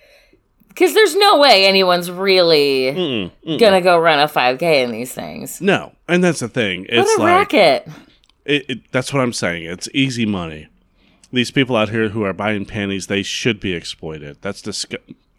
[0.68, 3.58] because there's no way anyone's really Mm-mm, mm-mm.
[3.60, 5.92] gonna go run a 5k in these things No.
[6.08, 6.80] And that's the thing.
[6.82, 7.88] what It's a like racket
[8.44, 9.64] it, it, that's what I'm saying.
[9.64, 10.68] It's easy money.
[11.32, 14.36] These people out here who are buying panties, they should be exploited.
[14.42, 14.98] That's disg-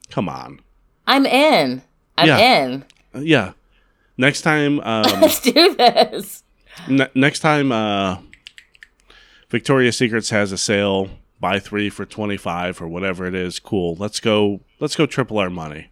[0.10, 0.62] Come on.
[1.06, 1.84] i'm in
[2.18, 2.64] i'm Yeah.
[2.64, 3.52] in yeah.
[4.18, 6.44] Next time um let's do this
[6.88, 8.18] ne- next time uh
[9.50, 11.10] Victoria's Secrets has a sale,
[11.40, 13.96] buy 3 for 25 or whatever it is, cool.
[13.96, 15.90] Let's go let's go triple our money.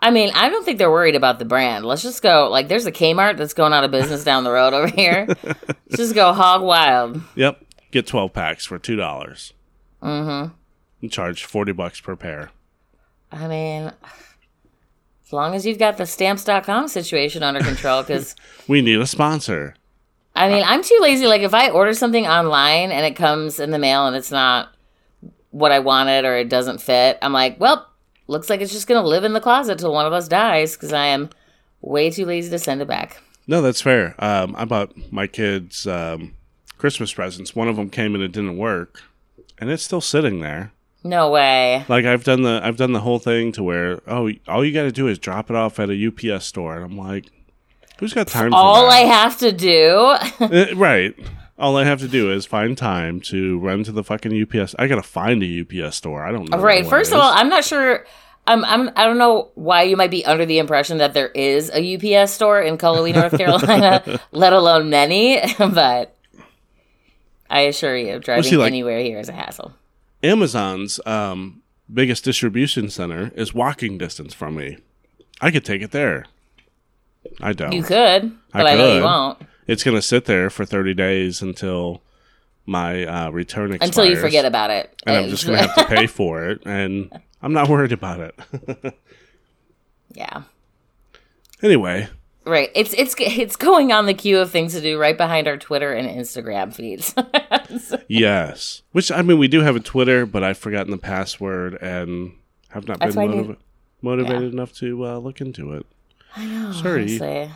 [0.00, 2.86] i mean i don't think they're worried about the brand let's just go like there's
[2.86, 6.32] a kmart that's going out of business down the road over here let's just go
[6.32, 7.64] hog wild Yep.
[7.90, 9.52] Get 12 packs for $2.
[10.02, 10.52] Mhm.
[11.02, 12.50] And charge 40 bucks per pair.
[13.32, 13.92] i mean
[15.28, 18.34] as long as you've got the stamps.com situation under control because
[18.68, 19.74] We need a sponsor.
[20.34, 21.26] I mean, I'm too lazy.
[21.26, 24.72] Like, if I order something online and it comes in the mail and it's not
[25.50, 27.86] what I wanted or it doesn't fit, I'm like, well,
[28.26, 30.76] looks like it's just going to live in the closet till one of us dies
[30.76, 31.28] because I am
[31.82, 33.20] way too lazy to send it back.
[33.46, 34.14] No, that's fair.
[34.18, 36.34] Um, I bought my kids um,
[36.78, 37.54] Christmas presents.
[37.54, 39.02] One of them came and it didn't work,
[39.58, 40.72] and it's still sitting there.
[41.04, 41.84] No way.
[41.88, 44.82] Like I've done the I've done the whole thing to where oh all you got
[44.82, 47.30] to do is drop it off at a UPS store, and I'm like,
[47.98, 50.16] who's got time All I have to do.
[50.40, 51.14] Uh, right.
[51.58, 54.74] All I have to do is find time to run to the fucking UPS.
[54.78, 56.24] I gotta find a UPS store.
[56.24, 56.58] I don't know.
[56.58, 56.86] right.
[56.86, 57.32] First of all.
[57.32, 58.04] I'm not sure.
[58.46, 61.70] I'm, I'm, I don't know why you might be under the impression that there is
[61.74, 66.16] a UPS store in Cullowhee, North Carolina, let alone many, but
[67.50, 69.74] I assure you, driving see, like- anywhere here is a hassle.
[70.22, 71.62] Amazon's um,
[71.92, 74.78] biggest distribution center is walking distance from me.
[75.40, 76.26] I could take it there.
[77.40, 77.72] I don't.
[77.72, 79.38] You could, I but I, know you won't.
[79.66, 82.02] It's gonna sit there for 30 days until
[82.66, 83.90] my uh, return expires.
[83.90, 84.94] Until you forget about it.
[85.06, 87.10] and I'm just gonna have to pay for it, and
[87.42, 88.94] I'm not worried about it.
[90.14, 90.42] yeah.
[91.62, 92.08] anyway,
[92.48, 92.70] Right.
[92.74, 95.92] It's it's it's going on the queue of things to do right behind our Twitter
[95.92, 97.14] and Instagram feeds.
[98.08, 98.82] yes.
[98.92, 102.32] Which I mean, we do have a Twitter, but I've forgotten the password and
[102.70, 103.56] have not That's been motiv-
[104.02, 105.86] motivated enough to uh, look into it.
[106.36, 106.72] I know.
[106.72, 107.02] Sorry.
[107.02, 107.50] honestly.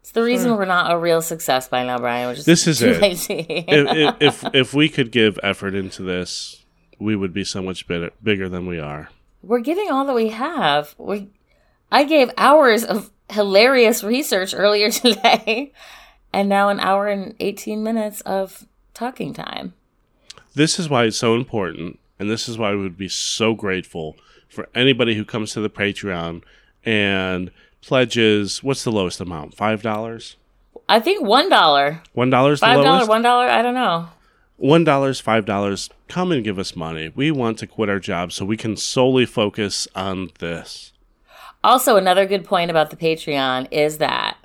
[0.00, 2.28] It's the reason we're not a real success by now, Brian.
[2.28, 3.00] We're just This is it.
[3.00, 3.46] lazy.
[3.48, 6.64] if, if if if we could give effort into this,
[6.98, 9.10] we would be so much bigger, bigger than we are.
[9.42, 10.94] we're giving all that we have.
[10.98, 11.28] We,
[11.92, 15.72] I gave hours of hilarious research earlier today,
[16.32, 19.74] and now an hour and eighteen minutes of talking time.
[20.54, 24.16] This is why it's so important, and this is why we would be so grateful
[24.48, 26.42] for anybody who comes to the Patreon
[26.84, 27.50] and
[27.82, 28.62] pledges.
[28.62, 29.54] What's the lowest amount?
[29.54, 30.36] Five dollars.
[30.88, 33.46] I think one dollar, One dollar is the five dollar, one dollar.
[33.46, 34.08] I don't know.
[34.56, 35.88] One dollars, five dollars.
[36.08, 37.12] Come and give us money.
[37.14, 40.92] We want to quit our jobs so we can solely focus on this.
[41.62, 44.36] Also, another good point about the Patreon is that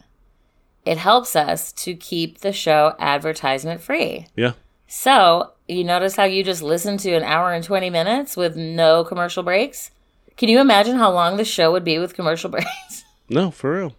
[0.85, 4.27] it helps us to keep the show advertisement free.
[4.35, 4.53] Yeah.
[4.87, 9.03] So, you notice how you just listened to an hour and 20 minutes with no
[9.03, 9.91] commercial breaks?
[10.37, 13.03] Can you imagine how long the show would be with commercial breaks?
[13.29, 13.95] No, for real.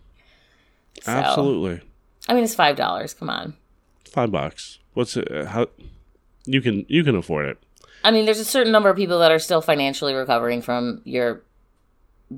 [1.02, 1.80] So, Absolutely.
[2.28, 3.14] I mean, it's five dollars.
[3.14, 3.55] Come on.
[4.05, 4.78] Five bucks.
[4.94, 5.30] What's it?
[5.30, 5.66] uh, How
[6.44, 7.59] you can you can afford it.
[8.05, 11.43] I mean, there's a certain number of people that are still financially recovering from your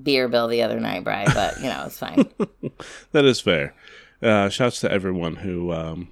[0.02, 1.30] beer bill the other night, Brian.
[1.34, 2.28] But you know, it's fine.
[3.12, 3.74] That is fair.
[4.22, 6.08] Uh, shouts to everyone who um,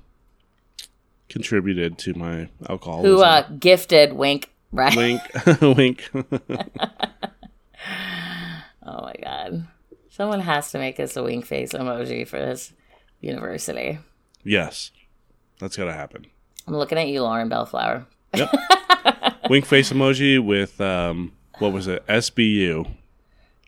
[1.28, 3.11] contributed to my alcoholism.
[3.11, 4.51] Who uh, gifted wink?
[4.73, 4.97] Right.
[4.97, 5.20] wink,
[5.61, 6.11] wink.
[8.85, 9.66] Oh my god.
[10.09, 12.73] Someone has to make us a wink face emoji for this
[13.20, 13.98] university.
[14.44, 14.90] yes,
[15.61, 16.27] that's gotta happen.
[16.66, 18.07] I'm looking at you, Lauren Bellflower.
[19.48, 22.05] Wink face emoji with um, what was it?
[22.07, 22.90] SBU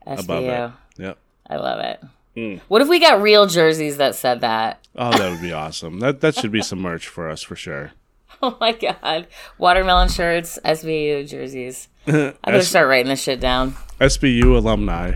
[0.09, 0.73] above SBU.
[0.99, 1.03] it.
[1.03, 1.19] Yep.
[1.51, 2.01] I love it.
[2.37, 2.61] Mm.
[2.69, 4.87] What if we got real jerseys that said that?
[4.97, 5.99] Oh, that would be awesome.
[6.01, 7.93] That that should be some merch for us for sure.
[8.41, 9.27] Oh my god.
[9.59, 11.89] Watermelon shirts, SBU jerseys.
[12.07, 13.73] I better S- start writing this shit down.
[14.01, 15.15] SBU alumni.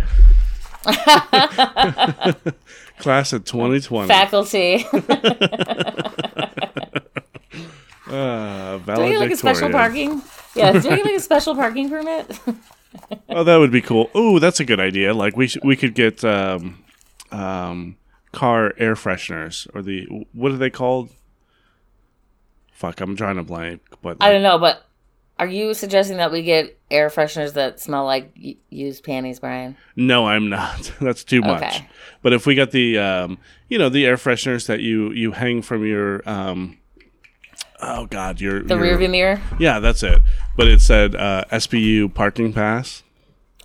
[2.99, 4.09] Class of 2020.
[4.09, 4.85] Faculty.
[8.09, 10.21] Uh, Do we get like a special parking?
[10.57, 12.27] Yeah, do we get like a special parking permit?
[13.29, 14.11] Oh, that would be cool.
[14.17, 15.15] Ooh, that's a good idea.
[15.15, 16.83] Like we sh- we could get um,
[17.31, 17.97] um,
[18.33, 21.11] car air fresheners or the what are they called?
[22.73, 23.81] Fuck, I'm trying to blank.
[24.03, 24.85] But I don't know, but
[25.39, 29.77] are you suggesting that we get air fresheners that smell like y- used panties, Brian?
[29.97, 30.93] no, I'm not.
[31.01, 31.63] that's too much.
[31.63, 31.89] Okay.
[32.23, 33.39] But if we got the um,
[33.69, 36.79] you know the air fresheners that you you hang from your um,
[37.83, 39.41] oh god your The your, rear view mirror?
[39.59, 40.21] yeah that's it.
[40.57, 43.03] But it said uh, SBU parking pass.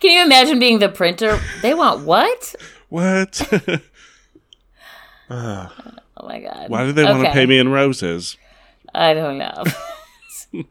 [0.00, 1.40] Can you imagine being the printer?
[1.62, 2.54] They want what?
[2.88, 3.40] What?
[5.30, 6.70] Oh my god.
[6.70, 8.36] Why do they want to pay me in roses?
[8.94, 9.64] I don't know.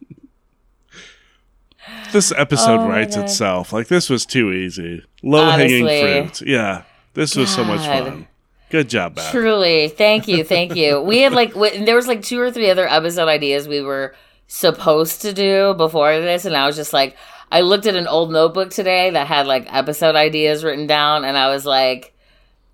[2.11, 3.25] This episode Oh writes God.
[3.25, 3.71] itself.
[3.71, 5.03] Like this was too easy.
[5.23, 6.41] Low hanging fruit.
[6.41, 6.83] Yeah.
[7.13, 8.27] This was so much fun.
[8.69, 9.31] Good job, Beth.
[9.31, 10.99] Truly, thank you, thank you.
[11.01, 14.13] We had like w- there was like two or three other episode ideas we were
[14.47, 17.15] supposed to do before this, and I was just like,
[17.51, 21.37] I looked at an old notebook today that had like episode ideas written down, and
[21.37, 22.13] I was like,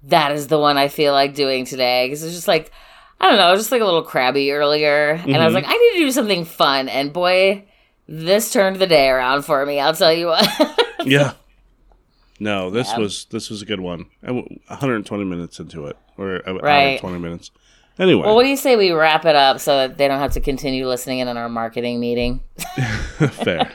[0.03, 2.72] that is the one I feel like doing today because it's just like.
[3.22, 5.56] I don't know, I was just like a little crabby earlier, and I was Mhm.
[5.56, 7.64] like, I need to do something fun, and boy,
[8.06, 9.80] this turned the day around for me.
[9.80, 10.45] I'll tell you what.
[11.06, 11.34] Yeah.
[12.44, 12.99] No, this Yeah.
[12.99, 14.06] was this was a good one.
[14.22, 17.02] 120 minutes into it, or Right.
[17.02, 17.52] 120 minutes.
[17.98, 20.34] Anyway, well, what do you say we wrap it up so that they don't have
[20.34, 22.41] to continue listening in on our marketing meeting?
[23.32, 23.72] fair,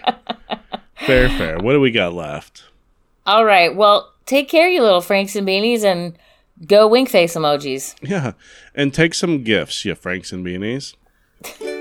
[1.07, 1.59] fair, fair.
[1.59, 2.65] What do we got left?
[3.27, 3.75] All right.
[3.75, 6.19] Well, take care, you little Franks and beanies, and
[6.67, 7.95] go wink face emojis.
[8.03, 8.33] Yeah,
[8.75, 10.95] and take some gifts, you Franks and beanies.